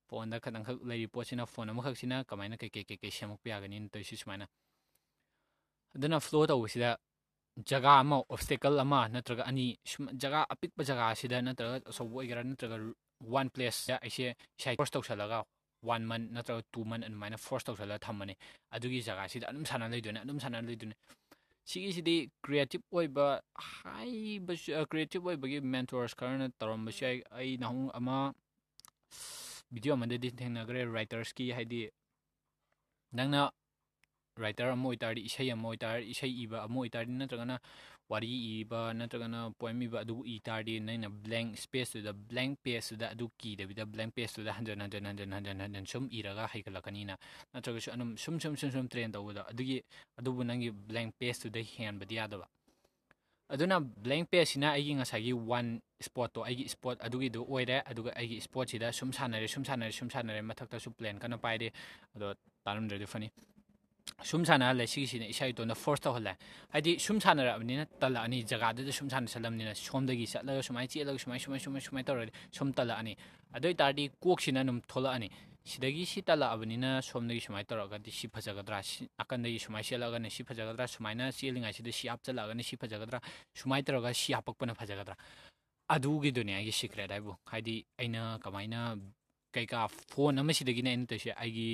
[0.08, 4.46] ꯐꯣꯟꯗ ꯈꯇꯪꯈꯛ ꯂꯩꯔꯤ ꯄꯣꯠꯁꯤꯅ ꯐꯣꯟ ꯑꯃꯈꯛꯁꯤꯅ ꯀꯃꯥꯏꯅ ꯀꯩꯀꯩ ꯀꯩꯀꯩ ꯁꯦꯝꯃꯛꯄ ꯌꯥꯒꯅꯤꯅ ꯇꯧꯔꯤꯁꯤ ꯁꯨꯃꯥꯏꯅ
[5.94, 6.90] ꯑꯗꯨꯅ ꯐ꯭ꯂꯣ ꯇꯧꯕꯁꯤꯗ
[7.70, 12.76] ꯖꯒꯥ ꯑꯃ ꯑꯣꯕꯁꯇꯦꯀꯜ ꯑꯃ ꯅꯠꯇ꯭ꯔꯒ ꯑꯅꯤ ꯁꯨꯝ ꯖꯒꯥ ꯑꯄꯤꯛꯄ ꯖꯒꯥꯁꯤꯗ ꯅꯠꯇ꯭ꯔꯒ ꯑꯆꯧꯕ ꯑꯣꯏꯒꯦꯔꯥ ꯅꯠꯇ꯭ꯔꯒ
[13.32, 14.26] ꯋꯥꯟ ꯄ꯭ꯂꯦꯁꯇ ꯑꯩꯁꯦ
[14.58, 15.38] ꯏꯁꯥ ꯐꯣꯔꯁ ꯇꯧꯁꯜꯂꯒ
[15.88, 18.34] ꯋꯥꯟ ꯃꯟ ꯅꯠꯇ꯭ꯔꯒ ꯇꯨ ꯃꯟ ꯑꯗꯨꯃꯥꯏꯅ ꯐꯣꯔꯁ ꯇꯧꯁꯜꯂꯒ ꯊꯝꯃꯅꯤ
[18.76, 20.94] ꯑꯗꯨꯒꯤ ꯖꯒꯥꯁꯤꯗ ꯑꯗꯨꯝ ꯁꯥꯟꯅ ꯂꯩꯗꯣꯏꯅꯦ ꯑꯗꯨꯝ ꯁꯥꯟꯅ ꯂꯩꯗꯣꯏꯅꯦ
[21.70, 23.26] ꯁꯤꯒꯤꯁꯤꯗꯤ ꯀ꯭ꯔꯤꯌꯦꯇꯤꯞ ꯑꯣꯏꯕ
[23.70, 28.16] ꯍꯥꯏꯕꯁꯨ ꯀ꯭ꯔꯤꯌꯦꯇꯤꯞ ꯑꯣꯏꯕꯒꯤ ꯃꯦꯟꯇꯣꯔꯁ ꯈꯔꯅ ꯇꯧꯔꯝꯕꯁꯨ ꯌꯥꯏ ꯑꯩ ꯅꯍꯨꯝ ꯑꯃ
[29.72, 31.80] ꯚꯤꯗꯤꯑꯣ ꯑꯃꯗꯗꯤ ꯊꯦꯡꯅꯈ꯭ꯔꯦ ꯔꯥꯏꯇꯔꯁꯀꯤ ꯍꯥꯏꯗꯤ
[33.18, 33.42] ꯅꯪꯅ
[34.42, 37.56] ꯔꯥꯏꯇꯔ ꯑꯃ ꯑꯣꯏꯇꯥꯔꯗꯤ ꯏꯁꯩ ꯑꯃ ꯑꯣꯏꯇꯥꯔꯗꯤ ꯏꯁꯩ ꯏꯕ ꯑꯃ ꯑꯣꯏꯇꯥꯔꯗꯤ ꯅꯠꯇ꯭ꯔꯒꯅ
[38.10, 38.28] ꯋꯥꯔꯤ
[38.60, 44.10] ꯏꯕ ꯅꯠꯇ꯭ꯔꯒꯅ ꯄꯣꯏꯝ ꯏꯕ ꯑꯗꯨꯕꯨ ꯏ ꯇꯥꯔꯗꯤ ꯅꯪꯅ ꯕ꯭ꯂꯦꯡ ꯁ꯭ꯄꯦꯁꯇꯨꯗ ꯕ꯭ꯂꯦꯡ ꯄꯦꯖꯇꯨꯗ ꯑꯗꯨ ꯀꯤꯗꯕꯤꯗ ꯕ꯭ꯂꯦꯡ
[44.16, 47.14] ꯄꯦꯖꯇꯨꯗ ꯍꯟꯖꯤꯟ ꯍꯟꯖꯤꯟ ꯍꯟꯖꯤꯟ ꯍꯟꯖꯤꯟ ꯍꯟꯖꯤꯟ ꯁꯨꯝ ꯏꯔꯒ ꯍꯩꯒꯠꯂꯛꯀꯅꯤꯅ
[47.52, 49.78] ꯅꯠꯇ꯭ꯔꯒꯁꯨ ꯑꯗꯨꯝ ꯁꯨꯝ ꯁꯨꯝ ꯁꯨꯝ ꯁꯨꯝ ꯇ꯭ꯔꯦꯟ ꯇꯧꯕꯗꯣ ꯑꯗꯨꯒꯤ
[50.18, 52.46] ꯑꯗꯨꯕꯨ ꯅꯪꯒꯤ ꯕ꯭ꯂꯦꯡ ꯄꯦꯖꯇꯨꯗ ꯍꯦꯟꯕꯗꯤ ꯌꯥꯗꯕ
[53.54, 55.66] ꯑꯗꯨꯅ ꯕ꯭ꯂꯦꯡ ꯄꯦꯖꯁꯤꯅ ꯑꯩꯒꯤ ꯉꯁꯥꯏꯒꯤ ꯋꯥꯟ
[56.06, 60.90] ꯁ꯭ꯄꯣꯠꯇꯣ ꯑꯩꯒꯤ ꯁ꯭ꯄꯣꯠ ꯑꯗꯨꯒꯤꯗꯨ ꯑꯣꯏꯔꯦ ꯑꯗꯨꯒ ꯑꯩꯒꯤ ꯁ꯭ꯄꯣꯠꯁꯤꯗ ꯁꯨꯝ ꯁꯥꯟꯅꯔꯦ ꯁꯨꯝ ꯁꯥꯟꯅꯔꯦ ꯁꯨꯝ ꯁꯥꯟꯅꯔꯦ ꯃꯊꯛꯇꯁꯨ
[60.98, 61.68] ꯄ꯭ꯂꯦꯟ ꯀꯟꯅ ꯄꯥꯏꯔꯦ
[62.14, 62.26] ꯑꯗꯣ
[62.64, 63.28] ꯇꯥꯔꯝꯗ꯭ꯔꯗꯤ ꯐꯅꯤ
[64.24, 66.32] ꯁꯨꯝ ꯁꯥꯟꯅꯍꯜꯂꯦ ꯁꯤꯒꯤꯁꯤꯅ ꯏꯁꯥ ꯏꯇꯣꯟꯗ ꯐꯣꯔꯁ ꯇꯧꯍꯜꯂꯦ
[66.72, 72.06] ꯍꯥꯏꯗꯤ ꯁꯨꯝ ꯁꯥꯟꯅꯔꯛꯑꯕꯅꯤꯅ ꯇꯜꯂꯛꯑꯅꯤ ꯖꯒꯥꯗꯨꯗ ꯁꯨꯝ ꯁꯥꯟꯅꯁꯜꯂꯝꯅꯤꯅ ꯁꯣꯝꯗꯒꯤ ꯆꯠꯂꯒ ꯁꯨꯃꯥꯏꯅ ꯆꯦꯜꯂꯒ ꯁꯨꯃꯥꯏꯅ ꯁꯨꯃꯥꯏꯅ ꯁꯨꯃꯥꯏꯅ ꯁꯨꯃꯥꯏꯅ
[72.08, 73.14] ꯇꯧꯔꯗꯤ ꯁꯨꯝ ꯇꯜꯂꯛꯑꯅꯤ
[73.54, 75.28] ꯑꯗꯨ ꯑꯣꯏ ꯇꯥꯔꯗꯤ ꯀꯣꯛꯁꯤꯅ ꯑꯗꯨꯝ ꯊꯣꯛꯂꯛꯑꯅꯤ
[75.70, 81.30] ꯁꯤꯗꯒꯤ ꯁꯤ ꯇꯜꯂꯛꯑꯕꯅꯤꯅ ꯁꯣꯝꯗꯒꯤ ꯁꯨꯃꯥꯏꯅ ꯇꯧꯔꯒꯗꯤ ꯁꯤ ꯐꯖꯒꯗ꯭ꯔꯥ ꯁꯤ ꯅꯥꯀꯟꯗꯒꯤ ꯁꯨꯃꯥꯏꯅ ꯆꯦꯜꯂꯛꯑꯒꯅꯤ ꯁꯤ ꯐꯖꯒꯗ꯭ꯔꯥ ꯁꯨꯃꯥꯏꯅ
[81.38, 83.20] ꯆꯦꯜꯂꯤꯉꯩꯁꯤꯗ ꯁꯤ ꯍꯥꯞꯆꯤꯜꯂꯛꯑꯒꯅꯤ ꯁꯤ ꯐꯖꯒꯗ꯭ꯔꯥ
[83.60, 85.14] ꯁꯨꯃꯥꯏꯅ ꯇꯧꯔꯒ ꯁꯤ ꯍꯥꯞꯄꯛꯄꯅ ꯐꯖꯒꯗ꯭ꯔꯥ
[85.94, 88.80] ꯑꯗꯨꯒꯤꯗꯨꯅꯦ ꯑꯩꯒꯤ ꯁꯤꯀ꯭ꯔꯦꯠ ꯍꯥꯏꯕꯨ ꯍꯥꯏꯗꯤ ꯑꯩꯅ ꯀꯃꯥꯏꯅ
[89.54, 91.68] ꯀꯩꯀꯥ ꯐꯣꯟ ꯑꯃꯁꯤꯗꯒꯤꯅꯦ ꯑꯩꯅ ꯇꯧꯔꯤꯁꯦ ꯑꯩꯒꯤ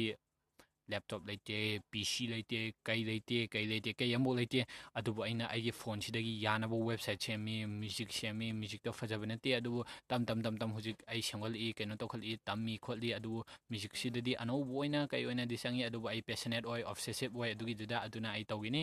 [0.92, 4.60] ꯂꯦꯞꯇꯣꯞ ꯂꯩꯇꯦ ꯄꯤ ꯁꯤ ꯂꯩꯇꯦ ꯀꯩ ꯂꯩꯇꯦ ꯀꯩ ꯂꯩꯇꯦ ꯀꯩ ꯑꯃꯐꯥꯎ ꯂꯩꯇꯦ
[4.98, 10.42] ꯑꯗꯨꯕꯨ ꯑꯩꯅ ꯑꯩꯒꯤ ꯐꯣꯟꯁꯤꯗꯒꯤ ꯌꯥꯅꯕ ꯋꯦꯕꯁꯥꯏꯠ ꯁꯦꯝꯃꯤ ꯃ꯭ꯌꯨꯖꯤꯛ ꯁꯦꯝꯃꯤ ꯃ꯭ꯌꯨꯖꯤꯛꯇꯣ ꯐꯖꯕ ꯅꯠꯇꯦ ꯑꯗꯨꯕꯨ ꯇꯝ ꯇꯝ
[10.44, 15.56] ꯇꯝ ꯇꯝ ꯍꯧꯖꯤꯛ ꯑꯩ ꯁꯦꯝꯒꯠꯂꯛꯏ ꯀꯩꯅꯣ ꯇꯧꯈꯠꯂꯛꯏ ꯇꯝꯃꯤ ꯈꯣꯠꯂꯤ ꯑꯗꯨꯕꯨ ꯃ꯭ꯌꯨꯖꯤꯛꯁꯤꯗꯗꯤ ꯑꯅꯧꯕ ꯑꯣꯏꯅ ꯀꯩ ꯑꯣꯏꯅꯗꯤ
[15.62, 18.82] ꯆꯪꯉꯤ ꯑꯗꯨꯕꯨ ꯑꯩ ꯄꯦꯁꯅꯦꯠ ꯑꯣꯏ ꯑꯣꯕꯁꯦꯁꯤꯞ ꯑꯣꯏ ꯑꯗꯨꯒꯤꯗꯨꯗ ꯑꯗꯨꯅ ꯑꯩ ꯇꯧꯈꯤꯅꯤ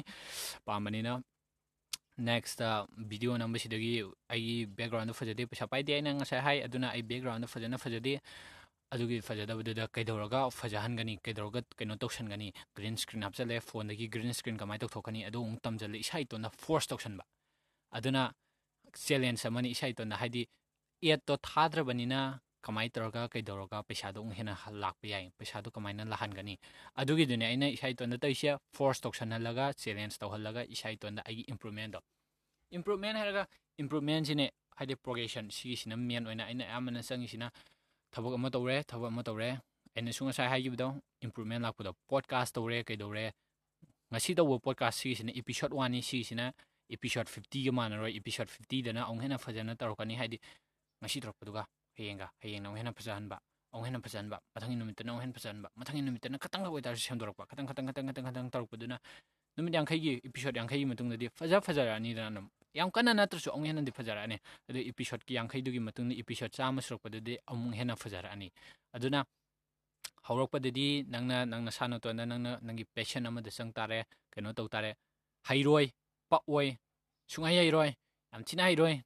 [0.66, 1.22] ꯄꯥꯝꯕꯅꯤꯅ
[2.28, 2.70] ꯅꯦꯛꯁꯇ
[3.10, 3.92] ꯚꯤꯗꯤꯑꯣ ꯅꯝꯕꯁꯤꯗꯒꯤ
[4.34, 8.14] ꯑꯩꯒꯤ ꯕꯦꯛꯒ꯭ꯔꯥꯎꯟꯗꯣ ꯐꯖꯗꯦ ꯄꯩꯁꯥ ꯄꯥꯏꯗꯦ ꯑꯩꯅ ꯉꯁꯥꯏ ꯍꯥꯏ ꯑꯗꯨꯅ ꯑꯩ ꯕꯦꯛꯒ꯭ꯔꯥꯎꯟꯗꯣ ꯐꯖꯅ ꯐꯖꯗꯦ
[8.96, 15.26] ꯑꯗꯨꯒꯤ ꯐꯖꯗꯕꯗꯨꯗ ꯀꯩꯗꯧꯔꯒ ꯐꯖꯍꯟꯒꯅꯤ ꯀꯩꯗꯧꯔꯒ ꯀꯩꯅꯣ ꯇꯧꯁꯟꯒꯅꯤ ꯒ꯭ꯔꯤꯟ ꯁ꯭ꯀ꯭ꯔꯤꯟ ꯍꯥꯞꯆꯤꯜꯂꯦ ꯐꯣꯟꯗꯒꯤ ꯒ꯭ꯔꯤꯟ ꯁ꯭ꯀ꯭ꯔꯤꯟ ꯀꯃꯥꯏꯅ ꯇꯧꯊꯣꯛꯀꯅꯤ
[15.30, 17.24] ꯑꯗꯨ ꯑꯃꯨꯛ ꯇꯝꯁꯤꯜꯂꯦ ꯏꯁꯥ ꯏꯇꯣꯟꯗ ꯐꯣꯔꯁ ꯇꯧꯁꯟꯕ
[18.00, 18.24] ꯑꯗꯨꯅ
[19.06, 20.44] ꯆꯦꯂꯦꯟꯖ ꯑꯃꯅꯤ ꯏꯁꯥ ꯏꯇꯣꯟꯗ ꯍꯥꯏꯗꯤ
[21.04, 22.20] ꯑꯦꯠꯇꯣ ꯊꯥꯗ꯭ꯔꯕꯅꯤꯅ
[22.66, 26.56] ꯀꯃꯥꯏꯅ ꯇꯧꯔꯒ ꯀꯩꯗꯧꯔꯒ ꯄꯩꯁꯥꯗꯣ ꯑꯃꯨꯛ ꯍꯦꯟꯅ ꯂꯥꯛꯄ ꯌꯥꯏ ꯄꯩꯁꯥꯗꯣ ꯀꯃꯥꯏꯅ ꯂꯥꯛꯍꯟꯒꯅꯤ
[27.02, 32.00] ꯑꯗꯨꯒꯤꯗꯨꯅꯦ ꯑꯩꯅ ꯏꯁꯥ ꯏꯇꯣꯟꯗ ꯇꯧꯔꯤꯁꯦ ꯐꯣꯔꯁ ꯇꯧꯁꯟꯍꯜꯂꯒ ꯆꯦꯂꯦꯟꯖ ꯇꯧꯍꯜꯂꯒ ꯏꯁꯥ ꯏꯇꯣꯟꯗ ꯑꯩꯒꯤ ꯏꯝꯄ꯭ꯔꯨꯚꯃꯦꯟꯗꯣ
[32.78, 33.44] ꯏꯝꯄ꯭ꯔꯨꯚꯃꯦꯟ ꯍꯥꯏꯔꯒ
[33.84, 34.46] ꯏꯝꯄ꯭ꯔꯨꯚꯃꯦꯟꯁꯤꯅꯦ
[34.78, 37.48] ꯍꯥꯏꯗꯤ ꯄ꯭ꯔꯣꯒꯦꯁꯟ ꯁꯤꯒꯤꯁꯤꯅ ꯃꯦꯟ ꯑꯣꯏꯅ ꯑꯩꯅ ꯑꯌꯥꯝꯕꯅ ꯆꯪꯉꯤꯁꯤꯅ
[38.16, 39.50] ꯊꯕꯛ ꯑꯃ ꯇꯧꯔꯦ ꯊꯕꯛ ꯑꯃ ꯇꯧꯔꯦ
[39.96, 40.88] ꯑꯩꯅꯁꯨ ꯉꯁꯥꯏ ꯍꯥꯏꯈꯤꯕꯗꯣ
[41.26, 43.26] ꯏꯝꯄ꯭ꯔꯨꯚꯃꯦꯟ ꯂꯥꯛꯄꯗꯣ ꯄꯣꯗꯀꯥꯁ ꯇꯧꯔꯦ ꯀꯩꯗꯧꯔꯦ
[44.12, 46.46] ꯉꯁꯤ ꯇꯧꯕ ꯄꯣꯗꯀꯥꯁ ꯁꯤꯒꯤꯁꯤꯅ ꯏꯄꯤꯁꯣꯠ ꯋꯥꯟꯅꯤ ꯁꯤꯒꯤꯁꯤꯅ
[46.90, 50.38] ꯏꯄꯤꯁꯣꯠ ꯐꯤꯐꯇꯤꯒ ꯃꯥꯟꯅꯔꯣꯏ ꯏꯄꯤꯁꯣꯠ ꯐꯤꯐꯇꯤꯗꯅ ꯑꯃꯨꯛ ꯍꯦꯟꯅ ꯐꯖꯅ ꯇꯧꯔꯛꯀꯅꯤ ꯍꯥꯏꯗꯤ
[51.02, 51.64] ꯉꯁꯤ ꯇꯧꯔꯛꯄꯗꯨꯒ
[51.98, 53.38] ꯍꯌꯦꯡꯒ ꯍꯌꯦꯡꯅ ꯑꯃꯨꯛ ꯍꯦꯟꯅ ꯐꯖꯍꯟꯕ
[53.74, 57.86] ꯑꯃꯨꯛ ꯍꯦꯟꯅ ꯐꯖꯍꯟꯕ ꯃꯊꯪꯒꯤ ꯅꯨꯃꯤꯠꯇꯅ ꯑꯃꯨꯛ ꯍꯦꯟꯅ ꯐꯖꯍꯟꯕ ꯃꯊꯪꯒꯤ ꯅꯨꯃꯤꯠꯇꯅ ꯈꯇꯪꯈꯛ ꯑꯣꯏꯇꯥꯔꯁꯨ ꯁꯦꯝꯗꯣꯔꯛꯄ ꯈꯇꯪ ꯈꯇꯪ
[57.88, 58.98] ꯈꯇꯪ ꯈꯇꯪ ꯈꯇꯪ ꯇꯧꯔꯛꯄꯗꯨꯅ
[59.58, 62.46] ꯅꯨꯃꯤꯠ ꯌꯥꯡꯈꯩꯒꯤ ꯏꯄꯤꯁꯣꯠ ꯌꯥꯡꯈꯩꯒꯤ ꯃꯇꯨꯡꯗꯗꯤ ꯐꯖ ꯐꯖꯔꯛꯑꯅꯤꯗꯅ ꯑꯗꯨꯝ
[62.77, 64.37] yang kana na tru ong hena di phajara ani.
[64.69, 67.39] Adu episode ki yang khai du gi matung ni episode cha ma srok pade de
[67.49, 68.53] amung hena phajara ani.
[68.93, 69.25] Aduna
[70.29, 74.05] hawrok pade di nangna nangna sano to na nangna nangi passion ama de sang tare
[74.31, 74.97] keno to tare
[75.49, 75.89] hairoi
[76.29, 76.77] pa oi
[77.27, 77.91] sungai hairoi
[78.33, 79.01] am china hairoi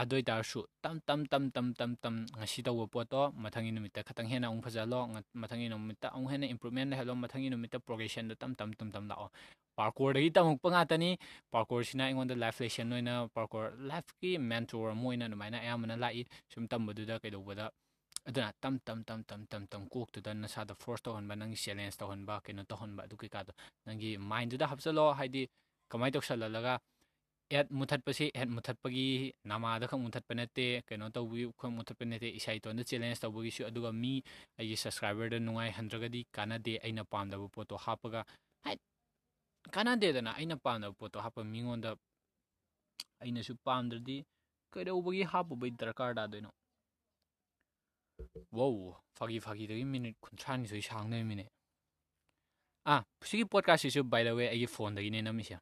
[0.00, 4.46] ꯑꯣꯏ ꯇꯥꯔꯁꯨ ꯇꯝ ꯇꯝ ꯇꯝ ꯇꯝ ꯇꯝ ꯇꯝ ꯉꯁꯤ ꯇꯧꯕ ꯄꯣꯠꯇꯣ ꯃꯊꯪꯒꯤ ꯅꯨꯃꯤꯠꯇ ꯈꯤꯇꯪ ꯍꯦꯟꯅ
[4.50, 4.98] ꯑꯃꯨꯛ ꯐꯖꯍꯜꯂꯣ
[5.42, 9.28] ꯃꯊꯪꯒꯤ ꯅꯨꯃꯤꯠꯇ ꯑꯃꯨꯛ ꯍꯦꯟꯅ ꯏꯝꯄ꯭ꯔꯨꯚꯃꯦꯟ ꯂꯩꯍꯜꯂꯣ ꯃꯊꯪꯒꯤ ꯅꯨꯃꯤꯠꯇ ꯄ꯭ꯔꯣꯒꯦꯁꯟꯗꯣ ꯇꯝ ꯇꯝ ꯇꯝ ꯇꯝ ꯂꯥꯛꯑꯣ
[9.76, 11.10] ꯄꯥꯔꯀꯣꯔꯗꯒꯤ ꯇꯝꯃꯛꯄ ꯉꯥꯛꯇꯅꯤ
[11.52, 17.14] ꯄꯥꯔꯀꯣꯔꯁꯤꯅ ꯑꯩꯉꯣꯟꯗ ꯂꯥꯏꯐ ꯂꯦꯁꯟ ꯑꯣꯏꯅ ꯄꯥꯔꯀꯣꯔ ꯂꯥꯏꯐꯀꯤ ꯃꯦꯟꯇꯣꯔ ꯑꯃ ꯑꯣꯏꯅ ꯑꯗꯨꯃꯥꯏꯅ ꯑꯌꯥꯝꯕꯅ ꯂꯥꯛꯏ ꯁꯨꯝ ꯇꯝꯕꯗꯨꯗ
[17.22, 17.64] ꯀꯩꯗꯧꯕꯗ
[18.28, 22.62] ꯑꯗꯨꯅ ꯇꯝ ꯇꯝ ꯇꯝ ꯇꯝ ꯇꯝ ꯇꯝ ꯀꯣꯛꯇꯨꯗ ꯅꯁꯥꯗ ꯐꯣꯔꯁ ꯇꯧꯍꯟꯕ ꯅꯪꯒꯤ ꯆꯦꯂꯦꯟꯖ ꯇꯧꯍꯟꯕ ꯀꯩꯅꯣ
[22.70, 23.52] ꯇꯧꯍꯟꯕ ꯑꯗꯨ ꯀꯩꯀꯥꯗꯣ
[23.86, 25.42] ꯅꯪꯒꯤ ꯃꯥꯏꯟꯗꯨꯗ ꯍꯥꯞꯆꯤꯜꯂꯣ ꯍꯥꯏꯗꯤ
[25.90, 26.72] ꯀꯃꯥꯏꯅ ꯇꯧꯁꯜꯍꯜꯂꯒ
[27.51, 30.81] ad muthat pa si ad muthat pa gi nama da khang muthat pa na te
[30.87, 33.63] kaino to wi khang muthat pa na te isai to na challenge to gi su
[33.65, 34.21] aduga mi
[34.59, 38.01] ai subscriber da nungai handra ga di kana de aina pam da po to hap
[38.13, 38.21] ga
[38.65, 38.77] hai
[39.71, 41.95] kana de da na aina pam da po to hap mi ngon da
[43.21, 44.23] aina su pam da di
[44.73, 46.51] kaida u gi hap bai darkar da do no
[48.51, 51.45] wow fagi fagi da gi minute kunchani su chang na mi ne
[52.85, 55.57] ah sigi podcast su by the way ai phone da gi ne na mi sia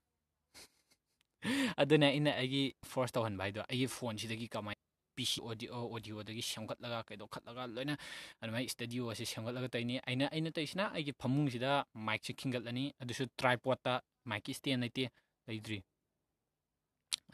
[1.83, 4.81] ꯑꯗꯨꯅ ꯑꯩꯅ ꯑꯩꯒꯤ force ꯇꯧꯍꯟꯕ ꯍꯥꯏꯗꯣ ꯑꯩꯒꯤ ꯐꯣꯟꯁꯤꯗꯒꯤ ꯀꯃꯥꯏꯅ
[5.17, 7.95] ꯄꯤ ꯁꯤ audio ꯑꯣꯗꯤꯑꯣꯗꯒꯤ ꯁꯦꯝꯒꯠꯂꯒ ꯀꯩꯗꯧꯈꯠꯂꯒ ꯂꯣꯏꯅ
[8.41, 11.71] ꯑꯗꯨꯃꯥꯏꯅ ꯏꯁꯇꯗꯤꯑꯣꯁꯦ ꯁꯦꯝꯒꯠꯂꯒ ꯇꯧꯔꯤꯅꯤ ꯑꯩꯅ ꯑꯩꯅ ꯇꯧꯔꯤꯁꯤꯅ ꯑꯩꯒꯤ ꯐꯃꯨꯡꯁꯤꯗ
[12.09, 13.93] ꯃꯥꯏꯛꯁꯦ ꯈꯤꯟꯒꯠꯂꯅꯤ ꯑꯗꯨꯁꯨ ꯇ꯭ꯔꯥꯏꯄꯣꯠꯇ
[14.33, 15.05] ꯃꯥꯏꯛꯀꯤ ꯏꯁꯇꯦꯟ ꯂꯩꯇꯦ
[15.49, 15.79] ꯂꯩꯇ꯭ꯔꯤ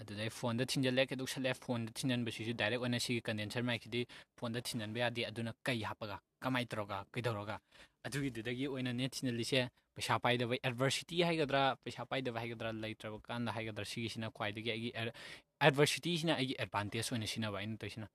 [0.02, 4.00] ꯑꯗꯨꯗꯩ ꯐꯣꯟꯗ ꯊꯤꯟꯖꯜꯂꯦ ꯀꯩꯗꯧꯁꯜꯂꯦ ꯐꯣꯟꯗ ꯊꯤꯟꯖꯟꯕꯁꯤꯁꯨ ꯗꯥꯏꯔꯦꯛ ꯑꯣꯏꯅ ꯁꯤꯒꯤ ꯀꯟꯗꯦꯟꯁꯔ ꯃꯥꯏꯛꯁꯤꯗꯤ
[4.40, 7.56] ꯐꯣꯟꯗ ꯊꯤꯟꯖꯟꯕ ꯌꯥꯗꯦ ꯑꯗꯨꯅ ꯀꯩ ꯍꯥꯞꯄꯒ ꯀꯃꯥꯏꯅ ꯇꯧꯔꯒ ꯀꯩꯗꯧꯔꯒ
[8.06, 9.60] ꯑꯗꯨꯒꯤꯗꯨꯗꯒꯤ ꯑꯣꯏꯅꯅꯦ ꯊꯤꯟꯖꯜꯂꯤꯁꯦ
[9.96, 16.54] ꯄꯩꯁꯥ ꯄꯥꯏꯗꯕ ꯑꯦꯗꯚꯔꯁꯤꯇꯤ ꯍꯥꯏꯒꯗ꯭ꯔꯥ ꯄꯩꯁꯥ ꯄꯥꯏꯗꯕ ꯍꯥꯏꯒꯗ꯭ꯔꯥ ꯂꯩꯇ꯭ꯔꯕ ꯀꯥꯟꯗ ꯍꯥꯏꯒꯗ꯭ꯔꯥ ꯁꯤꯒꯤꯁꯤꯅ ꯈ꯭ꯋꯥꯏꯗꯒꯤ ꯑꯩꯒꯤ ꯑꯦꯗꯚꯔꯁꯤꯇꯤꯁꯤꯅ ꯑꯩꯒꯤ
[16.62, 18.06] ꯑꯦꯗꯚꯥꯟꯇꯦꯖ ꯑꯣꯏꯅ ꯁꯤꯖꯤꯟꯅꯕ ꯑꯩꯅ ꯇꯧꯔꯤꯁꯤꯅ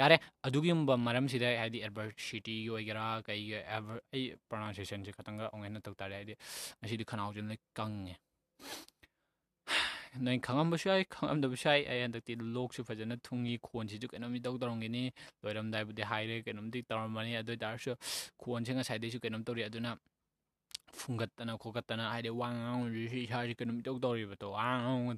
[0.00, 0.16] ꯌꯥꯔꯦ
[0.48, 6.34] ꯑꯗꯨꯒꯨꯝꯕ ꯃꯔꯝꯁꯤꯗ ꯍꯥꯏꯗꯤ ꯑꯦꯗꯚꯔꯁꯤꯇꯤꯒꯤ ꯑꯣꯏꯒꯦꯔꯥ ꯀꯩꯒꯤ ꯑꯩ ꯄ꯭ꯔꯣꯅꯥꯎꯟꯁꯤꯌꯦꯁꯟꯁꯦ ꯈꯇꯪꯒ ꯑꯃꯨꯛ ꯇꯧ ꯇꯥꯔꯦ ꯍꯥꯏꯗꯤ
[6.80, 8.14] ꯉꯁꯤꯗꯤ ꯈꯅꯥꯎꯁꯦ ꯂꯣꯏ ꯀꯪꯉꯦ
[10.24, 15.02] ꯅꯣꯏ ꯈꯪꯉꯝꯕꯁꯨ ꯌꯥꯏ ꯈꯪꯉꯝꯗꯕꯁꯨ ꯌꯥꯏ ꯑꯩ ꯍꯟꯗꯛꯇꯤ ꯂꯣꯛꯁꯨ ꯐꯖꯅ ꯊꯨꯡꯉꯤ ꯈꯣꯟꯁꯤꯁꯨ ꯀꯩꯅꯣꯝ ꯏꯇꯧ ꯇꯧꯔꯝꯒꯅꯤ
[15.42, 17.92] ꯂꯣꯏꯔꯝꯗꯥꯏꯕꯨꯗꯤ ꯍꯥꯏꯔꯦ ꯀꯩꯅꯣꯝꯗꯤ ꯇꯧꯔꯝꯕꯅꯤ ꯑꯗꯨ ꯑꯣꯏꯇꯥꯔꯁꯨ
[18.44, 19.90] ꯈꯣꯟꯁꯦ ꯉꯁꯥꯏꯗꯩꯁꯨ ꯀꯩꯅꯣꯝ ꯇꯧꯔꯤ ꯑꯗꯨꯅ
[21.00, 25.14] ꯐꯨꯡꯒꯠꯇꯅ ꯈꯣꯠꯀꯠꯇꯅ ꯍꯥꯏꯗꯤ ꯋꯥ ꯉꯥꯡꯕꯁꯤꯁꯨ ꯏꯁꯥꯁꯤ ꯀꯩꯅꯣꯝ ꯏꯇꯧ ꯇꯧꯔꯤꯕꯗꯣ ꯋꯥ ꯉꯥꯡꯕ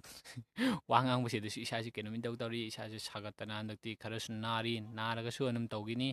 [0.90, 6.08] ꯋꯥ ꯉꯥꯡꯕꯁꯤꯗꯁꯨ ꯏꯁꯥꯁꯤ ꯀꯩꯅꯣꯝ ꯏꯇꯧ ꯇꯧꯔꯤ ꯏꯁꯥꯁꯦ ꯁꯥꯒꯠꯇꯅ ꯍꯟꯗꯛꯇꯤ ꯈꯔꯁꯨ ナꯔꯤ ꯅꯥꯔꯒꯁꯨ ꯑꯗꯨꯝ ꯇꯧꯈꯤꯅꯤ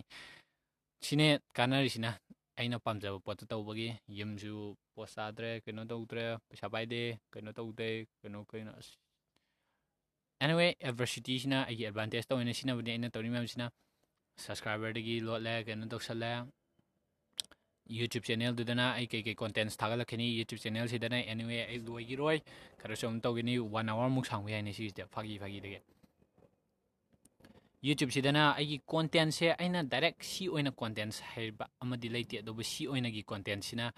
[1.06, 1.26] ꯁꯤꯅꯦ
[1.56, 2.10] ꯀꯥꯟꯅꯔꯤꯁꯤꯅ
[2.58, 3.88] ꯑꯩꯅ ꯄꯥꯝꯖꯕ ꯄꯣꯠꯇꯣ ꯇꯧꯕꯒꯤ
[4.18, 4.52] ꯌꯨꯝꯁꯨ
[4.94, 7.00] ꯄꯣꯠ ꯆꯥꯗ꯭ꯔꯦ ꯀꯩꯅꯣ ꯇꯧꯗ꯭ꯔꯦ ꯄꯩꯁꯥ ꯄꯥꯏꯗꯦ
[7.32, 7.88] ꯀꯩꯅꯣ ꯇꯧꯗꯦ
[8.20, 8.94] ꯀꯩꯅꯣ ꯀꯩꯅꯣ ꯑꯁ
[10.42, 13.66] ꯑꯦꯅꯤꯋꯦ ꯑꯦꯗꯚꯔꯁꯤꯇꯤꯁꯤꯅ ꯑꯩꯒꯤ ꯑꯦꯗꯚꯥꯟꯇꯦꯖ ꯇꯧꯋꯦꯅ ꯁꯤꯖꯤꯟꯅꯕꯅꯤ ꯑꯩꯅ ꯇꯧꯔꯤ ꯃꯌꯥꯝꯁꯤꯅ
[14.44, 16.30] ꯁꯕꯁꯀ꯭ꯔꯥꯏꯕꯔꯗꯒꯤ ꯂꯣꯠꯂꯦ ꯀꯩꯅꯣ ꯇꯧꯁꯜꯂꯦ
[17.89, 22.37] यूट्यूब चैनल दुदना आई कई कई कंटेंट्स थागलखनी यूट्यूब चैनल सिदना एनीवे आई लोई रोय
[22.81, 25.81] खर सम तौगनी 1 आवर मुक सांगु यानि सि दे फागी फागी दे
[27.83, 32.85] यूट्यूब सिदना आई कंटेंट से आइना डायरेक्ट सि ओइना कंटेंट्स हाइबा अमदि लेते अदोब सि
[32.93, 33.91] ओइना गी कंटेंट सिना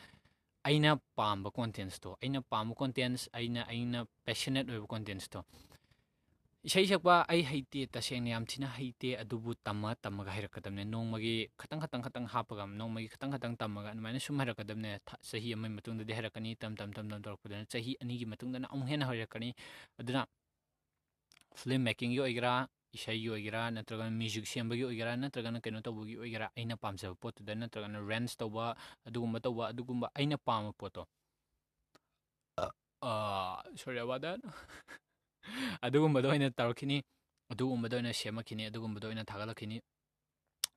[0.66, 5.44] आइना पाम कंटेंट्स तो आइना पाम कंटेंट्स आइना आइना पैशनेट ओइब कंटेंट्स तो
[6.69, 12.03] ꯏꯁꯩ ꯁꯛꯄ ꯑꯩ ꯍꯩꯇꯦ ꯇꯁꯦꯡꯅ ꯌꯥꯝ ꯊꯤꯅ ꯍꯩꯇꯦ ꯑꯗꯨꯕꯨ ꯇꯝꯃ ꯇꯝꯃꯒ ꯍꯩꯔꯛꯀꯗꯕꯅꯦ ꯅꯣꯡꯃꯒꯤ ꯈꯇꯪ ꯈꯇꯪ
[12.07, 14.91] ꯈꯇꯪ ꯍꯥꯞꯄꯒ ꯅꯣꯡꯃꯒꯤ ꯈꯇꯪ ꯈꯇꯪ ꯇꯝꯃꯒ ꯑꯗꯨꯃꯥꯏꯅ ꯁꯨꯝ ꯍꯩꯔꯛꯀꯗꯕꯅꯦ
[15.31, 19.49] ꯆꯍꯤ ꯑꯃꯒꯤ ꯃꯇꯨꯡꯗꯗꯤ ꯍꯩꯔꯛꯀꯅꯤ ꯇꯝ ꯇꯝ ꯇꯝ ꯇꯝ ꯇꯧꯔꯛꯄꯗꯨꯅ ꯆꯍꯤ ꯑꯅꯤꯒꯤ ꯃꯇꯨꯡꯗꯅ ꯑꯃꯨꯛ ꯍꯦꯟꯅ ꯍꯩꯔꯛꯀꯅꯤ
[20.01, 20.23] ꯑꯗꯨꯅ
[21.61, 22.53] ꯐꯤꯂꯝ ꯃꯦꯀꯤꯡꯒꯤ ꯑꯣꯏꯒꯦꯔꯥ
[22.99, 28.35] ꯏꯁꯩꯒꯤ ꯑꯣꯏꯒꯦꯔꯥ ꯅꯠꯇ꯭ꯔꯒꯅ ꯃ꯭ꯌꯨꯖꯤꯛ ꯁꯦꯝꯕꯒꯤ ꯑꯣꯏꯒꯦꯔꯥ ꯅꯠꯇ꯭ꯔꯒꯅ ꯀꯩꯅꯣ ꯇꯧꯕꯒꯤ ꯑꯣꯏꯒꯦꯔꯥ ꯑꯩꯅ ꯄꯥꯝꯖꯕ ꯄꯣꯠꯇꯨꯗ ꯅꯠꯇ꯭ꯔꯒꯅ ꯔꯦꯟꯁ
[28.43, 28.65] ꯇꯧꯕ
[29.09, 31.03] ꯑꯗꯨꯒꯨꯝꯕ ꯇꯧꯕ ꯑꯗꯨꯒꯨꯝꯕ ꯑꯩꯅ ꯄꯥꯝꯕ ꯄꯣꯠꯇꯣ
[33.81, 34.41] ꯁꯣꯔꯤ ꯑꯕꯥꯎꯠ ꯗꯦꯠ
[35.87, 36.97] ꯑꯗꯨꯒꯨꯝꯕꯗꯣ ꯑꯣꯏꯅ ꯇꯧꯔꯛꯈꯤꯅꯤ
[37.53, 39.77] ꯑꯗꯨꯒꯨꯝꯕꯗ ꯑꯣꯏꯅ ꯁꯦꯝꯃꯛꯈꯤꯅꯤ ꯑꯗꯨꯒꯨꯝꯕꯗ ꯑꯣꯏꯅ ꯊꯥꯒꯠꯂꯛꯈꯤꯅꯤ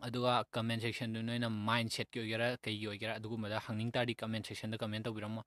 [0.07, 5.03] ꯑꯗꯨꯒ ꯀꯃꯦꯟ ꯁꯦꯛꯁꯟꯗꯨ ꯅꯣꯏꯅ ꯃꯥꯏꯟ ꯁꯦꯠꯀꯤ ꯑꯣꯏꯒꯦꯔꯥ ꯀꯩꯒꯤ ꯑꯣꯏꯒꯦꯔꯥ ꯑꯗꯨꯒꯨꯝꯕꯗ ꯍꯪꯅꯤꯡ ꯇꯥꯔꯗꯤ ꯀꯃꯦꯟ ꯁꯦꯛꯁꯟꯗ ꯀꯃꯦꯟ
[5.07, 5.43] ꯇꯧꯕꯤꯔꯝꯃꯣ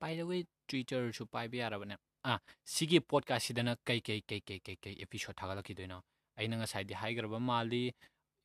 [0.00, 1.96] ꯕꯥꯏ ꯗ ꯋꯦ ꯇ꯭ꯋꯤꯇꯔꯁꯨ ꯄꯥꯏꯕ ꯌꯥꯔꯕꯅꯦ
[2.30, 2.38] ꯑꯥ
[2.74, 5.98] ꯁꯤꯒꯤ ꯄꯣꯗꯀꯥꯁꯁꯤꯗꯅ ꯀꯩ ꯀꯩ ꯀꯩ ꯀꯩ ꯀꯩ ꯀꯩ ꯑꯦꯄꯤꯁꯣꯠ ꯊꯥꯒꯠꯂꯛꯈꯤꯗꯣꯏꯅꯣ
[6.38, 7.82] ꯑꯩꯅ ꯉꯁꯥꯏꯗꯤ ꯍꯥꯏꯈ꯭ꯔꯕ ꯃꯥꯜꯂꯤ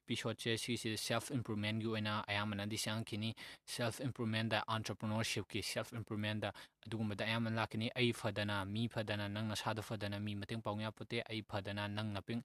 [0.08, 3.34] pisho che si si self improvement yu ena ayam na di shang kini
[3.66, 6.50] self improvement da entrepreneurship ki self improvement da
[6.88, 10.34] dugum da ayam la kini ai phadana mi phadana nang na sa da phadana mi
[10.34, 12.42] mateng paung ya pote ai phadana nang na ping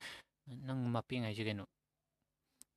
[0.67, 1.65] nang ma ping ai jigeno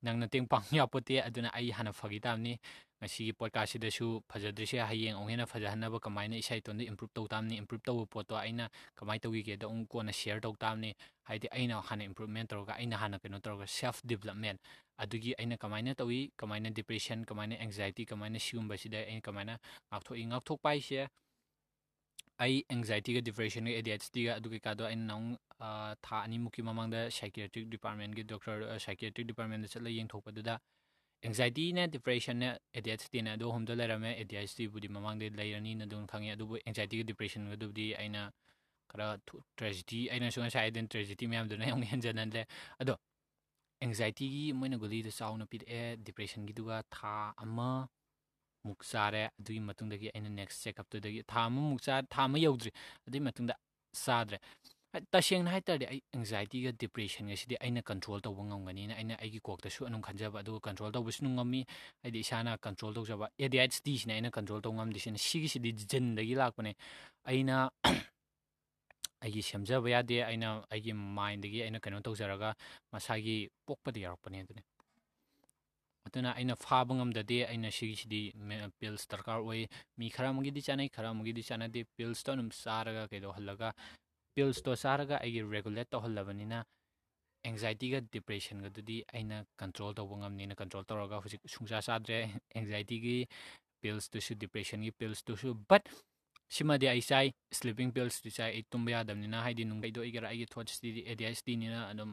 [0.03, 2.55] nang na ting paung ya pote aduna ai hana phagi tam ni
[3.02, 8.06] ꯉꯁꯤꯒꯤ ꯄꯣꯗꯀꯥꯁꯁꯤꯗꯁꯨ ꯐꯖꯗ꯭ꯔꯤꯁꯦ ꯍꯌꯦꯡ ꯑꯃꯨꯛ ꯍꯦꯟꯅ ꯐꯖꯍꯟꯅꯕ ꯀꯃꯥꯏꯅ ꯏꯁꯥ ꯏꯇꯣꯟꯗ improve ꯇꯧ ꯇꯥꯕꯅꯤ improve ꯇꯧꯕ
[8.14, 10.92] ꯄꯣꯠꯇꯣ ꯑꯩꯅ ꯀꯃꯥꯏꯅ ꯇꯧꯈꯤꯒꯦꯗꯣ ꯑꯃꯨꯛ ꯀꯣꯟꯅ ꯁꯤꯌꯔ ꯇꯧ ꯇꯥꯕꯅꯤ
[11.28, 14.58] ꯍꯥꯏꯗꯤ ꯑꯩꯅ ꯍꯥꯟꯅ ꯏꯝꯄ꯭ꯔꯨꯞꯃꯦꯟ ꯇꯧꯔꯒ ꯑꯩꯅ ꯍꯥꯟꯅ ꯀꯩꯅꯣ ꯇꯧꯔꯒ ꯁꯦꯜꯐ ꯗꯤꯕꯂꯞꯃꯦꯟ
[15.04, 19.54] ꯑꯗꯨꯒꯤ ꯑꯩꯅ ꯀꯃꯥꯏꯅ ꯇꯧꯋꯤ ꯀꯃꯥꯏꯅ ꯗꯤꯄ꯭ꯔꯦꯁꯟ ꯀꯃꯥꯏꯅ ꯑꯦꯡꯖꯥꯏꯇꯤ ꯀꯃꯥꯏꯅ ꯁꯤꯒꯨꯝꯕꯁꯤꯗ ꯑꯩꯅ ꯀꯃꯥꯏꯅ
[19.89, 21.08] ꯉꯥꯛꯊꯣꯛꯏ ꯉꯥꯛꯊꯣꯛꯄ ꯍꯥꯏꯁꯦ
[22.44, 25.26] ꯑꯩ ꯑꯦꯡꯖꯥꯏꯇꯤꯒ ꯗꯤꯄ꯭ꯔꯦꯁꯟꯒ ꯑꯦ ꯗꯤ ꯑꯩꯆ ꯗꯤꯒ ꯑꯗꯨ ꯀꯩꯀꯥꯗꯣ ꯑꯩꯅ ꯅꯪ
[26.08, 30.56] ꯊꯥ ꯑꯅꯤꯃꯨꯛꯀꯤ ꯃꯃꯥꯡꯗ ꯁꯥꯏꯀꯦꯇ꯭ꯔꯤꯛ ꯗꯤꯄꯥꯔꯠꯃꯦꯟꯒꯤ ꯗꯣꯛꯇꯔ ꯁꯥꯏꯀꯦꯇ꯭ꯔꯤꯛ ꯗꯤꯄꯥꯔꯠꯃꯦꯟꯗ ꯆꯠꯂꯒ ꯌꯦꯡꯊꯣꯛꯄꯗꯨꯗ
[31.24, 35.84] ꯑꯦꯡꯖꯥꯏꯇꯤꯅꯦ ꯗꯤꯄ꯭ꯔꯦꯁꯟꯅꯦ ꯑꯦ ꯗꯤ ꯑꯩꯆ ꯗꯤꯅꯦ ꯑꯗꯨ ꯑꯍꯨꯝꯗ ꯂꯩꯔꯝꯃꯦ ꯑꯦ ꯗꯤ ꯑꯩꯆ ꯗꯤꯕꯨꯗꯤ ꯃꯃꯥꯡꯗ ꯂꯩꯔꯅꯤꯅ
[35.88, 38.22] ꯑꯗꯨꯝ ꯈꯪꯉꯦ ꯑꯗꯨꯕꯨ ꯑꯦꯡꯖꯥꯏꯇꯤꯒ ꯗꯤꯄ꯭ꯔꯦꯁꯟꯒꯗꯨꯕꯨꯗꯤ ꯑꯩꯅ
[38.92, 39.08] ꯈꯔ
[39.58, 42.42] ꯇ꯭ꯔꯦꯖꯤꯗꯤ ꯑꯩꯅꯁꯨ ꯉꯁꯥꯏ ꯍꯥꯏꯗꯅ ꯇ꯭ꯔꯦꯖꯤꯗꯤ ꯃꯌꯥꯝꯗꯨꯅ ꯌꯥꯝ ꯍꯦꯟꯖꯟꯍꯜꯂꯦ
[42.82, 42.94] ꯑꯗꯣ
[43.84, 47.14] ꯑꯦꯡꯖꯥꯏꯇꯤꯒꯤ ꯃꯣꯏꯅ ꯒꯨꯂꯤꯗꯣ ꯆꯥꯎꯅ ꯄꯤꯔꯛꯑꯦ ꯗꯤꯄ꯭ꯔꯦꯁꯟꯒꯤꯗꯨꯒ ꯊꯥ
[47.44, 52.72] ꯑꯃꯃꯨꯛ ꯆꯥꯔꯦ ꯑꯗꯨꯒꯤ ꯃꯇꯨꯡꯗꯒꯤ ꯑꯩꯅ ꯅꯦꯛꯁ ꯆꯦꯛꯀꯞꯇꯨꯗꯒꯤ ꯊꯥ ꯑꯃꯃꯨꯛ ꯆꯥ ꯊꯥ ꯑꯃ ꯌꯧꯗ꯭ꯔꯤ
[53.06, 53.56] ꯑꯗꯨꯒꯤ ꯃꯇꯨꯡꯗ
[54.04, 54.38] ꯆꯥꯗ꯭ꯔꯦ
[55.14, 60.39] ꯇꯁꯦꯡꯅ ꯍꯥꯏ ꯇꯥꯔꯗꯤ ꯑꯩ ꯑꯦꯡꯖꯥꯏꯇꯤꯒ ꯗꯤꯄ꯭ꯔꯦꯁꯟꯒꯁꯤꯗꯤ ꯑꯩꯅ ꯀꯟꯇ꯭ꯔꯣꯜ ꯇꯧꯕ ꯉꯝꯒꯅꯤꯅ ꯑꯩꯅ ꯑꯩꯒꯤ ꯀꯣꯛꯇꯁꯨ ꯑꯗꯨꯝ ꯈꯟꯖꯕ
[60.44, 61.62] ꯑꯗꯨꯒ ꯀꯟꯇ꯭ꯔꯣꯜ ꯇꯧꯕꯁꯨ ꯉꯝꯃꯤ
[62.04, 66.72] ꯍꯥꯏꯗꯤ ꯏꯁꯥꯅ ꯀꯟꯇ꯭ꯔꯣꯜ ꯇꯧꯖꯕ ꯑꯦ ꯗꯤ ꯑꯩꯆ ꯗꯤꯁꯤꯅ ꯑꯩꯅ ꯀꯟꯇ꯭ꯔꯣꯜ ꯇꯧꯕ ꯉꯝꯗ꯭ꯔꯤꯁꯤꯅ ꯁꯤꯒꯤꯁꯤꯗꯤ ꯖꯤꯟꯗꯒꯤ ꯂꯥꯛꯄꯅꯦ
[67.30, 67.56] ꯑꯩꯅ
[69.24, 72.50] ꯑꯩꯒꯤ ꯁꯦꯝꯖꯕ ꯌꯥꯗꯦ ꯑꯩꯅ ꯑꯩꯒꯤ ꯃꯥꯏꯟꯗꯒꯤ ꯑꯩꯅ ꯀꯩꯅꯣ ꯇꯧꯖꯔꯒ
[72.94, 73.36] ꯃꯁꯥꯒꯤ
[73.68, 74.64] ꯄꯣꯛꯄꯗ ꯌꯥꯎꯔꯛꯄꯅꯦ ꯑꯗꯨꯅꯤ
[76.08, 78.22] ꯑꯗꯨꯅ ꯑꯩꯅ ꯐꯥꯕ ꯉꯝꯗꯗꯦ ꯑꯩꯅ ꯁꯤꯒꯤꯁꯤꯗꯤ
[78.80, 79.62] ꯄꯤꯜꯁ ꯗꯔꯀꯥꯔ ꯑꯣꯏ
[80.00, 83.70] ꯃꯤ ꯈꯔ ꯑꯃꯒꯤꯗꯤ ꯆꯥꯅꯩ ꯈꯔ ꯑꯃꯒꯤꯗꯤ ꯆꯥꯟꯅꯗꯦ ꯄꯤꯜꯁꯇꯣ ꯑꯗꯨꯝ ꯆꯥꯔꯒ ꯀꯩꯗꯧꯍꯜꯂꯒ
[84.36, 86.60] ꯄꯤꯜꯁꯇꯣ ꯆꯥꯔꯒ ꯑꯩꯒꯤ ꯔꯦꯒꯨꯂꯦꯠ ꯇꯧꯍꯜꯂꯕꯅꯤꯅ
[87.48, 92.18] ꯑꯦꯡꯖꯥꯏꯇꯤꯒ ꯗꯤꯄ꯭ꯔꯦꯁꯟꯒꯗꯨꯗꯤ ꯑꯩꯅ ꯀꯟꯇ꯭ꯔꯣꯜ ꯇꯧꯕ ꯉꯝꯅꯤꯅ ꯀꯟꯇ꯭ꯔꯣꯜ ꯇꯧꯔꯒ ꯍꯧꯖꯤꯛ ꯁꯨꯡꯆꯥ ꯆꯥꯗ꯭ꯔꯦ
[92.56, 93.18] ꯑꯦꯡꯖꯥꯏꯇꯤꯒꯤ
[93.82, 95.84] ꯄꯤꯜꯁꯇꯨꯁꯨ ꯗꯤꯄ꯭ꯔꯦꯁꯟꯒꯤ ꯄꯤꯜꯁꯇꯨꯁꯨ ꯕꯠ
[96.56, 97.28] ꯁꯤꯃꯗꯤ ꯑꯩ ꯆꯥꯏ
[97.58, 101.80] ꯁ꯭ꯂꯤꯞꯄꯤꯡ ꯄꯤꯜꯁꯇꯤ ꯆꯥꯏ ꯑꯩ ꯇꯨꯝꯕ ꯌꯥꯗꯕꯅꯤꯅ ꯍꯥꯏꯗꯤ ꯅꯨꯡꯀꯩꯗꯣ ꯑꯣꯏꯒꯦꯔꯥ ꯑꯩꯒꯤ ꯊꯣꯠꯁꯇꯤ ꯑꯦ ꯗꯤ ꯑꯩꯆ ꯗꯤꯅꯤꯅ
[101.92, 102.12] ꯑꯗꯨꯝ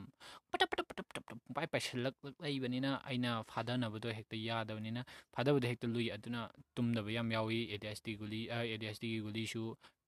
[0.51, 2.15] ꯄꯇꯞ ꯄꯇꯞ ꯄꯇꯞ ꯄꯇꯞ ꯄꯨꯡꯄꯥꯏ ꯄꯥꯏꯁꯤꯜꯂꯛ
[2.45, 5.03] ꯂꯩꯕꯅꯤꯅ ꯑꯩꯅ ꯐꯥꯊꯅꯕꯗꯣ ꯍꯦꯛꯇ ꯌꯥꯗꯕꯅꯤꯅ
[5.35, 6.41] ꯐꯥꯊꯕꯗꯣ ꯍꯦꯛꯇ ꯂꯨꯏ ꯑꯗꯨꯅ
[6.75, 9.63] ꯇꯨꯝꯗꯕ ꯌꯥꯝ ꯌꯥꯎꯏ ꯑꯦ ꯗꯤ ꯑꯩꯆ ꯗꯤ ꯒꯨꯂꯤ ꯑꯦ ꯗꯤ ꯑꯩꯆ ꯗꯤꯒꯤ ꯒꯨꯂꯤꯁꯨ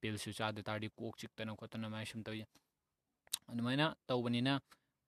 [0.05, 2.45] ꯄꯤꯜꯁꯨ ꯆꯥꯗ ꯇꯥꯔꯗꯤ ꯀꯣꯛ ꯆꯤꯛꯇꯅ ꯈꯣꯠꯇꯅ ꯑꯗꯨꯃꯥꯏꯅ ꯁꯨꯝ ꯇꯧꯏ
[3.53, 4.61] ꯑꯗꯨꯃꯥꯏꯅ ꯇꯧꯕꯅꯤꯅ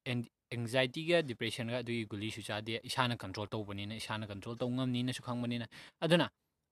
[0.07, 5.67] ꯑꯦꯡꯖꯥꯏꯇꯤꯒ ꯗꯤꯄ꯭ꯔꯦꯁꯟꯒ ꯑꯗꯨꯒꯤ ꯒꯨꯂꯤꯁꯨ ꯆꯥꯗꯦ ꯏꯁꯥꯅ ꯀꯟꯇ꯭ꯔꯣꯜ ꯇꯧꯕꯅꯤꯅ ꯏꯁꯥꯅ ꯀꯟꯇ꯭ꯔꯣꯜ ꯇꯧꯕ ꯉꯝꯅꯤꯅꯁꯨ ꯈꯪꯕꯅꯤꯅ
[6.05, 6.27] ꯑꯗꯨꯅ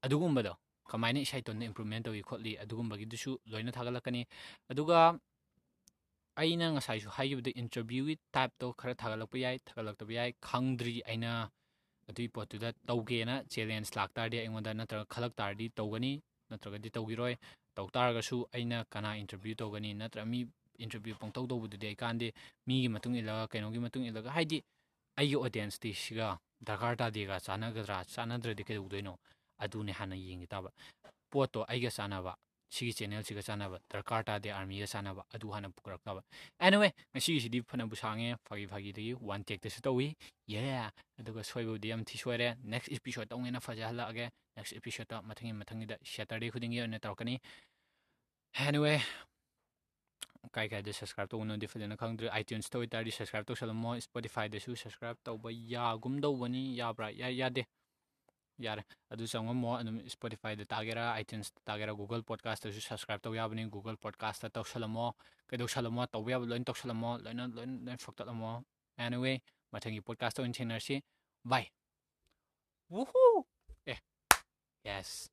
[0.04, 0.52] ꯑꯗꯨꯒꯨꯝꯕꯗꯣ
[0.90, 4.22] ꯀꯃꯥꯏꯅ ꯏꯁꯥ ꯏꯇꯣꯟꯗ ꯏꯝꯄ꯭ꯔꯨꯚꯃꯦꯟ ꯇꯧꯏ ꯈꯣꯠꯂꯤ ꯑꯗꯨꯒꯨꯝꯕꯒꯤꯗꯨꯁꯨ ꯂꯣꯏꯅ ꯊꯥꯒꯠꯂꯛꯀꯅꯤ
[4.72, 4.98] ꯑꯗꯨꯒ
[6.42, 11.30] ꯑꯩꯅ ꯉꯁꯥꯏꯁꯨ ꯍꯥꯏꯈꯤꯕꯗ ꯏꯟꯇꯔꯚ꯭ꯌꯨꯒꯤ ꯇꯥꯏꯞꯇꯣ ꯈꯔ ꯊꯥꯒꯠꯂꯛꯄ ꯌꯥꯏ ꯊꯥꯒꯠꯂꯛꯇꯕ ꯌꯥꯏ ꯈꯪꯗ꯭ꯔꯤ ꯑꯩꯅ
[12.10, 16.12] ꯑꯗꯨꯒꯤ ꯄꯣꯠꯇꯨꯗ ꯇꯧꯒꯦꯅ ꯆꯦꯂꯦꯟꯖ ꯂꯥꯛꯇꯥꯔꯗꯤ ꯑꯩꯉꯣꯟꯗ ꯅꯠꯇ꯭ꯔꯒ ꯈꯜꯂꯛ ꯇꯥꯔꯗꯤ ꯇꯧꯒꯅꯤ
[16.52, 17.34] ꯅꯠꯇ꯭ꯔꯒꯗꯤ ꯇꯧꯈꯤꯔꯣꯏ
[17.74, 20.40] ꯇꯧ ꯇꯥꯔꯒꯁꯨ ꯑꯩꯅ ꯀꯅꯥ ꯏꯟꯇꯔꯚ꯭ꯌꯨ ꯇꯧꯒꯅꯤ ꯅꯠꯇ꯭ꯔꯒ ꯃꯤ
[20.84, 22.28] ꯏꯟꯇꯔꯚ꯭ꯌꯨ ꯄꯪꯇꯧ ꯇꯧꯕꯗꯨꯗꯤ ꯑꯩ ꯀꯥꯟꯗꯦ
[22.66, 24.58] ꯃꯤꯒꯤ ꯃꯇꯨꯡ ꯏꯜꯂꯒ ꯀꯩꯅꯣꯒꯤ ꯃꯇꯨꯡ ꯏꯜꯂꯒ ꯍꯥꯏꯗꯤ
[25.18, 26.28] ꯑꯩꯒꯤ ꯑꯣꯗꯤꯌꯦꯟꯁꯇꯤ ꯁꯤꯒ
[26.66, 29.14] ꯗꯔꯀꯥꯔ ꯇꯥꯗꯦꯒ ꯆꯥꯟꯅꯒꯗ꯭ꯔꯥ ꯆꯥꯟꯅꯗ꯭ꯔꯗꯤ ꯀꯩꯗꯧꯗꯣꯏꯅꯣ
[29.64, 30.70] ꯑꯗꯨꯅꯦ ꯍꯥꯟꯅ ꯌꯦꯡꯒꯦ ꯇꯥꯕ
[31.30, 32.32] ꯄꯣꯠꯇꯣ ꯑꯩꯒ ꯆꯥꯟꯅꯕ
[32.70, 36.22] ꯁꯤꯒꯤ ꯆꯦꯅꯦꯜꯁꯤꯒ ꯆꯥꯟꯅꯕ ꯗꯔꯀꯥꯔ ꯇꯥꯗꯦ ꯑꯥꯔꯃꯤꯒ ꯆꯥꯟꯅꯕ ꯑꯗꯨ ꯍꯥꯟꯅ ꯄꯨꯔꯛꯇꯕ
[36.60, 40.08] ꯑꯦꯅꯤꯋꯦ ꯉꯁꯤꯒꯤꯁꯤꯗꯤ ꯐꯅꯕꯨ ꯁꯥꯡꯉꯦ ꯐꯥꯒꯤ ꯐꯥꯒꯤꯗꯒꯤ ꯋꯥꯟ ꯇꯦꯛꯇꯁꯨ ꯇꯧꯏ
[40.46, 40.60] ꯌꯦ
[41.18, 46.80] ꯑꯗꯨꯒ ꯁꯣꯏꯕꯕꯨꯗꯤ ꯌꯥꯝ ꯊꯤ ꯁꯣꯏꯔꯦ ꯅꯦꯛꯁ ꯏꯄꯤꯁꯣꯠ ꯇꯧꯅꯦꯅ ꯐꯖꯍꯜꯂꯛꯑꯒꯦ ꯅꯦꯛꯁ ꯏꯄꯤꯁꯣꯠꯇ ꯃꯊꯪꯒꯤ ꯃꯊꯪꯒꯤꯗ ꯁꯦꯇꯔꯗꯦ ꯈꯨꯗꯤꯡꯒꯤ
[46.82, 47.34] ꯑꯣꯏꯅ ꯇꯧꯔꯛꯀꯅꯤ
[48.64, 48.92] ꯑꯦꯅꯤꯋꯦ
[50.54, 56.62] ꯀꯥꯏ ꯀꯥꯏꯗ ꯁꯕꯁꯀ꯭ꯔꯥꯏꯕ ꯇꯧꯕꯅꯣꯗꯤ ꯐꯖꯅ ꯈꯪꯗ꯭ꯔꯦ ꯑꯥꯏꯇ꯭ꯌꯨꯟꯁꯇ ꯑꯣꯏꯇꯥꯔꯗꯤ ꯁꯕꯁꯀ꯭ꯔꯥꯏꯕ ꯇꯧꯁꯜꯂꯝꯃꯣ ꯁ꯭ꯄꯣꯇꯤꯐꯥꯏꯗꯁꯨ ꯁꯕꯁꯀ꯭ꯔꯥꯏꯕ ꯇꯧꯕ ꯌꯥꯒꯨꯝ ꯇꯧꯕꯅꯤ
[56.80, 57.08] ꯌꯥꯕ꯭ꯔꯥ
[57.40, 57.62] ꯌꯥꯗꯦ
[58.66, 58.82] ꯌꯥꯔꯦ
[59.12, 65.06] ꯑꯗꯨ ꯆꯪꯉꯝꯃꯣ ꯑꯗꯨꯝ ꯁ꯭ꯄꯣꯇꯤꯐꯥꯏꯗ ꯇꯥꯒꯦꯔꯥ ꯑꯥꯏꯇ꯭ꯌꯨꯟꯁꯇ ꯇꯥꯒꯦꯔꯥ ꯒꯨꯒꯜ ꯄꯣꯗꯀꯥꯁꯇꯁꯨ ꯁꯕꯁꯀ꯭ꯔꯥꯏꯕ ꯇꯧ ꯌꯥꯕꯅꯤ ꯒꯨꯒꯜ ꯄꯣꯗꯀꯥꯁꯇ ꯇꯧꯁꯜꯂꯝꯃꯣ
[65.50, 68.50] ꯀꯩꯗꯧꯁꯜꯂꯝꯃꯣ ꯇꯧꯕ ꯌꯥꯕ ꯂꯣꯏꯅ ꯇꯧꯁꯜꯂꯝꯃꯣ ꯂꯣꯏꯅ ꯂꯣꯏꯅ ꯂꯣꯏꯅ ꯐꯛꯇꯠꯂꯝꯃꯣ
[69.02, 69.32] ꯑꯦꯅꯤꯋꯦ
[69.74, 70.96] ꯃꯊꯪꯒꯤ ꯄꯣꯗꯀꯥꯁꯇ ꯑꯣꯏꯅ ꯊꯦꯡꯅꯔꯁꯤ
[71.52, 71.64] ꯕꯥꯏ
[72.94, 73.22] ꯋꯨꯍꯨ
[74.85, 75.29] Yes.